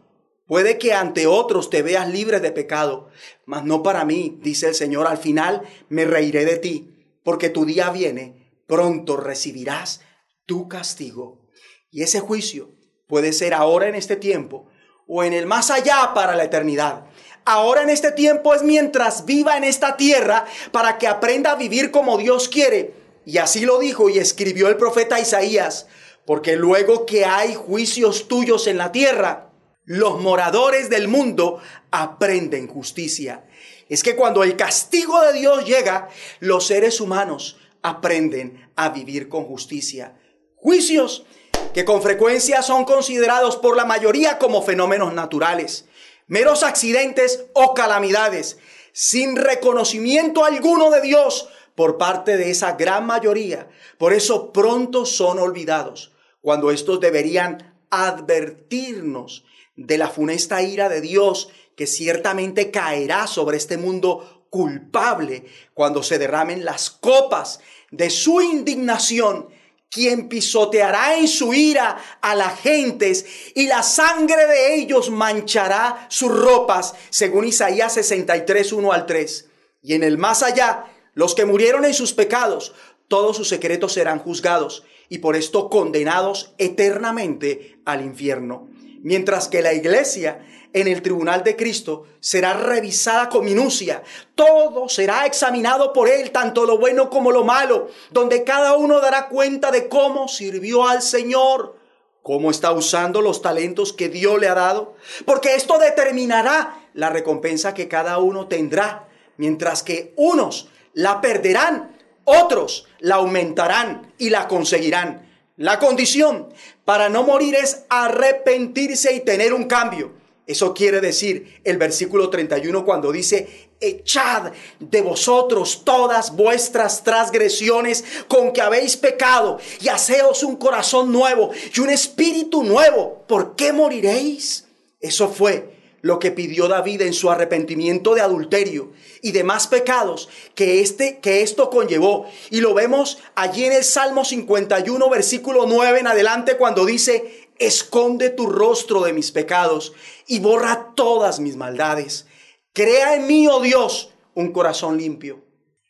Puede 0.47 0.77
que 0.77 0.93
ante 0.93 1.25
otros 1.25 1.69
te 1.69 1.81
veas 1.81 2.07
libre 2.07 2.39
de 2.39 2.51
pecado, 2.51 3.09
mas 3.45 3.63
no 3.63 3.81
para 3.81 4.05
mí, 4.05 4.37
dice 4.41 4.67
el 4.67 4.75
Señor. 4.75 5.07
Al 5.07 5.17
final 5.17 5.63
me 5.89 6.05
reiré 6.05 6.45
de 6.45 6.57
ti, 6.57 6.93
porque 7.23 7.49
tu 7.49 7.65
día 7.65 7.89
viene, 7.89 8.51
pronto 8.67 9.17
recibirás 9.17 10.01
tu 10.45 10.67
castigo. 10.67 11.49
Y 11.89 12.03
ese 12.03 12.19
juicio 12.19 12.69
puede 13.07 13.33
ser 13.33 13.53
ahora 13.53 13.87
en 13.87 13.95
este 13.95 14.15
tiempo 14.15 14.67
o 15.07 15.23
en 15.23 15.33
el 15.33 15.45
más 15.45 15.71
allá 15.71 16.11
para 16.13 16.35
la 16.35 16.43
eternidad. 16.43 17.05
Ahora 17.45 17.83
en 17.83 17.89
este 17.89 18.11
tiempo 18.11 18.53
es 18.53 18.63
mientras 18.63 19.25
viva 19.25 19.57
en 19.57 19.63
esta 19.63 19.97
tierra 19.97 20.45
para 20.71 20.97
que 20.97 21.07
aprenda 21.07 21.51
a 21.51 21.55
vivir 21.55 21.91
como 21.91 22.17
Dios 22.17 22.49
quiere 22.49 22.95
Y 23.23 23.37
así 23.37 23.65
lo 23.65 23.79
dijo 23.79 24.09
y 24.09 24.19
escribió 24.19 24.67
el 24.67 24.77
profeta 24.77 25.19
Isaías, 25.19 25.87
porque 26.25 26.55
luego 26.55 27.05
que 27.05 27.25
hay 27.25 27.55
juicios 27.55 28.27
tuyos 28.27 28.67
en 28.67 28.77
la 28.77 28.91
tierra, 28.91 29.44
los 29.85 30.19
moradores 30.19 30.89
del 30.89 31.07
mundo 31.07 31.59
aprenden 31.91 32.67
justicia. 32.67 33.45
Es 33.87 34.03
que 34.03 34.15
cuando 34.15 34.43
el 34.43 34.55
castigo 34.55 35.21
de 35.21 35.33
Dios 35.33 35.65
llega, 35.65 36.09
los 36.39 36.65
seres 36.67 36.99
humanos 36.99 37.57
aprenden 37.81 38.71
a 38.75 38.89
vivir 38.89 39.29
con 39.29 39.45
justicia. 39.45 40.19
Juicios 40.55 41.25
que 41.73 41.85
con 41.85 42.01
frecuencia 42.01 42.61
son 42.61 42.85
considerados 42.85 43.57
por 43.57 43.75
la 43.75 43.85
mayoría 43.85 44.39
como 44.39 44.61
fenómenos 44.61 45.13
naturales, 45.13 45.85
meros 46.25 46.63
accidentes 46.63 47.45
o 47.53 47.73
calamidades, 47.73 48.57
sin 48.91 49.35
reconocimiento 49.35 50.45
alguno 50.45 50.89
de 50.89 51.01
Dios 51.01 51.49
por 51.75 51.97
parte 51.97 52.37
de 52.37 52.49
esa 52.49 52.73
gran 52.73 53.05
mayoría. 53.05 53.67
Por 53.97 54.13
eso 54.13 54.53
pronto 54.53 55.05
son 55.05 55.37
olvidados, 55.37 56.13
cuando 56.41 56.71
estos 56.71 56.99
deberían 57.01 57.75
advertirnos 57.89 59.43
de 59.75 59.97
la 59.97 60.09
funesta 60.09 60.61
ira 60.61 60.89
de 60.89 61.01
Dios 61.01 61.49
que 61.75 61.87
ciertamente 61.87 62.71
caerá 62.71 63.27
sobre 63.27 63.57
este 63.57 63.77
mundo 63.77 64.45
culpable 64.49 65.45
cuando 65.73 66.03
se 66.03 66.17
derramen 66.17 66.63
las 66.63 66.89
copas 66.89 67.59
de 67.91 68.09
su 68.09 68.41
indignación 68.41 69.49
quien 69.89 70.27
pisoteará 70.27 71.17
en 71.17 71.27
su 71.27 71.53
ira 71.53 71.97
a 72.19 72.35
las 72.35 72.59
gentes 72.59 73.25
y 73.53 73.67
la 73.67 73.81
sangre 73.81 74.45
de 74.45 74.75
ellos 74.75 75.09
manchará 75.09 76.07
sus 76.09 76.37
ropas, 76.37 76.95
según 77.09 77.45
Isaías 77.45 77.93
63, 77.93 78.73
1 78.73 78.91
al 78.91 79.05
3. 79.05 79.49
Y 79.81 79.93
en 79.93 80.03
el 80.03 80.17
más 80.17 80.43
allá, 80.43 80.85
los 81.13 81.33
que 81.33 81.45
murieron 81.45 81.85
en 81.85 81.93
sus 81.93 82.11
pecados, 82.11 82.73
todos 83.07 83.37
sus 83.37 83.47
secretos 83.47 83.93
serán 83.93 84.19
juzgados 84.19 84.83
y 85.07 85.19
por 85.19 85.37
esto 85.37 85.69
condenados 85.69 86.53
eternamente 86.57 87.79
al 87.85 88.01
infierno. 88.03 88.67
Mientras 89.05 89.47
que 89.47 89.61
la 89.61 89.71
iglesia 89.71 90.43
en 90.73 90.87
el 90.87 91.03
tribunal 91.03 91.43
de 91.43 91.55
Cristo 91.55 92.05
será 92.19 92.53
revisada 92.53 93.29
con 93.29 93.45
minucia. 93.45 94.01
Todo 94.33 94.89
será 94.89 95.27
examinado 95.27 95.93
por 95.93 96.09
Él, 96.09 96.31
tanto 96.31 96.65
lo 96.65 96.79
bueno 96.79 97.11
como 97.11 97.31
lo 97.31 97.43
malo, 97.43 97.89
donde 98.09 98.43
cada 98.43 98.75
uno 98.75 98.99
dará 98.99 99.29
cuenta 99.29 99.69
de 99.69 99.87
cómo 99.89 100.27
sirvió 100.27 100.87
al 100.87 101.03
Señor, 101.03 101.77
cómo 102.23 102.49
está 102.49 102.71
usando 102.71 103.21
los 103.21 103.43
talentos 103.43 103.93
que 103.93 104.09
Dios 104.09 104.39
le 104.39 104.47
ha 104.47 104.55
dado, 104.55 104.95
porque 105.25 105.53
esto 105.53 105.77
determinará 105.77 106.89
la 106.95 107.11
recompensa 107.11 107.75
que 107.75 107.87
cada 107.87 108.17
uno 108.17 108.47
tendrá, 108.47 109.07
mientras 109.37 109.83
que 109.83 110.15
unos 110.15 110.69
la 110.93 111.21
perderán, 111.21 111.95
otros 112.23 112.87
la 112.97 113.15
aumentarán 113.15 114.15
y 114.17 114.31
la 114.31 114.47
conseguirán. 114.47 115.24
La 115.57 115.79
condición 115.79 116.49
para 116.83 117.07
no 117.07 117.23
morir 117.23 117.55
es 117.55 117.83
arrepentirse 117.89 119.13
y 119.13 119.21
tener 119.21 119.53
un 119.53 119.65
cambio. 119.65 120.11
Eso 120.47 120.73
quiere 120.73 121.01
decir 121.01 121.61
el 121.63 121.77
versículo 121.77 122.29
31 122.29 122.85
cuando 122.85 123.11
dice, 123.11 123.69
echad 123.79 124.51
de 124.79 125.01
vosotros 125.01 125.83
todas 125.83 126.35
vuestras 126.35 127.03
transgresiones 127.03 128.03
con 128.27 128.53
que 128.53 128.61
habéis 128.61 128.97
pecado 128.97 129.59
y 129.81 129.87
haceos 129.87 130.43
un 130.43 130.57
corazón 130.57 131.11
nuevo 131.11 131.51
y 131.73 131.79
un 131.79 131.89
espíritu 131.89 132.63
nuevo. 132.63 133.23
¿Por 133.27 133.55
qué 133.55 133.73
moriréis? 133.73 134.65
Eso 134.99 135.29
fue 135.29 135.74
lo 136.05 136.19
que 136.19 136.29
pidió 136.29 136.67
David 136.67 137.01
en 137.01 137.13
su 137.13 137.31
arrepentimiento 137.31 138.13
de 138.13 138.21
adulterio 138.21 138.91
y 139.23 139.31
demás 139.31 139.65
pecados 139.65 140.29
que, 140.53 140.79
este, 140.79 141.17
que 141.17 141.41
esto 141.41 141.71
conllevó. 141.71 142.27
Y 142.51 142.61
lo 142.61 142.75
vemos 142.75 143.17
allí 143.33 143.63
en 143.63 143.73
el 143.73 143.83
Salmo 143.83 144.23
51, 144.23 145.09
versículo 145.09 145.65
9 145.65 146.01
en 146.01 146.05
adelante, 146.05 146.57
cuando 146.57 146.85
dice, 146.85 147.49
esconde 147.57 148.29
tu 148.29 148.45
rostro 148.45 149.01
de 149.01 149.13
mis 149.13 149.31
pecados 149.31 149.93
y 150.27 150.41
borra 150.41 150.93
todas 150.95 151.39
mis 151.39 151.55
maldades. 151.55 152.27
Crea 152.71 153.15
en 153.15 153.25
mí, 153.25 153.47
oh 153.47 153.59
Dios, 153.61 154.13
un 154.35 154.51
corazón 154.51 154.99
limpio 154.99 155.43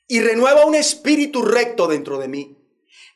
y 0.07 0.21
renueva 0.21 0.65
un 0.65 0.75
espíritu 0.75 1.41
recto 1.41 1.87
dentro 1.87 2.19
de 2.19 2.29
mí. 2.29 2.57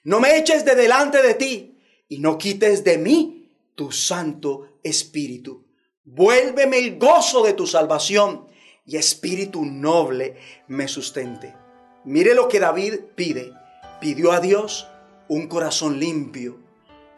No 0.03 0.19
me 0.19 0.37
eches 0.37 0.65
de 0.65 0.75
delante 0.75 1.21
de 1.21 1.33
ti 1.33 1.79
y 2.09 2.19
no 2.19 2.37
quites 2.37 2.83
de 2.83 2.97
mí 2.97 3.53
tu 3.75 3.93
santo 3.93 4.79
espíritu. 4.83 5.58
Vuélveme 6.11 6.79
el 6.79 6.97
gozo 6.97 7.43
de 7.43 7.53
tu 7.53 7.67
salvación 7.67 8.47
y 8.85 8.97
espíritu 8.97 9.65
noble 9.65 10.37
me 10.67 10.87
sustente. 10.87 11.55
Mire 12.05 12.33
lo 12.33 12.47
que 12.47 12.59
David 12.59 12.95
pide. 13.15 13.53
Pidió 14.01 14.31
a 14.31 14.39
Dios 14.39 14.87
un 15.27 15.47
corazón 15.47 15.99
limpio 15.99 16.69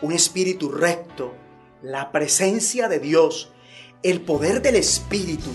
un 0.01 0.11
espíritu 0.13 0.69
recto, 0.69 1.33
la 1.81 2.11
presencia 2.11 2.87
de 2.87 2.99
Dios, 2.99 3.51
el 4.03 4.21
poder 4.21 4.61
del 4.61 4.75
Espíritu 4.75 5.49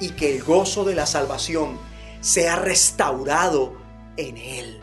y 0.00 0.10
que 0.10 0.34
el 0.34 0.42
gozo 0.42 0.84
de 0.84 0.94
la 0.94 1.06
salvación 1.06 1.78
sea 2.20 2.56
restaurado 2.56 3.74
en 4.16 4.38
Él. 4.38 4.80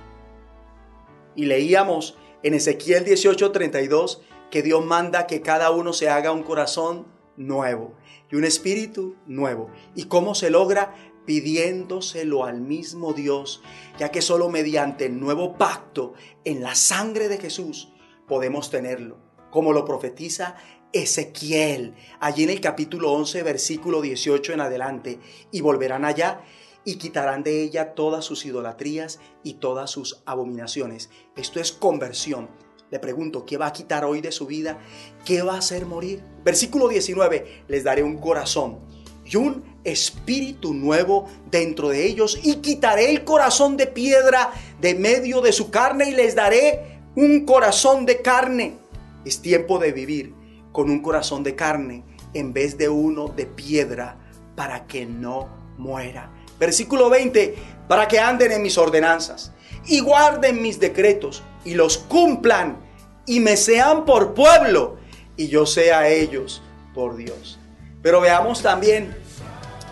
Y 1.35 1.45
leíamos 1.45 2.15
en 2.43 2.53
Ezequiel 2.53 3.05
18:32 3.05 4.21
que 4.51 4.61
Dios 4.61 4.85
manda 4.85 5.27
que 5.27 5.41
cada 5.41 5.71
uno 5.71 5.93
se 5.93 6.09
haga 6.09 6.31
un 6.31 6.43
corazón 6.43 7.07
nuevo 7.37 7.93
y 8.29 8.35
un 8.35 8.43
espíritu 8.43 9.15
nuevo. 9.25 9.69
¿Y 9.95 10.05
cómo 10.05 10.35
se 10.35 10.49
logra? 10.49 10.93
Pidiéndoselo 11.25 12.45
al 12.45 12.61
mismo 12.61 13.13
Dios, 13.13 13.61
ya 13.99 14.11
que 14.11 14.21
solo 14.21 14.49
mediante 14.49 15.05
el 15.05 15.19
nuevo 15.19 15.57
pacto 15.57 16.13
en 16.43 16.61
la 16.61 16.75
sangre 16.75 17.27
de 17.27 17.37
Jesús 17.37 17.93
podemos 18.27 18.69
tenerlo, 18.69 19.17
como 19.51 19.73
lo 19.73 19.85
profetiza 19.85 20.55
Ezequiel, 20.93 21.95
allí 22.19 22.43
en 22.43 22.49
el 22.49 22.61
capítulo 22.61 23.11
11, 23.11 23.43
versículo 23.43 24.01
18 24.01 24.53
en 24.53 24.61
adelante, 24.61 25.19
y 25.51 25.61
volverán 25.61 26.05
allá 26.05 26.41
y 26.85 26.95
quitarán 26.95 27.43
de 27.43 27.61
ella 27.61 27.93
todas 27.93 28.23
sus 28.23 28.45
idolatrías 28.45 29.19
y 29.43 29.55
todas 29.55 29.91
sus 29.91 30.23
abominaciones. 30.25 31.09
Esto 31.35 31.59
es 31.59 31.73
conversión. 31.73 32.49
Le 32.89 32.99
pregunto, 32.99 33.45
¿qué 33.45 33.57
va 33.57 33.67
a 33.67 33.73
quitar 33.73 34.05
hoy 34.05 34.21
de 34.21 34.31
su 34.31 34.45
vida? 34.45 34.77
¿Qué 35.25 35.41
va 35.41 35.55
a 35.55 35.57
hacer 35.57 35.85
morir? 35.85 36.23
Versículo 36.45 36.87
19, 36.87 37.63
les 37.67 37.83
daré 37.83 38.01
un 38.01 38.17
corazón 38.17 38.79
y 39.25 39.35
un 39.35 39.61
espíritu 39.83 40.73
nuevo 40.73 41.27
dentro 41.51 41.89
de 41.89 42.05
ellos 42.05 42.39
y 42.41 42.55
quitaré 42.57 43.09
el 43.09 43.25
corazón 43.25 43.75
de 43.75 43.87
piedra 43.87 44.51
de 44.79 44.95
medio 44.95 45.41
de 45.41 45.51
su 45.51 45.69
carne 45.69 46.09
y 46.09 46.13
les 46.13 46.33
daré 46.33 47.01
un 47.17 47.45
corazón 47.45 48.05
de 48.05 48.21
carne. 48.21 48.77
Es 49.25 49.41
tiempo 49.41 49.79
de 49.79 49.91
vivir 49.91 50.33
con 50.71 50.89
un 50.89 51.01
corazón 51.01 51.43
de 51.43 51.55
carne 51.55 52.05
en 52.33 52.53
vez 52.53 52.77
de 52.77 52.87
uno 52.87 53.27
de 53.27 53.47
piedra 53.47 54.17
para 54.55 54.87
que 54.87 55.05
no 55.05 55.49
muera. 55.77 56.31
Versículo 56.57 57.09
20, 57.09 57.53
para 57.89 58.07
que 58.07 58.17
anden 58.17 58.53
en 58.53 58.61
mis 58.61 58.77
ordenanzas 58.77 59.51
y 59.87 59.99
guarden 59.99 60.61
mis 60.61 60.79
decretos 60.79 61.43
y 61.63 61.73
los 61.73 61.97
cumplan 61.97 62.77
y 63.25 63.39
me 63.39 63.57
sean 63.57 64.05
por 64.05 64.33
pueblo 64.33 64.97
y 65.35 65.47
yo 65.47 65.65
sea 65.65 66.07
ellos 66.09 66.61
por 66.93 67.15
Dios. 67.15 67.59
Pero 68.01 68.21
veamos 68.21 68.61
también 68.61 69.15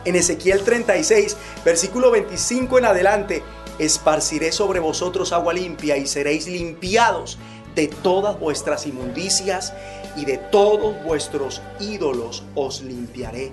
en 0.06 0.16
Ezequiel 0.16 0.64
36, 0.64 1.36
versículo 1.64 2.12
25 2.12 2.78
en 2.78 2.86
adelante, 2.86 3.44
esparciré 3.80 4.52
sobre 4.52 4.80
vosotros 4.80 5.34
agua 5.34 5.54
limpia 5.54 5.98
y 5.98 6.08
seréis 6.08 6.48
limpiados 6.48 7.38
de 7.76 7.88
todas 7.88 8.40
vuestras 8.40 8.86
inmundicias 8.86 9.74
y 10.16 10.26
de 10.26 10.38
todos 10.38 11.04
vuestros 11.04 11.62
ídolos 11.80 12.44
os 12.56 12.82
limpiaré. 12.82 13.52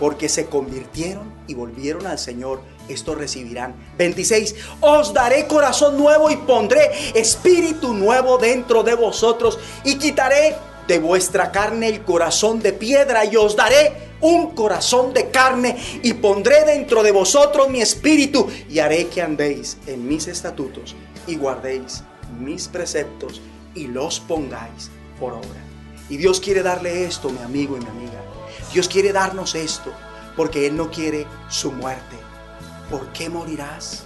Porque 0.00 0.28
se 0.28 0.46
convirtieron 0.46 1.32
y 1.46 1.54
volvieron 1.54 2.06
al 2.06 2.18
Señor, 2.18 2.60
esto 2.88 3.14
recibirán. 3.14 3.74
26. 3.98 4.54
Os 4.80 5.12
daré 5.12 5.46
corazón 5.46 5.96
nuevo 5.96 6.30
y 6.30 6.36
pondré 6.36 6.90
espíritu 7.14 7.92
nuevo 7.94 8.38
dentro 8.38 8.82
de 8.82 8.94
vosotros 8.94 9.58
y 9.84 9.96
quitaré 9.96 10.56
de 10.86 10.98
vuestra 10.98 11.50
carne 11.50 11.88
el 11.88 12.02
corazón 12.02 12.60
de 12.60 12.72
piedra 12.72 13.24
y 13.24 13.36
os 13.36 13.56
daré 13.56 14.06
un 14.20 14.54
corazón 14.54 15.12
de 15.12 15.30
carne 15.30 15.76
y 16.02 16.14
pondré 16.14 16.64
dentro 16.64 17.02
de 17.02 17.10
vosotros 17.10 17.68
mi 17.68 17.80
espíritu 17.80 18.48
y 18.68 18.78
haré 18.78 19.08
que 19.08 19.20
andéis 19.20 19.76
en 19.86 20.06
mis 20.06 20.28
estatutos 20.28 20.94
y 21.26 21.36
guardéis 21.36 22.02
mis 22.38 22.68
preceptos 22.68 23.40
y 23.74 23.88
los 23.88 24.20
pongáis 24.20 24.90
por 25.18 25.34
obra. 25.34 25.64
Y 26.08 26.16
Dios 26.16 26.40
quiere 26.40 26.62
darle 26.62 27.04
esto, 27.04 27.30
mi 27.30 27.42
amigo 27.42 27.76
y 27.76 27.80
mi 27.80 27.90
amiga. 27.90 28.22
Dios 28.72 28.88
quiere 28.88 29.12
darnos 29.12 29.54
esto 29.54 29.92
porque 30.36 30.66
Él 30.66 30.76
no 30.76 30.90
quiere 30.90 31.26
su 31.48 31.72
muerte. 31.72 32.16
¿Por 32.90 33.12
qué 33.12 33.28
morirás? 33.28 34.04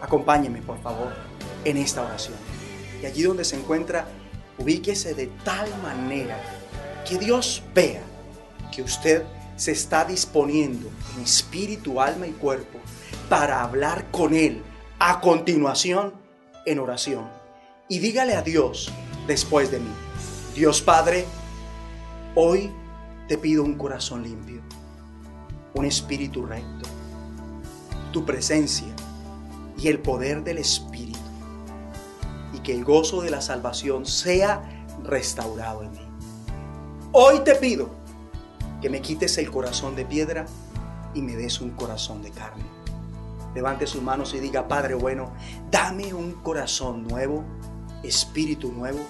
Acompáñeme, 0.00 0.62
por 0.62 0.80
favor, 0.80 1.12
en 1.64 1.76
esta 1.76 2.02
oración. 2.02 2.36
Y 3.02 3.06
allí 3.06 3.22
donde 3.22 3.44
se 3.44 3.56
encuentra, 3.56 4.06
ubíquese 4.58 5.14
de 5.14 5.28
tal 5.44 5.68
manera 5.82 6.38
que 7.08 7.18
Dios 7.18 7.62
vea 7.74 8.02
que 8.70 8.82
usted 8.82 9.24
se 9.56 9.72
está 9.72 10.04
disponiendo 10.04 10.88
en 11.16 11.22
espíritu, 11.22 12.00
alma 12.00 12.26
y 12.26 12.32
cuerpo 12.32 12.78
para 13.28 13.62
hablar 13.62 14.10
con 14.10 14.34
Él 14.34 14.62
a 14.98 15.20
continuación 15.20 16.14
en 16.64 16.78
oración 16.78 17.42
y 17.88 17.98
dígale 17.98 18.34
a 18.34 18.42
Dios 18.42 18.90
después 19.26 19.70
de 19.70 19.78
mí, 19.78 19.90
Dios 20.54 20.80
Padre, 20.80 21.26
hoy 22.34 22.70
te 23.28 23.36
pido 23.36 23.62
un 23.62 23.74
corazón 23.74 24.22
limpio, 24.22 24.62
un 25.74 25.84
espíritu 25.84 26.46
recto, 26.46 26.88
tu 28.12 28.24
presencia 28.24 28.88
y 29.78 29.88
el 29.88 29.98
poder 29.98 30.44
del 30.44 30.58
Espíritu, 30.58 31.18
y 32.52 32.60
que 32.60 32.74
el 32.74 32.84
gozo 32.84 33.22
de 33.22 33.30
la 33.30 33.40
salvación 33.40 34.06
sea 34.06 34.62
restaurado 35.02 35.82
en 35.82 35.92
mí. 35.92 36.06
Hoy 37.12 37.40
te 37.40 37.54
pido 37.56 37.90
que 38.80 38.90
me 38.90 39.00
quites 39.00 39.38
el 39.38 39.50
corazón 39.50 39.96
de 39.96 40.04
piedra 40.04 40.46
y 41.14 41.22
me 41.22 41.36
des 41.36 41.60
un 41.60 41.70
corazón 41.70 42.22
de 42.22 42.30
carne. 42.30 42.64
Levante 43.54 43.86
sus 43.86 44.02
manos 44.02 44.32
y 44.34 44.40
diga, 44.40 44.68
Padre 44.68 44.94
bueno, 44.94 45.32
dame 45.70 46.14
un 46.14 46.32
corazón 46.32 47.06
nuevo, 47.06 47.44
espíritu 48.02 48.72
nuevo 48.72 49.00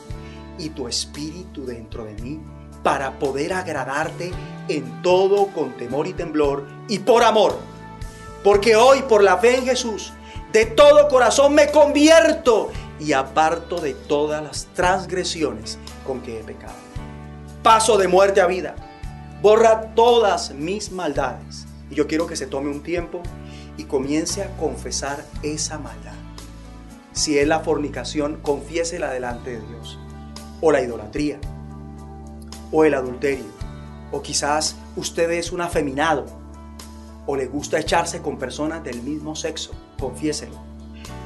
y 0.58 0.70
tu 0.70 0.88
espíritu 0.88 1.64
dentro 1.64 2.04
de 2.04 2.14
mí 2.14 2.40
para 2.82 3.18
poder 3.18 3.52
agradarte 3.52 4.32
en 4.68 5.02
todo 5.02 5.46
con 5.48 5.76
temor 5.76 6.06
y 6.06 6.12
temblor 6.12 6.66
y 6.88 6.98
por 6.98 7.22
amor. 7.22 7.71
Porque 8.42 8.76
hoy 8.76 9.02
por 9.02 9.22
la 9.22 9.38
fe 9.38 9.58
en 9.58 9.64
Jesús, 9.64 10.12
de 10.52 10.66
todo 10.66 11.08
corazón 11.08 11.54
me 11.54 11.70
convierto 11.70 12.70
y 12.98 13.12
aparto 13.12 13.80
de 13.80 13.94
todas 13.94 14.42
las 14.42 14.66
transgresiones 14.74 15.78
con 16.06 16.20
que 16.20 16.40
he 16.40 16.44
pecado. 16.44 16.74
Paso 17.62 17.96
de 17.96 18.08
muerte 18.08 18.40
a 18.40 18.46
vida. 18.46 18.74
Borra 19.40 19.94
todas 19.94 20.52
mis 20.52 20.92
maldades. 20.92 21.66
Y 21.90 21.94
yo 21.94 22.06
quiero 22.06 22.26
que 22.26 22.36
se 22.36 22.46
tome 22.46 22.70
un 22.70 22.82
tiempo 22.82 23.22
y 23.76 23.84
comience 23.84 24.42
a 24.42 24.56
confesar 24.56 25.24
esa 25.42 25.78
maldad. 25.78 26.14
Si 27.12 27.38
es 27.38 27.46
la 27.46 27.60
fornicación, 27.60 28.40
confiésela 28.42 29.10
delante 29.10 29.50
de 29.50 29.66
Dios. 29.66 29.98
O 30.60 30.72
la 30.72 30.80
idolatría. 30.80 31.38
O 32.70 32.84
el 32.84 32.94
adulterio. 32.94 33.50
O 34.10 34.22
quizás 34.22 34.76
usted 34.96 35.30
es 35.30 35.52
un 35.52 35.60
afeminado. 35.60 36.41
O 37.26 37.36
le 37.36 37.46
gusta 37.46 37.78
echarse 37.78 38.20
con 38.20 38.38
personas 38.38 38.82
del 38.82 39.02
mismo 39.02 39.36
sexo. 39.36 39.72
Confiéselo. 39.98 40.56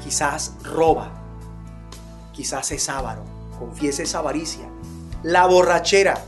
Quizás 0.04 0.54
roba. 0.62 1.10
Quizás 2.32 2.70
es 2.72 2.88
avaro. 2.88 3.24
Confiese 3.58 4.02
esa 4.02 4.18
avaricia. 4.18 4.68
La 5.22 5.46
borrachera. 5.46 6.22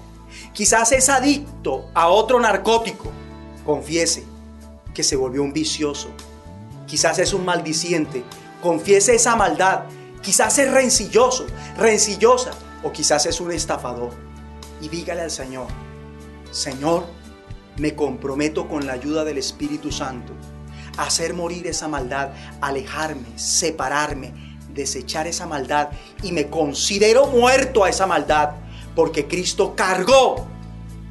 Quizás 0.53 0.93
es 0.93 1.09
adicto 1.09 1.91
a 1.95 2.09
otro 2.09 2.41
narcótico. 2.41 3.11
Confiese 3.65 4.25
que 4.95 5.03
se 5.03 5.17
volvió 5.17 5.43
un 5.43 5.53
vicioso. 5.53 6.09
Quizás 6.87 7.19
es 7.19 7.33
un 7.35 7.45
maldiciente. 7.45 8.25
Confiese 8.63 9.15
esa 9.15 9.37
maldad. 9.37 9.85
Quizás 10.23 10.59
es 10.59 10.73
rencilloso, 10.73 11.47
rencillosa. 11.77 12.51
O 12.83 12.91
quizás 12.93 13.27
es 13.27 13.41
un 13.41 13.53
estafador. 13.53 14.11
Y 14.81 14.89
dígale 14.89 15.23
al 15.23 15.31
Señor, 15.31 15.67
Señor, 16.51 17.05
me 17.79 17.95
comprometo 17.95 18.69
con 18.69 18.87
la 18.87 18.95
ayuda 18.95 19.25
del 19.25 19.39
Espíritu 19.39 19.93
Santo 19.93 20.33
a 20.97 21.05
hacer 21.05 21.35
morir 21.35 21.67
esa 21.67 21.89
maldad, 21.89 22.31
alejarme, 22.61 23.27
separarme, 23.37 24.33
desechar 24.75 25.27
esa 25.27 25.47
maldad 25.47 25.91
y 26.23 26.33
me 26.33 26.49
considero 26.49 27.27
muerto 27.27 27.85
a 27.85 27.89
esa 27.89 28.07
maldad 28.07 28.51
porque 28.95 29.27
Cristo 29.27 29.75
cargó 29.77 30.47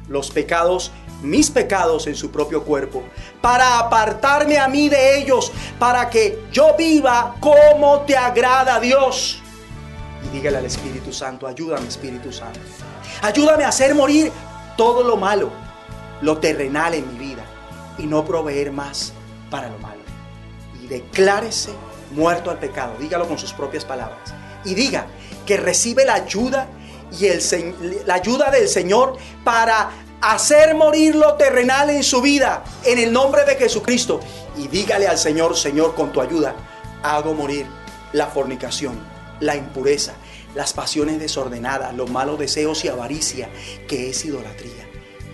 los 0.08 0.30
pecados 0.30 0.92
mis 1.22 1.50
pecados 1.50 2.06
en 2.06 2.14
su 2.14 2.30
propio 2.30 2.62
cuerpo, 2.62 3.02
para 3.40 3.78
apartarme 3.78 4.58
a 4.58 4.68
mí 4.68 4.88
de 4.88 5.18
ellos, 5.18 5.52
para 5.78 6.08
que 6.08 6.44
yo 6.52 6.76
viva 6.76 7.34
como 7.40 8.00
te 8.02 8.16
agrada 8.16 8.78
Dios. 8.78 9.40
Y 10.24 10.36
dígale 10.36 10.58
al 10.58 10.64
Espíritu 10.64 11.12
Santo, 11.12 11.46
ayúdame 11.46 11.88
Espíritu 11.88 12.32
Santo. 12.32 12.60
Ayúdame 13.22 13.64
a 13.64 13.68
hacer 13.68 13.94
morir 13.94 14.30
todo 14.76 15.02
lo 15.02 15.16
malo, 15.16 15.50
lo 16.20 16.38
terrenal 16.38 16.94
en 16.94 17.12
mi 17.12 17.18
vida, 17.18 17.44
y 17.98 18.06
no 18.06 18.24
proveer 18.24 18.72
más 18.72 19.12
para 19.50 19.68
lo 19.68 19.78
malo. 19.78 20.00
Y 20.82 20.86
declárese 20.86 21.70
muerto 22.12 22.50
al 22.50 22.58
pecado, 22.58 22.94
dígalo 22.98 23.26
con 23.26 23.38
sus 23.38 23.52
propias 23.52 23.84
palabras. 23.84 24.34
Y 24.64 24.74
diga 24.74 25.06
que 25.46 25.56
recibe 25.56 26.04
la 26.04 26.14
ayuda 26.14 26.68
y 27.18 27.26
el, 27.26 28.04
la 28.06 28.14
ayuda 28.14 28.50
del 28.50 28.68
Señor 28.68 29.16
para 29.44 29.90
hacer 30.20 30.74
morir 30.74 31.14
lo 31.14 31.34
terrenal 31.34 31.90
en 31.90 32.02
su 32.02 32.20
vida 32.20 32.64
en 32.84 32.98
el 32.98 33.12
nombre 33.12 33.44
de 33.44 33.56
Jesucristo. 33.56 34.20
Y 34.56 34.68
dígale 34.68 35.06
al 35.06 35.18
Señor, 35.18 35.56
Señor, 35.56 35.94
con 35.94 36.12
tu 36.12 36.20
ayuda, 36.20 36.54
hago 37.02 37.34
morir 37.34 37.66
la 38.12 38.26
fornicación, 38.26 38.98
la 39.40 39.56
impureza, 39.56 40.14
las 40.54 40.72
pasiones 40.72 41.20
desordenadas, 41.20 41.94
los 41.94 42.10
malos 42.10 42.38
deseos 42.38 42.84
y 42.84 42.88
avaricia, 42.88 43.48
que 43.86 44.10
es 44.10 44.24
idolatría. 44.24 44.87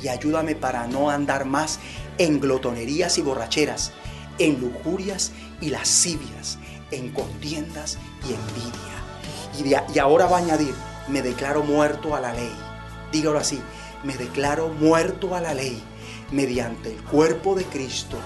Y 0.05 0.09
ayúdame 0.09 0.55
para 0.55 0.87
no 0.87 1.09
andar 1.09 1.47
más 1.47 1.79
en 2.19 2.39
glotonerías 2.39 3.17
y 3.17 3.23
borracheras, 3.23 3.91
en 4.39 4.61
lujurias 4.61 5.33
y 5.63 5.71
lascivias, 5.71 6.59
en 6.91 7.11
contiendas 7.11 7.97
y 8.29 8.35
envidia. 8.35 9.81
Y, 9.89 9.95
y 9.95 9.99
ahora 9.99 10.27
va 10.27 10.37
a 10.37 10.41
añadir, 10.41 10.75
me 11.09 11.23
declaro 11.23 11.63
muerto 11.63 12.15
a 12.15 12.21
la 12.21 12.35
ley. 12.35 12.53
Dígalo 13.13 13.39
así, 13.39 13.59
me 14.03 14.15
declaro 14.19 14.69
muerto 14.69 15.35
a 15.35 15.41
la 15.41 15.55
ley 15.55 15.83
mediante 16.31 16.93
el 16.93 17.03
cuerpo 17.05 17.55
de 17.55 17.65
Cristo 17.65 18.19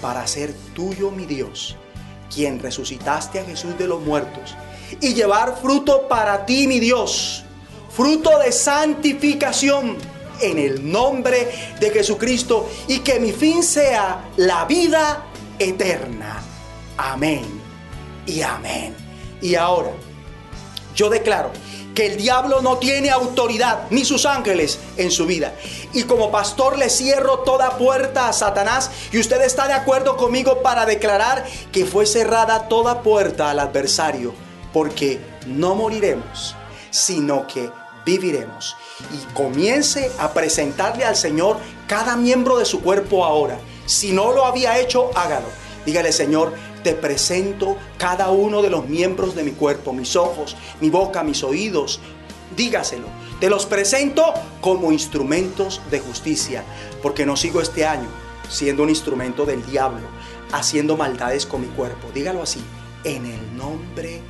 para 0.00 0.26
ser 0.26 0.54
tuyo 0.74 1.10
mi 1.10 1.26
Dios, 1.26 1.76
quien 2.34 2.58
resucitaste 2.58 3.40
a 3.40 3.44
Jesús 3.44 3.76
de 3.76 3.86
los 3.86 4.00
muertos 4.00 4.56
y 5.02 5.12
llevar 5.12 5.58
fruto 5.60 6.08
para 6.08 6.46
ti 6.46 6.66
mi 6.66 6.80
Dios, 6.80 7.44
fruto 7.90 8.38
de 8.38 8.50
santificación 8.50 9.98
en 10.40 10.58
el 10.58 10.90
nombre 10.90 11.74
de 11.80 11.90
Jesucristo 11.90 12.68
y 12.86 13.00
que 13.00 13.20
mi 13.20 13.32
fin 13.32 13.62
sea 13.62 14.30
la 14.36 14.64
vida 14.64 15.26
eterna. 15.58 16.42
Amén 16.96 17.44
y 18.26 18.42
amén. 18.42 18.94
Y 19.40 19.54
ahora, 19.54 19.92
yo 20.94 21.08
declaro 21.08 21.50
que 21.98 22.06
el 22.06 22.16
diablo 22.16 22.62
no 22.62 22.78
tiene 22.78 23.10
autoridad, 23.10 23.88
ni 23.90 24.04
sus 24.04 24.24
ángeles 24.24 24.78
en 24.96 25.10
su 25.10 25.26
vida. 25.26 25.54
Y 25.92 26.04
como 26.04 26.30
pastor 26.30 26.78
le 26.78 26.90
cierro 26.90 27.40
toda 27.40 27.76
puerta 27.76 28.28
a 28.28 28.32
Satanás 28.32 28.90
y 29.10 29.18
usted 29.18 29.42
está 29.42 29.66
de 29.66 29.74
acuerdo 29.74 30.16
conmigo 30.16 30.62
para 30.62 30.86
declarar 30.86 31.44
que 31.72 31.86
fue 31.86 32.06
cerrada 32.06 32.68
toda 32.68 33.02
puerta 33.02 33.50
al 33.50 33.58
adversario, 33.58 34.32
porque 34.72 35.20
no 35.46 35.74
moriremos, 35.74 36.54
sino 36.90 37.48
que 37.48 37.68
viviremos. 38.06 38.76
Y 39.12 39.34
comience 39.34 40.10
a 40.18 40.32
presentarle 40.32 41.04
al 41.04 41.16
Señor 41.16 41.58
cada 41.86 42.16
miembro 42.16 42.58
de 42.58 42.64
su 42.64 42.80
cuerpo 42.80 43.24
ahora. 43.24 43.58
Si 43.86 44.12
no 44.12 44.32
lo 44.32 44.44
había 44.44 44.78
hecho, 44.78 45.10
hágalo. 45.16 45.46
Dígale, 45.86 46.12
Señor, 46.12 46.52
te 46.82 46.94
presento 46.94 47.76
cada 47.96 48.30
uno 48.30 48.60
de 48.62 48.70
los 48.70 48.86
miembros 48.86 49.34
de 49.34 49.44
mi 49.44 49.52
cuerpo, 49.52 49.92
mis 49.92 50.16
ojos, 50.16 50.56
mi 50.80 50.90
boca, 50.90 51.22
mis 51.22 51.42
oídos. 51.42 52.00
Dígaselo. 52.56 53.06
Te 53.40 53.48
los 53.48 53.66
presento 53.66 54.34
como 54.60 54.90
instrumentos 54.92 55.80
de 55.90 56.00
justicia, 56.00 56.64
porque 57.02 57.24
no 57.24 57.36
sigo 57.36 57.60
este 57.60 57.86
año 57.86 58.08
siendo 58.48 58.82
un 58.82 58.88
instrumento 58.88 59.44
del 59.44 59.64
diablo, 59.66 60.06
haciendo 60.52 60.96
maldades 60.96 61.46
con 61.46 61.60
mi 61.60 61.68
cuerpo. 61.68 62.08
Dígalo 62.12 62.42
así, 62.42 62.60
en 63.04 63.26
el 63.26 63.56
nombre 63.56 64.20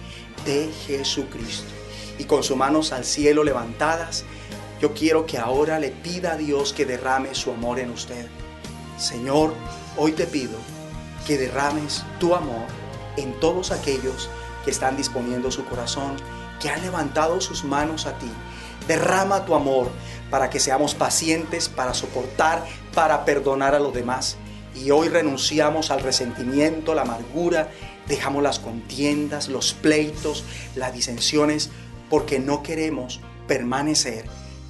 de 0.45 0.71
Jesucristo. 0.87 1.73
Y 2.19 2.25
con 2.25 2.43
sus 2.43 2.57
manos 2.57 2.93
al 2.93 3.05
cielo 3.05 3.45
levantadas, 3.45 4.25
yo 4.81 4.95
quiero 4.95 5.26
que 5.26 5.39
ahora 5.39 5.79
le 5.81 5.91
pida 5.91 6.33
a 6.33 6.37
Dios 6.37 6.72
que 6.72 6.85
derrame 6.85 7.35
su 7.35 7.51
amor 7.51 7.81
en 7.81 7.91
usted. 7.91 8.26
Señor, 8.97 9.53
hoy 9.97 10.12
te 10.12 10.26
pido 10.26 10.57
que 11.26 11.37
derrames 11.37 12.05
tu 12.20 12.35
amor 12.35 12.66
en 13.16 13.39
todos 13.41 13.72
aquellos 13.72 14.31
que 14.64 14.70
están 14.70 14.97
disponiendo 14.97 15.51
su 15.51 15.64
corazón, 15.64 16.16
que 16.61 16.68
han 16.68 16.83
levantado 16.83 17.41
sus 17.41 17.64
manos 17.64 18.07
a 18.07 18.16
ti. 18.18 18.31
Derrama 18.87 19.45
tu 19.45 19.55
amor 19.55 19.91
para 20.31 20.49
que 20.49 20.61
seamos 20.61 20.95
pacientes, 20.95 21.68
para 21.68 21.93
soportar, 21.93 22.64
para 22.95 23.24
perdonar 23.24 23.74
a 23.74 23.81
los 23.81 23.93
demás. 23.93 24.37
Y 24.76 24.93
hoy 24.93 25.09
renunciamos 25.09 25.91
al 25.91 26.01
resentimiento, 26.01 26.95
la 26.95 27.03
amargura, 27.03 27.70
dejamos 28.07 28.45
las 28.45 28.61
contiendas, 28.61 29.49
los 29.49 29.74
pleitos, 29.74 30.45
las 30.76 30.95
disensiones, 30.95 31.70
porque 32.09 32.39
no 32.39 32.62
queremos 32.62 33.20
permanecer 33.49 34.24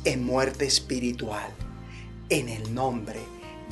en 0.04 0.24
muerte 0.24 0.66
espiritual. 0.66 1.50
En 2.28 2.48
el 2.48 2.74
nombre 2.74 3.20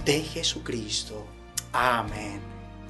de 0.05 0.21
Jesucristo. 0.21 1.27
Amén. 1.73 2.41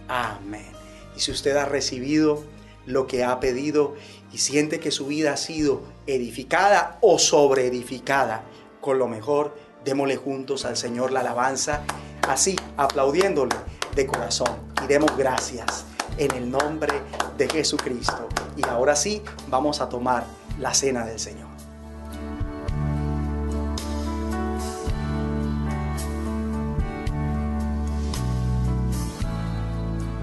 Amén. 0.08 0.72
Y 1.16 1.20
si 1.20 1.32
usted 1.32 1.56
ha 1.56 1.64
recibido 1.64 2.44
lo 2.84 3.06
que 3.06 3.24
ha 3.24 3.40
pedido 3.40 3.94
y 4.32 4.38
siente 4.38 4.80
que 4.80 4.90
su 4.90 5.06
vida 5.06 5.32
ha 5.32 5.36
sido 5.36 5.82
edificada 6.06 6.98
o 7.00 7.18
sobreedificada 7.18 8.44
con 8.80 8.98
lo 8.98 9.08
mejor, 9.08 9.56
démosle 9.84 10.16
juntos 10.16 10.64
al 10.64 10.76
Señor 10.76 11.10
la 11.10 11.20
alabanza, 11.20 11.82
así, 12.28 12.56
aplaudiéndole 12.76 13.56
de 13.94 14.06
corazón. 14.06 14.56
Y 14.84 14.86
demos 14.86 15.16
gracias. 15.16 15.86
en 16.18 16.30
el 16.32 16.50
nombre 16.50 16.94
de 17.36 17.48
Jesucristo. 17.48 18.28
Y 18.56 18.66
ahora 18.66 18.96
sí, 18.96 19.22
vamos 19.48 19.80
a 19.80 19.88
tomar 19.88 20.24
la 20.58 20.72
cena 20.72 21.04
del 21.04 21.18
Señor. 21.18 21.55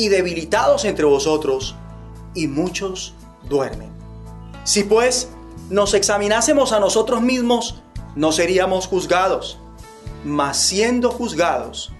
y 0.00 0.08
debilitados 0.08 0.86
entre 0.86 1.04
vosotros, 1.04 1.74
y 2.32 2.46
muchos 2.46 3.12
duermen. 3.50 3.90
Si 4.64 4.82
pues 4.82 5.28
nos 5.68 5.92
examinásemos 5.92 6.72
a 6.72 6.80
nosotros 6.80 7.20
mismos, 7.20 7.82
no 8.16 8.32
seríamos 8.32 8.86
juzgados, 8.86 9.58
mas 10.24 10.56
siendo 10.56 11.10
juzgados, 11.10 11.92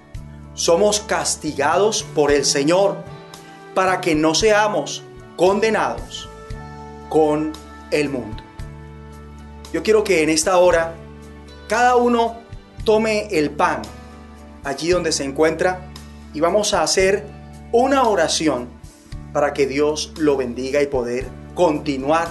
somos 0.55 1.01
castigados 1.01 2.03
por 2.14 2.32
el 2.32 2.46
Señor, 2.46 2.96
para 3.74 4.01
que 4.01 4.14
no 4.14 4.34
seamos 4.34 5.03
condenados 5.36 6.26
con 7.11 7.53
el 7.90 8.09
mundo. 8.09 8.42
Yo 9.74 9.82
quiero 9.82 10.05
que 10.05 10.22
en 10.22 10.30
esta 10.30 10.57
hora 10.57 10.94
cada 11.68 11.96
uno 11.96 12.38
tome 12.84 13.28
el 13.30 13.51
pan 13.51 13.82
allí 14.64 14.88
donde 14.88 15.12
se 15.12 15.24
encuentra 15.24 15.90
y 16.32 16.40
vamos 16.40 16.72
a 16.72 16.82
hacer 16.82 17.39
una 17.72 18.02
oración 18.08 18.68
para 19.32 19.52
que 19.52 19.66
Dios 19.66 20.12
lo 20.16 20.36
bendiga 20.36 20.82
y 20.82 20.86
poder 20.86 21.28
continuar 21.54 22.28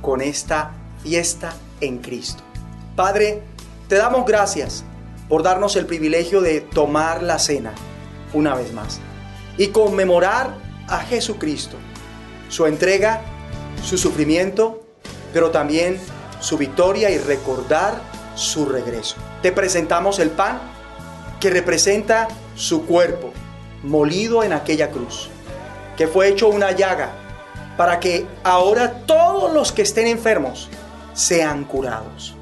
con 0.00 0.20
esta 0.20 0.72
fiesta 1.02 1.54
en 1.80 1.98
Cristo. 1.98 2.42
Padre, 2.94 3.42
te 3.88 3.96
damos 3.96 4.24
gracias 4.24 4.84
por 5.28 5.42
darnos 5.42 5.74
el 5.76 5.86
privilegio 5.86 6.40
de 6.40 6.60
tomar 6.60 7.22
la 7.22 7.38
cena 7.38 7.72
una 8.32 8.54
vez 8.54 8.72
más 8.72 9.00
y 9.58 9.68
conmemorar 9.68 10.54
a 10.88 10.98
Jesucristo, 11.00 11.76
su 12.48 12.66
entrega, 12.66 13.22
su 13.82 13.98
sufrimiento, 13.98 14.84
pero 15.32 15.50
también 15.50 15.98
su 16.38 16.56
victoria 16.58 17.10
y 17.10 17.18
recordar 17.18 18.00
su 18.36 18.66
regreso. 18.66 19.16
Te 19.42 19.50
presentamos 19.50 20.20
el 20.20 20.30
pan 20.30 20.60
que 21.40 21.50
representa 21.50 22.28
su 22.54 22.86
cuerpo 22.86 23.32
molido 23.86 24.42
en 24.42 24.52
aquella 24.52 24.90
cruz, 24.90 25.28
que 25.96 26.08
fue 26.08 26.28
hecho 26.28 26.48
una 26.48 26.72
llaga 26.72 27.12
para 27.76 28.00
que 28.00 28.26
ahora 28.42 29.04
todos 29.06 29.52
los 29.52 29.72
que 29.72 29.82
estén 29.82 30.06
enfermos 30.06 30.68
sean 31.14 31.64
curados. 31.64 32.34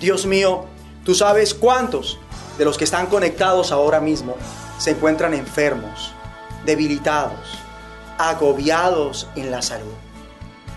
Dios 0.00 0.26
mío, 0.26 0.64
tú 1.04 1.14
sabes 1.14 1.54
cuántos 1.54 2.18
de 2.58 2.64
los 2.64 2.78
que 2.78 2.84
están 2.84 3.06
conectados 3.06 3.70
ahora 3.70 4.00
mismo 4.00 4.36
se 4.78 4.92
encuentran 4.92 5.34
enfermos, 5.34 6.12
debilitados, 6.64 7.58
agobiados 8.18 9.28
en 9.36 9.50
la 9.50 9.62
salud. 9.62 9.92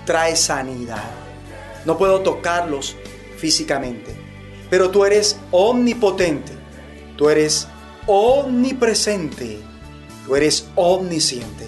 Trae 0.05 0.35
sanidad. 0.35 1.03
No 1.85 1.97
puedo 1.97 2.21
tocarlos 2.21 2.95
físicamente, 3.37 4.15
pero 4.69 4.89
tú 4.89 5.05
eres 5.05 5.37
omnipotente, 5.51 6.53
tú 7.15 7.29
eres 7.29 7.67
omnipresente, 8.07 9.59
tú 10.25 10.35
eres 10.35 10.67
omnisciente. 10.75 11.67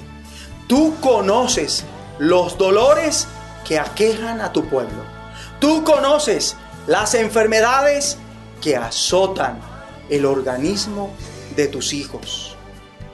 Tú 0.67 0.95
conoces 1.01 1.83
los 2.17 2.57
dolores 2.57 3.27
que 3.65 3.77
aquejan 3.77 4.41
a 4.41 4.51
tu 4.51 4.65
pueblo. 4.67 5.03
Tú 5.59 5.83
conoces 5.83 6.55
las 6.87 7.13
enfermedades 7.13 8.17
que 8.61 8.75
azotan 8.75 9.59
el 10.09 10.25
organismo 10.25 11.11
de 11.55 11.67
tus 11.67 11.93
hijos, 11.93 12.55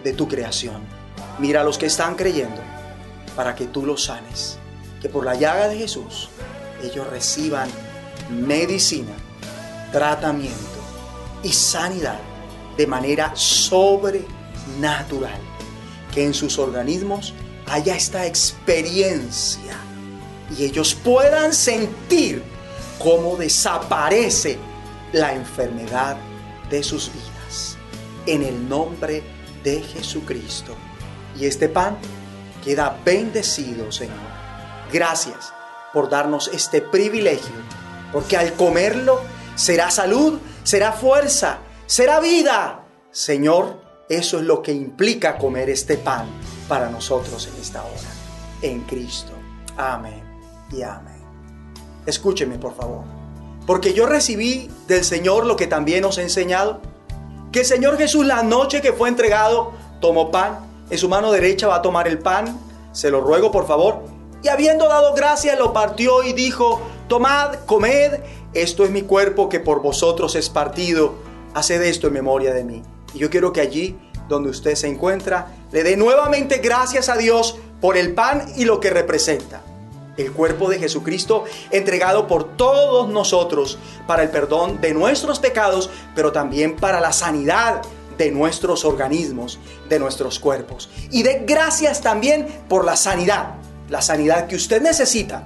de 0.04 0.14
tu 0.14 0.28
creación. 0.28 0.82
Mira 1.40 1.62
a 1.62 1.64
los 1.64 1.78
que 1.78 1.88
están 1.88 2.16
creyendo 2.16 2.62
para 3.36 3.56
que 3.56 3.66
tú 3.66 3.86
los 3.86 4.06
sanes. 4.06 4.58
Que 5.02 5.10
por 5.10 5.26
la 5.26 5.36
llaga 5.36 5.68
de 5.68 5.78
Jesús 5.78 6.30
ellos 6.84 7.08
reciban 7.08 7.70
medicina, 8.30 9.14
tratamiento 9.92 10.56
y 11.44 11.52
sanidad 11.52 12.20
de 12.78 12.88
manera 12.88 13.32
sobrenatural. 13.36 15.40
Que 16.14 16.26
en 16.26 16.34
sus 16.34 16.60
organismos 16.60 17.34
haya 17.68 17.96
esta 17.96 18.26
experiencia 18.26 19.78
y 20.58 20.64
ellos 20.64 20.96
puedan 20.96 21.54
sentir 21.54 22.44
cómo 23.00 23.36
desaparece 23.36 24.58
la 25.12 25.34
enfermedad 25.34 26.18
de 26.70 26.84
sus 26.84 27.12
vidas. 27.12 27.78
En 28.26 28.44
el 28.44 28.68
nombre 28.68 29.24
de 29.64 29.82
Jesucristo. 29.82 30.76
Y 31.40 31.46
este 31.46 31.70
pan 31.70 31.98
queda 32.64 32.98
bendecido, 33.04 33.92
Señor. 33.92 34.16
Gracias 34.92 35.54
por 35.94 36.10
darnos 36.10 36.50
este 36.54 36.82
privilegio, 36.82 37.56
porque 38.12 38.38
al 38.38 38.54
comerlo 38.54 39.22
será 39.56 39.90
salud, 39.90 40.40
será 40.64 40.92
fuerza, 40.92 41.60
será 41.86 42.20
vida. 42.20 42.86
Señor, 43.12 43.82
eso 44.10 44.38
es 44.38 44.44
lo 44.44 44.62
que 44.62 44.72
implica 44.72 45.38
comer 45.38 45.70
este 45.70 45.98
pan 45.98 46.28
para 46.68 46.90
nosotros 46.90 47.48
en 47.48 47.62
esta 47.62 47.84
hora. 47.84 48.12
En 48.62 48.82
Cristo. 48.82 49.32
Amén 49.78 50.24
y 50.72 50.82
amén. 50.82 51.24
Escúcheme, 52.06 52.58
por 52.58 52.76
favor. 52.76 53.04
Porque 53.66 53.94
yo 53.94 54.06
recibí 54.06 54.70
del 54.88 55.04
Señor 55.04 55.46
lo 55.46 55.56
que 55.56 55.68
también 55.68 56.06
os 56.06 56.18
he 56.18 56.24
enseñado. 56.24 56.82
Que 57.52 57.62
el 57.62 57.66
Señor 57.66 57.98
Jesús 57.98 58.26
la 58.26 58.44
noche 58.44 58.82
que 58.82 58.94
fue 58.94 59.10
entregado 59.10 59.74
tomó 60.02 60.30
pan. 60.30 60.60
En 60.90 60.98
su 60.98 61.10
mano 61.10 61.32
derecha 61.32 61.68
va 61.68 61.78
a 61.78 61.82
tomar 61.82 62.08
el 62.08 62.20
pan. 62.20 62.60
Se 62.92 63.10
lo 63.10 63.22
ruego, 63.22 63.52
por 63.52 63.66
favor. 63.66 64.04
Y 64.44 64.50
habiendo 64.50 64.88
dado 64.88 65.16
gracias, 65.16 65.58
lo 65.58 65.74
partió 65.74 66.24
y 66.24 66.34
dijo, 66.34 66.80
tomad, 67.08 67.56
comed. 67.66 68.20
Esto 68.54 68.86
es 68.86 68.92
mi 68.92 69.02
cuerpo 69.02 69.50
que 69.50 69.60
por 69.60 69.82
vosotros 69.82 70.36
es 70.36 70.50
partido 70.50 71.16
haced 71.56 71.82
esto 71.82 72.08
en 72.08 72.14
memoria 72.14 72.54
de 72.54 72.64
mí. 72.64 72.84
Y 73.16 73.20
yo 73.20 73.30
quiero 73.32 73.52
que 73.52 73.62
allí 73.62 73.98
donde 74.28 74.50
usted 74.50 74.76
se 74.76 74.88
encuentra, 74.88 75.48
le 75.72 75.84
dé 75.84 75.98
nuevamente 75.98 76.58
gracias 76.58 77.10
a 77.10 77.18
Dios 77.18 77.58
por 77.82 77.98
el 77.98 78.14
pan 78.14 78.46
y 78.56 78.66
lo 78.66 78.80
que 78.80 78.90
representa. 78.90 79.62
El 80.18 80.32
cuerpo 80.32 80.70
de 80.70 80.80
Jesucristo 80.80 81.46
entregado 81.72 82.28
por 82.28 82.56
todos 82.56 83.10
nosotros 83.10 83.78
para 84.08 84.24
el 84.24 84.30
perdón 84.30 84.80
de 84.82 84.94
nuestros 84.94 85.40
pecados, 85.40 85.90
pero 86.14 86.32
también 86.32 86.76
para 86.76 87.00
la 87.00 87.14
sanidad 87.14 87.82
de 88.18 88.32
nuestros 88.32 88.86
organismos, 88.86 89.60
de 89.90 90.00
nuestros 90.00 90.40
cuerpos. 90.40 90.90
Y 91.12 91.24
de 91.24 91.44
gracias 91.46 92.02
también 92.02 92.48
por 92.68 92.86
la 92.86 92.96
sanidad, 92.96 93.56
la 93.90 94.02
sanidad 94.02 94.48
que 94.48 94.56
usted 94.56 94.82
necesita 94.82 95.44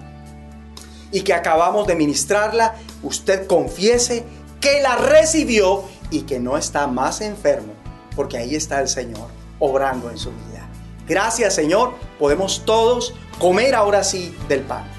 y 1.11 1.21
que 1.21 1.33
acabamos 1.33 1.87
de 1.87 1.95
ministrarla, 1.95 2.75
usted 3.01 3.47
confiese 3.47 4.23
que 4.61 4.81
la 4.81 4.95
recibió 4.95 5.83
y 6.11 6.21
que 6.21 6.39
no 6.39 6.57
está 6.57 6.87
más 6.87 7.21
enfermo, 7.21 7.73
porque 8.15 8.37
ahí 8.37 8.55
está 8.55 8.81
el 8.81 8.87
Señor 8.87 9.27
obrando 9.59 10.09
en 10.09 10.17
su 10.17 10.29
vida. 10.29 10.67
Gracias 11.07 11.55
Señor, 11.55 11.93
podemos 12.17 12.63
todos 12.65 13.13
comer 13.39 13.75
ahora 13.75 14.03
sí 14.03 14.35
del 14.47 14.61
pan. 14.61 14.98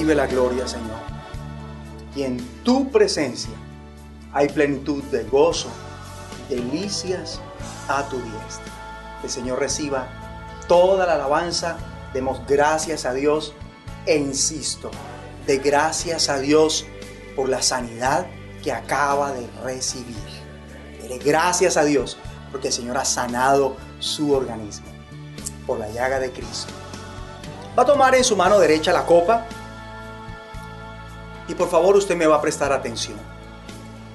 Recibe 0.00 0.14
la 0.14 0.26
gloria, 0.26 0.66
Señor. 0.66 0.96
Y 2.16 2.22
en 2.22 2.38
tu 2.64 2.90
presencia 2.90 3.52
hay 4.32 4.48
plenitud 4.48 5.02
de 5.04 5.24
gozo, 5.24 5.68
delicias 6.48 7.38
a 7.86 8.08
tu 8.08 8.16
diestra. 8.16 8.72
El 9.22 9.28
Señor 9.28 9.58
reciba 9.58 10.08
toda 10.66 11.04
la 11.04 11.16
alabanza, 11.16 11.76
demos 12.14 12.40
gracias 12.48 13.04
a 13.04 13.12
Dios 13.12 13.52
e 14.06 14.16
insisto, 14.16 14.90
de 15.46 15.58
gracias 15.58 16.30
a 16.30 16.38
Dios 16.38 16.86
por 17.36 17.50
la 17.50 17.60
sanidad 17.60 18.26
que 18.62 18.72
acaba 18.72 19.32
de 19.32 19.46
recibir. 19.62 20.16
Dele 21.02 21.18
gracias 21.18 21.76
a 21.76 21.84
Dios 21.84 22.16
porque 22.50 22.68
el 22.68 22.72
Señor 22.72 22.96
ha 22.96 23.04
sanado 23.04 23.76
su 23.98 24.32
organismo 24.32 24.86
por 25.66 25.78
la 25.78 25.90
llaga 25.90 26.18
de 26.20 26.32
Cristo. 26.32 26.72
Va 27.78 27.82
a 27.82 27.86
tomar 27.86 28.14
en 28.14 28.24
su 28.24 28.34
mano 28.34 28.58
derecha 28.58 28.94
la 28.94 29.04
copa 29.04 29.46
y 31.50 31.54
por 31.56 31.68
favor 31.68 31.96
usted 31.96 32.16
me 32.16 32.28
va 32.28 32.36
a 32.36 32.40
prestar 32.40 32.72
atención. 32.72 33.18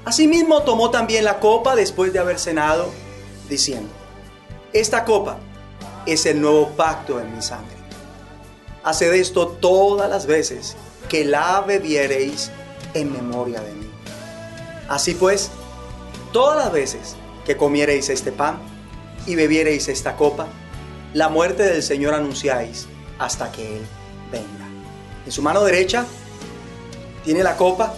Asimismo 0.05 0.63
tomó 0.63 0.89
también 0.89 1.25
la 1.25 1.41
copa 1.41 1.75
después 1.75 2.13
de 2.13 2.19
haber 2.19 2.39
cenado, 2.39 2.89
diciendo, 3.49 3.89
esta 4.71 5.03
copa 5.03 5.37
es 6.05 6.25
el 6.25 6.39
nuevo 6.39 6.69
pacto 6.69 7.19
en 7.19 7.35
mi 7.35 7.41
sangre. 7.41 7.75
Haced 8.83 9.13
esto 9.13 9.47
todas 9.47 10.09
las 10.09 10.27
veces 10.27 10.77
que 11.09 11.25
la 11.25 11.59
bebiereis 11.59 12.51
en 12.93 13.11
memoria 13.11 13.59
de 13.59 13.73
mí. 13.73 13.89
Así 14.87 15.13
pues, 15.13 15.51
todas 16.31 16.57
las 16.63 16.71
veces 16.71 17.17
que 17.45 17.57
comiereis 17.57 18.07
este 18.07 18.31
pan 18.31 18.59
y 19.25 19.35
bebiereis 19.35 19.89
esta 19.89 20.15
copa, 20.15 20.47
la 21.13 21.27
muerte 21.27 21.63
del 21.63 21.83
Señor 21.83 22.13
anunciáis 22.13 22.87
hasta 23.19 23.51
que 23.51 23.77
Él 23.77 23.85
venga. 24.31 24.65
En 25.25 25.31
su 25.33 25.41
mano 25.41 25.63
derecha 25.63 26.05
tiene 27.26 27.43
la 27.43 27.57
copa. 27.57 27.93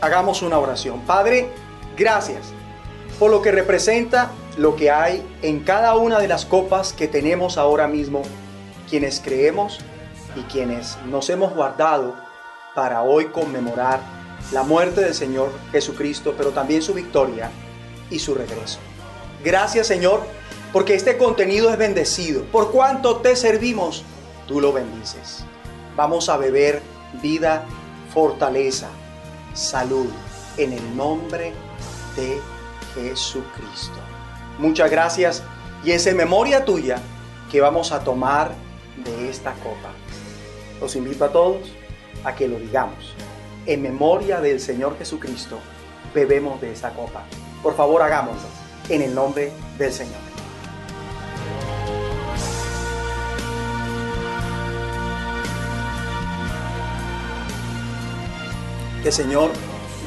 Hagamos 0.00 0.42
una 0.42 0.58
oración. 0.58 1.00
Padre, 1.06 1.48
gracias 1.96 2.52
por 3.18 3.30
lo 3.30 3.40
que 3.40 3.52
representa 3.52 4.32
lo 4.58 4.76
que 4.76 4.90
hay 4.90 5.24
en 5.42 5.60
cada 5.60 5.94
una 5.96 6.18
de 6.18 6.28
las 6.28 6.44
copas 6.44 6.92
que 6.92 7.08
tenemos 7.08 7.56
ahora 7.56 7.86
mismo, 7.86 8.22
quienes 8.90 9.20
creemos 9.20 9.78
y 10.36 10.40
quienes 10.42 10.98
nos 11.08 11.30
hemos 11.30 11.54
guardado 11.54 12.16
para 12.74 13.02
hoy 13.02 13.26
conmemorar 13.26 14.00
la 14.50 14.62
muerte 14.62 15.02
del 15.02 15.14
Señor 15.14 15.50
Jesucristo, 15.70 16.34
pero 16.36 16.50
también 16.50 16.82
su 16.82 16.92
victoria 16.92 17.50
y 18.10 18.18
su 18.18 18.34
regreso. 18.34 18.78
Gracias 19.44 19.86
Señor, 19.86 20.22
porque 20.72 20.94
este 20.94 21.16
contenido 21.16 21.70
es 21.70 21.78
bendecido. 21.78 22.42
Por 22.44 22.72
cuanto 22.72 23.18
te 23.18 23.36
servimos, 23.36 24.04
tú 24.48 24.60
lo 24.60 24.72
bendices. 24.72 25.44
Vamos 25.96 26.28
a 26.28 26.36
beber 26.36 26.82
vida, 27.22 27.64
fortaleza, 28.12 28.88
salud, 29.54 30.08
en 30.56 30.72
el 30.72 30.96
nombre 30.96 31.52
de 32.16 32.40
Jesucristo. 32.94 33.98
Muchas 34.58 34.90
gracias 34.90 35.42
y 35.82 35.92
es 35.92 36.06
en 36.06 36.16
memoria 36.16 36.64
tuya 36.64 36.98
que 37.50 37.60
vamos 37.60 37.90
a 37.92 38.04
tomar 38.04 38.52
de 39.04 39.30
esta 39.30 39.52
copa. 39.54 39.90
Los 40.80 40.94
invito 40.96 41.24
a 41.24 41.32
todos 41.32 41.72
a 42.24 42.34
que 42.34 42.48
lo 42.48 42.58
digamos. 42.58 43.14
En 43.66 43.80
memoria 43.80 44.40
del 44.40 44.60
Señor 44.60 44.98
Jesucristo, 44.98 45.58
bebemos 46.14 46.60
de 46.60 46.72
esta 46.72 46.90
copa. 46.90 47.24
Por 47.62 47.74
favor, 47.76 48.02
hagámoslo 48.02 48.48
en 48.88 49.02
el 49.02 49.14
nombre 49.14 49.52
del 49.78 49.92
Señor. 49.92 50.31
El 59.08 59.12
Señor 59.12 59.50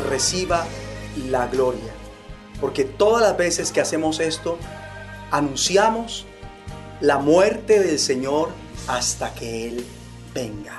reciba 0.10 0.66
la 1.30 1.48
gloria, 1.48 1.94
porque 2.60 2.84
todas 2.84 3.22
las 3.22 3.38
veces 3.38 3.72
que 3.72 3.82
hacemos 3.82 4.20
esto, 4.20 4.58
anunciamos 5.32 6.26
la 7.02 7.18
muerte 7.18 7.80
del 7.80 8.00
Señor 8.00 8.50
hasta 8.88 9.34
que 9.34 9.68
Él 9.68 9.86
venga. 10.34 10.78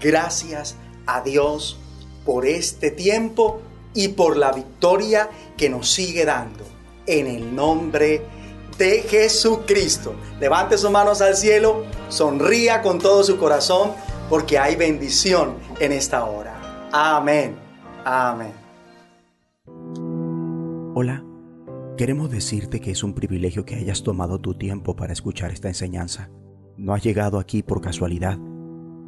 Gracias 0.00 0.76
a 1.06 1.20
Dios 1.20 1.78
por 2.24 2.46
este 2.46 2.90
tiempo 2.90 3.60
y 3.94 4.08
por 4.08 4.36
la 4.36 4.52
victoria 4.52 5.28
que 5.56 5.68
nos 5.68 5.90
sigue 5.90 6.24
dando 6.24 6.64
en 7.06 7.26
el 7.26 7.54
nombre 7.54 8.22
de 8.78 9.02
Jesucristo. 9.02 10.14
Levante 10.40 10.78
sus 10.78 10.90
manos 10.90 11.20
al 11.20 11.36
cielo, 11.36 11.84
sonría 12.08 12.82
con 12.82 12.98
todo 12.98 13.22
su 13.22 13.38
corazón, 13.38 13.92
porque 14.28 14.58
hay 14.58 14.76
bendición 14.76 15.56
en 15.78 15.92
esta 15.92 16.24
hora. 16.24 16.51
Amén. 16.92 17.56
Amén. 18.04 18.52
Hola, 20.94 21.24
queremos 21.96 22.30
decirte 22.30 22.80
que 22.80 22.90
es 22.90 23.02
un 23.02 23.14
privilegio 23.14 23.64
que 23.64 23.76
hayas 23.76 24.02
tomado 24.02 24.38
tu 24.38 24.54
tiempo 24.54 24.94
para 24.94 25.14
escuchar 25.14 25.52
esta 25.52 25.68
enseñanza. 25.68 26.28
No 26.76 26.92
has 26.92 27.02
llegado 27.02 27.38
aquí 27.38 27.62
por 27.62 27.80
casualidad. 27.80 28.38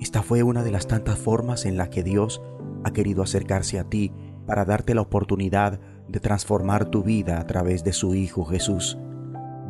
Esta 0.00 0.22
fue 0.22 0.42
una 0.42 0.62
de 0.62 0.70
las 0.70 0.86
tantas 0.86 1.18
formas 1.18 1.66
en 1.66 1.76
la 1.76 1.90
que 1.90 2.02
Dios 2.02 2.42
ha 2.84 2.92
querido 2.92 3.22
acercarse 3.22 3.78
a 3.78 3.84
ti 3.84 4.12
para 4.46 4.64
darte 4.64 4.94
la 4.94 5.02
oportunidad 5.02 5.78
de 6.08 6.20
transformar 6.20 6.86
tu 6.86 7.02
vida 7.02 7.38
a 7.38 7.46
través 7.46 7.84
de 7.84 7.92
su 7.92 8.14
Hijo 8.14 8.46
Jesús. 8.46 8.98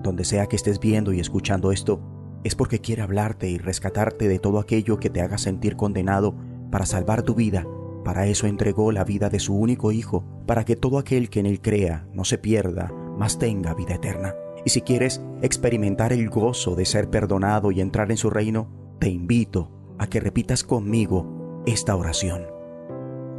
Donde 0.05 0.25
sea 0.25 0.47
que 0.47 0.57
estés 0.57 0.79
viendo 0.79 1.13
y 1.13 1.19
escuchando 1.19 1.73
esto, 1.73 2.01
es 2.45 2.55
porque 2.55 2.79
quiere 2.79 3.03
hablarte 3.03 3.49
y 3.49 3.59
rescatarte 3.59 4.29
de 4.29 4.39
todo 4.39 4.61
aquello 4.61 5.01
que 5.01 5.11
te 5.11 5.21
haga 5.21 5.39
sentir 5.39 5.77
condenado 5.77 6.37
para 6.71 6.87
salvar 6.87 7.23
tu 7.23 7.35
vida. 7.35 7.67
Para 8.05 8.27
eso 8.27 8.47
entregó 8.47 8.93
la 8.93 9.05
vida 9.05 9.31
de 9.31 9.41
su 9.41 9.57
único 9.57 9.93
Hijo, 9.93 10.25
para 10.47 10.65
que 10.65 10.77
todo 10.77 10.99
aquel 10.99 11.31
que 11.31 11.41
en 11.41 11.47
él 11.47 11.61
crea 11.61 12.07
no 12.13 12.25
se 12.25 12.39
pierda, 12.39 12.93
mas 13.19 13.39
tenga 13.39 13.75
vida 13.75 13.95
eterna. 13.95 14.35
Y 14.65 14.71
si 14.71 14.83
quieres 14.83 15.23
experimentar 15.43 16.13
el 16.13 16.29
gozo 16.31 16.75
de 16.75 16.85
ser 16.85 17.11
perdonado 17.11 17.71
y 17.71 17.81
entrar 17.81 18.11
en 18.11 18.17
su 18.17 18.31
reino, 18.31 18.69
te 18.99 19.09
invito 19.09 19.71
a 19.99 20.07
que 20.07 20.21
repitas 20.21 20.65
conmigo 20.65 21.63
esta 21.67 21.97
oración. 21.97 22.47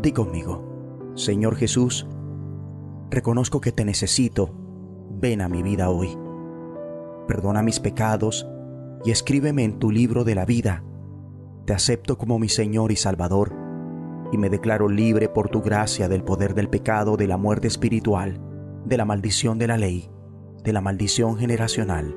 Di 0.01 0.11
conmigo, 0.11 1.13
Señor 1.15 1.55
Jesús, 1.55 2.07
Reconozco 3.09 3.61
que 3.61 3.71
te 3.71 3.85
necesito. 3.85 4.49
Ven 5.11 5.41
a 5.41 5.47
mi 5.47 5.63
vida 5.63 5.89
hoy. 5.89 6.17
Perdona 7.27 7.61
mis 7.61 7.79
pecados 7.79 8.47
y 9.03 9.11
escríbeme 9.11 9.63
en 9.63 9.79
tu 9.79 9.91
libro 9.91 10.23
de 10.23 10.35
la 10.35 10.45
vida. 10.45 10.83
Te 11.65 11.73
acepto 11.73 12.17
como 12.17 12.39
mi 12.39 12.49
Señor 12.49 12.91
y 12.91 12.95
Salvador 12.95 13.53
y 14.31 14.37
me 14.37 14.49
declaro 14.49 14.89
libre 14.89 15.29
por 15.29 15.49
tu 15.49 15.61
gracia 15.61 16.07
del 16.07 16.23
poder 16.23 16.53
del 16.53 16.69
pecado, 16.69 17.17
de 17.17 17.27
la 17.27 17.37
muerte 17.37 17.67
espiritual, 17.67 18.39
de 18.85 18.97
la 18.97 19.05
maldición 19.05 19.57
de 19.57 19.67
la 19.67 19.77
ley, 19.77 20.09
de 20.63 20.73
la 20.73 20.81
maldición 20.81 21.37
generacional 21.37 22.15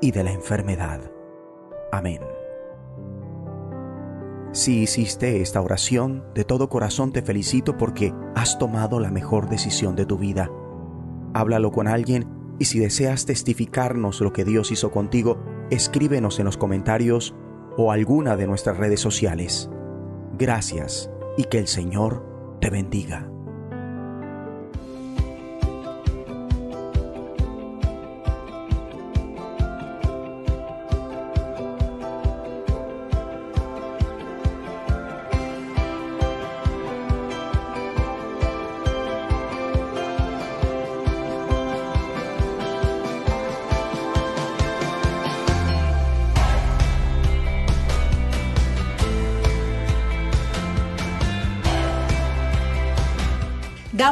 y 0.00 0.10
de 0.10 0.24
la 0.24 0.32
enfermedad. 0.32 1.10
Amén. 1.92 2.20
Si 4.52 4.82
hiciste 4.82 5.42
esta 5.42 5.60
oración, 5.60 6.24
de 6.34 6.44
todo 6.44 6.68
corazón 6.68 7.12
te 7.12 7.22
felicito 7.22 7.76
porque 7.76 8.12
has 8.34 8.58
tomado 8.58 9.00
la 9.00 9.10
mejor 9.10 9.48
decisión 9.48 9.96
de 9.96 10.06
tu 10.06 10.18
vida. 10.18 10.50
Háblalo 11.34 11.70
con 11.72 11.88
alguien 11.88 12.26
y 12.58 12.64
si 12.64 12.78
deseas 12.78 13.26
testificarnos 13.26 14.20
lo 14.20 14.32
que 14.32 14.44
Dios 14.44 14.72
hizo 14.72 14.90
contigo, 14.90 15.38
escríbenos 15.70 16.38
en 16.38 16.46
los 16.46 16.56
comentarios 16.56 17.34
o 17.76 17.92
alguna 17.92 18.36
de 18.36 18.46
nuestras 18.46 18.78
redes 18.78 19.00
sociales. 19.00 19.68
Gracias 20.38 21.10
y 21.36 21.44
que 21.44 21.58
el 21.58 21.68
Señor 21.68 22.58
te 22.60 22.70
bendiga. 22.70 23.30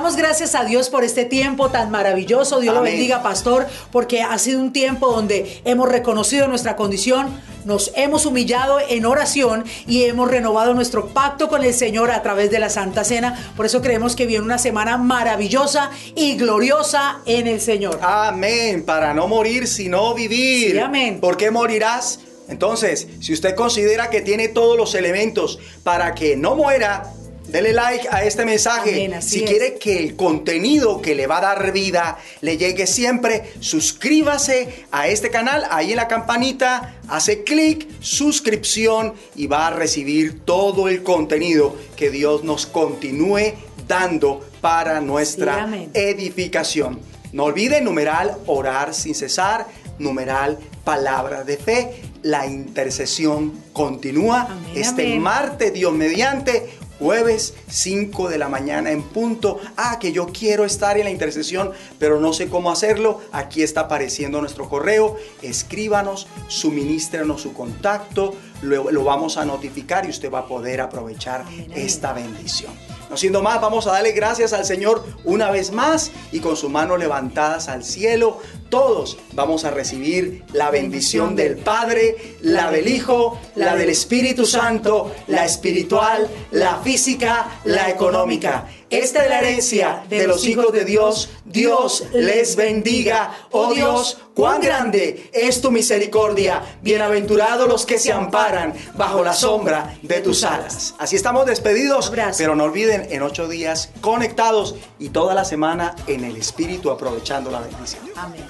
Damos 0.04 0.18
gracias 0.18 0.54
a 0.54 0.64
Dios 0.64 0.90
por 0.90 1.02
este 1.02 1.24
tiempo 1.24 1.70
tan 1.70 1.90
maravilloso. 1.90 2.60
Dios 2.60 2.74
lo 2.74 2.82
bendiga, 2.82 3.22
pastor, 3.22 3.66
porque 3.90 4.20
ha 4.20 4.36
sido 4.36 4.60
un 4.60 4.70
tiempo 4.70 5.10
donde 5.10 5.62
hemos 5.64 5.88
reconocido 5.88 6.46
nuestra 6.46 6.76
condición, 6.76 7.40
nos 7.64 7.90
hemos 7.96 8.26
humillado 8.26 8.80
en 8.86 9.06
oración 9.06 9.64
y 9.86 10.02
hemos 10.02 10.30
renovado 10.30 10.74
nuestro 10.74 11.06
pacto 11.06 11.48
con 11.48 11.64
el 11.64 11.72
Señor 11.72 12.10
a 12.10 12.20
través 12.20 12.50
de 12.50 12.58
la 12.58 12.68
Santa 12.68 13.02
Cena. 13.02 13.50
Por 13.56 13.64
eso 13.64 13.80
creemos 13.80 14.14
que 14.14 14.26
viene 14.26 14.44
una 14.44 14.58
semana 14.58 14.98
maravillosa 14.98 15.90
y 16.14 16.36
gloriosa 16.36 17.20
en 17.24 17.46
el 17.46 17.62
Señor. 17.62 17.98
Amén. 18.02 18.84
Para 18.84 19.14
no 19.14 19.26
morir, 19.26 19.66
sino 19.66 20.12
vivir. 20.12 20.72
Sí, 20.72 20.78
amén. 20.80 21.18
¿Por 21.18 21.38
qué 21.38 21.50
morirás? 21.50 22.20
Entonces, 22.50 23.08
si 23.20 23.32
usted 23.32 23.54
considera 23.54 24.10
que 24.10 24.20
tiene 24.20 24.48
todos 24.48 24.76
los 24.76 24.94
elementos 24.94 25.58
para 25.82 26.14
que 26.14 26.36
no 26.36 26.56
muera, 26.56 27.10
Dele 27.54 27.72
like 27.72 28.08
a 28.10 28.24
este 28.24 28.44
mensaje. 28.44 29.08
si 29.22 29.44
quiere 29.44 29.78
que 29.78 30.00
el 30.00 30.16
contenido 30.16 31.00
que 31.00 31.14
le 31.14 31.28
va 31.28 31.38
a 31.38 31.40
dar 31.40 31.70
vida 31.70 32.18
le 32.40 32.56
llegue 32.56 32.84
siempre, 32.84 33.52
suscríbase 33.60 34.86
a 34.90 35.06
este 35.06 35.30
canal. 35.30 35.64
Ahí 35.70 35.92
en 35.92 35.96
la 35.98 36.08
campanita 36.08 36.96
hace 37.06 37.44
clic, 37.44 37.86
suscripción 38.00 39.14
y 39.36 39.46
va 39.46 39.68
a 39.68 39.70
recibir 39.70 40.44
todo 40.44 40.88
el 40.88 41.04
contenido 41.04 41.76
que 41.94 42.10
Dios 42.10 42.42
nos 42.42 42.66
continúe 42.66 43.52
dando 43.86 44.44
para 44.60 45.00
nuestra 45.00 45.68
edificación. 45.92 46.98
No 47.32 47.44
olviden 47.44 47.84
numeral 47.84 48.36
orar 48.46 48.94
sin 48.94 49.14
cesar, 49.14 49.68
numeral 50.00 50.58
palabra 50.82 51.44
de 51.44 51.56
fe. 51.56 52.02
La 52.22 52.46
intercesión 52.46 53.52
continúa. 53.72 54.48
este 54.74 55.18
martes, 55.18 55.72
Dios 55.72 55.92
mediante, 55.92 56.78
jueves 56.98 57.54
5 57.68 58.28
de 58.28 58.38
la 58.38 58.48
mañana 58.48 58.90
en 58.90 59.02
punto. 59.02 59.60
Ah, 59.76 59.98
que 59.98 60.12
yo 60.12 60.26
quiero 60.26 60.64
estar 60.64 60.98
en 60.98 61.04
la 61.04 61.10
intercesión, 61.10 61.72
pero 61.98 62.20
no 62.20 62.32
sé 62.32 62.48
cómo 62.48 62.70
hacerlo. 62.70 63.20
Aquí 63.32 63.62
está 63.62 63.82
apareciendo 63.82 64.40
nuestro 64.40 64.68
correo. 64.68 65.16
Escríbanos, 65.42 66.26
suministrenos 66.48 67.42
su 67.42 67.52
contacto. 67.52 68.34
Lo, 68.62 68.90
lo 68.90 69.04
vamos 69.04 69.36
a 69.36 69.44
notificar 69.44 70.06
y 70.06 70.10
usted 70.10 70.32
va 70.32 70.40
a 70.40 70.46
poder 70.46 70.80
aprovechar 70.80 71.44
esta 71.74 72.12
bendición. 72.12 72.72
No 73.10 73.16
siendo 73.18 73.42
más, 73.42 73.60
vamos 73.60 73.86
a 73.86 73.92
darle 73.92 74.12
gracias 74.12 74.52
al 74.52 74.64
Señor 74.64 75.04
una 75.24 75.50
vez 75.50 75.72
más 75.72 76.10
y 76.32 76.40
con 76.40 76.56
sus 76.56 76.70
manos 76.70 76.98
levantadas 76.98 77.68
al 77.68 77.84
cielo, 77.84 78.38
todos 78.74 79.16
vamos 79.34 79.64
a 79.64 79.70
recibir 79.70 80.42
la 80.52 80.68
bendición 80.68 81.36
del 81.36 81.58
Padre, 81.58 82.16
la 82.40 82.72
del 82.72 82.88
Hijo, 82.88 83.38
la 83.54 83.76
del 83.76 83.88
Espíritu 83.88 84.46
Santo, 84.46 85.14
la 85.28 85.44
espiritual, 85.44 86.28
la 86.50 86.78
física, 86.78 87.60
la 87.64 87.88
económica. 87.88 88.66
Esta 88.94 89.24
es 89.24 89.28
la 89.28 89.40
herencia 89.40 90.04
de 90.08 90.28
los 90.28 90.46
hijos 90.46 90.72
de 90.72 90.84
Dios. 90.84 91.30
Dios 91.44 92.04
les 92.12 92.54
bendiga. 92.54 93.48
Oh 93.50 93.74
Dios, 93.74 94.18
cuán 94.34 94.60
grande 94.60 95.30
es 95.32 95.60
tu 95.60 95.72
misericordia. 95.72 96.62
Bienaventurados 96.80 97.68
los 97.68 97.84
que 97.86 97.98
se 97.98 98.12
amparan 98.12 98.72
bajo 98.96 99.24
la 99.24 99.32
sombra 99.32 99.98
de 100.00 100.20
tus 100.20 100.44
alas. 100.44 100.94
Así 100.98 101.16
estamos 101.16 101.44
despedidos, 101.44 102.12
pero 102.38 102.54
no 102.54 102.64
olviden 102.64 103.08
en 103.10 103.22
ocho 103.22 103.48
días 103.48 103.90
conectados 104.00 104.76
y 105.00 105.08
toda 105.08 105.34
la 105.34 105.44
semana 105.44 105.96
en 106.06 106.22
el 106.22 106.36
Espíritu 106.36 106.92
aprovechando 106.92 107.50
la 107.50 107.60
bendición. 107.60 108.04
Amén. 108.14 108.44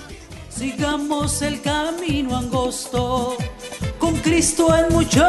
Sigamos 0.50 1.40
el 1.40 1.62
camino 1.62 2.36
angosto, 2.36 3.36
con 3.98 4.14
Cristo 4.18 4.74
es 4.74 4.90
mucho 4.90 5.24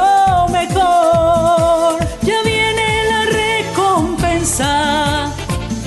mejor. 0.52 1.98
Ya 2.22 2.42
viene 2.44 2.75
recompensa, 3.96 5.32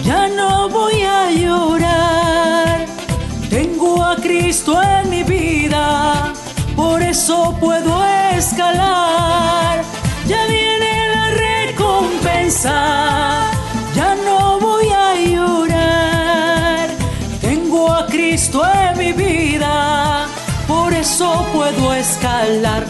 ya 0.02 0.28
no 0.28 0.68
voy 0.68 1.02
a 1.02 1.30
llorar. 1.30 2.86
Tengo 3.50 4.02
a 4.02 4.16
Cristo 4.16 4.80
en 4.82 5.10
mi 5.10 5.22
vida, 5.22 6.32
por 6.74 7.02
eso 7.02 7.54
puedo 7.60 8.02
escalar. 8.34 9.84
Ya 10.26 10.46
viene 10.46 11.08
la 11.14 11.30
recompensa, 11.30 13.50
ya 13.94 14.14
no 14.24 14.58
voy 14.58 14.88
a 14.88 15.14
llorar. 15.14 16.88
Tengo 17.42 17.92
a 17.92 18.06
Cristo 18.06 18.62
en 18.64 18.98
mi 18.98 19.12
vida, 19.12 20.26
por 20.66 20.94
eso 20.94 21.44
puedo 21.52 21.94
escalar. 21.94 22.86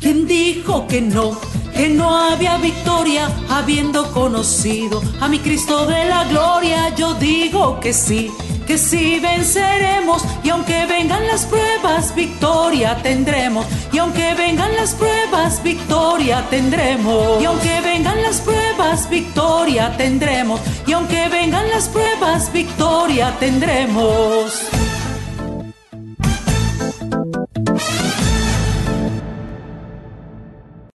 ¿Quién 0.00 0.26
dijo 0.26 0.86
que 0.88 1.00
no? 1.00 1.55
Que 1.76 1.90
no 1.90 2.16
había 2.16 2.56
victoria 2.56 3.28
habiendo 3.50 4.10
conocido 4.12 5.02
a 5.20 5.28
mi 5.28 5.38
Cristo 5.40 5.86
de 5.86 6.06
la 6.06 6.24
gloria. 6.24 6.94
Yo 6.94 7.12
digo 7.14 7.80
que 7.80 7.92
sí, 7.92 8.30
que 8.66 8.78
sí 8.78 9.20
venceremos. 9.20 10.24
Y 10.42 10.48
aunque 10.48 10.86
vengan 10.86 11.26
las 11.26 11.44
pruebas, 11.44 12.14
victoria 12.14 12.96
tendremos. 13.02 13.66
Y 13.92 13.98
aunque 13.98 14.32
vengan 14.34 14.74
las 14.74 14.94
pruebas, 14.94 15.62
victoria 15.62 16.46
tendremos. 16.48 17.42
Y 17.42 17.44
aunque 17.44 17.80
vengan 17.82 18.22
las 18.22 18.40
pruebas, 18.40 19.10
victoria 19.10 19.94
tendremos. 19.98 20.60
Y 20.86 20.92
aunque 20.92 21.28
vengan 21.28 21.68
las 21.68 21.88
pruebas, 21.88 22.50
victoria 22.52 23.34
tendremos. 23.38 24.70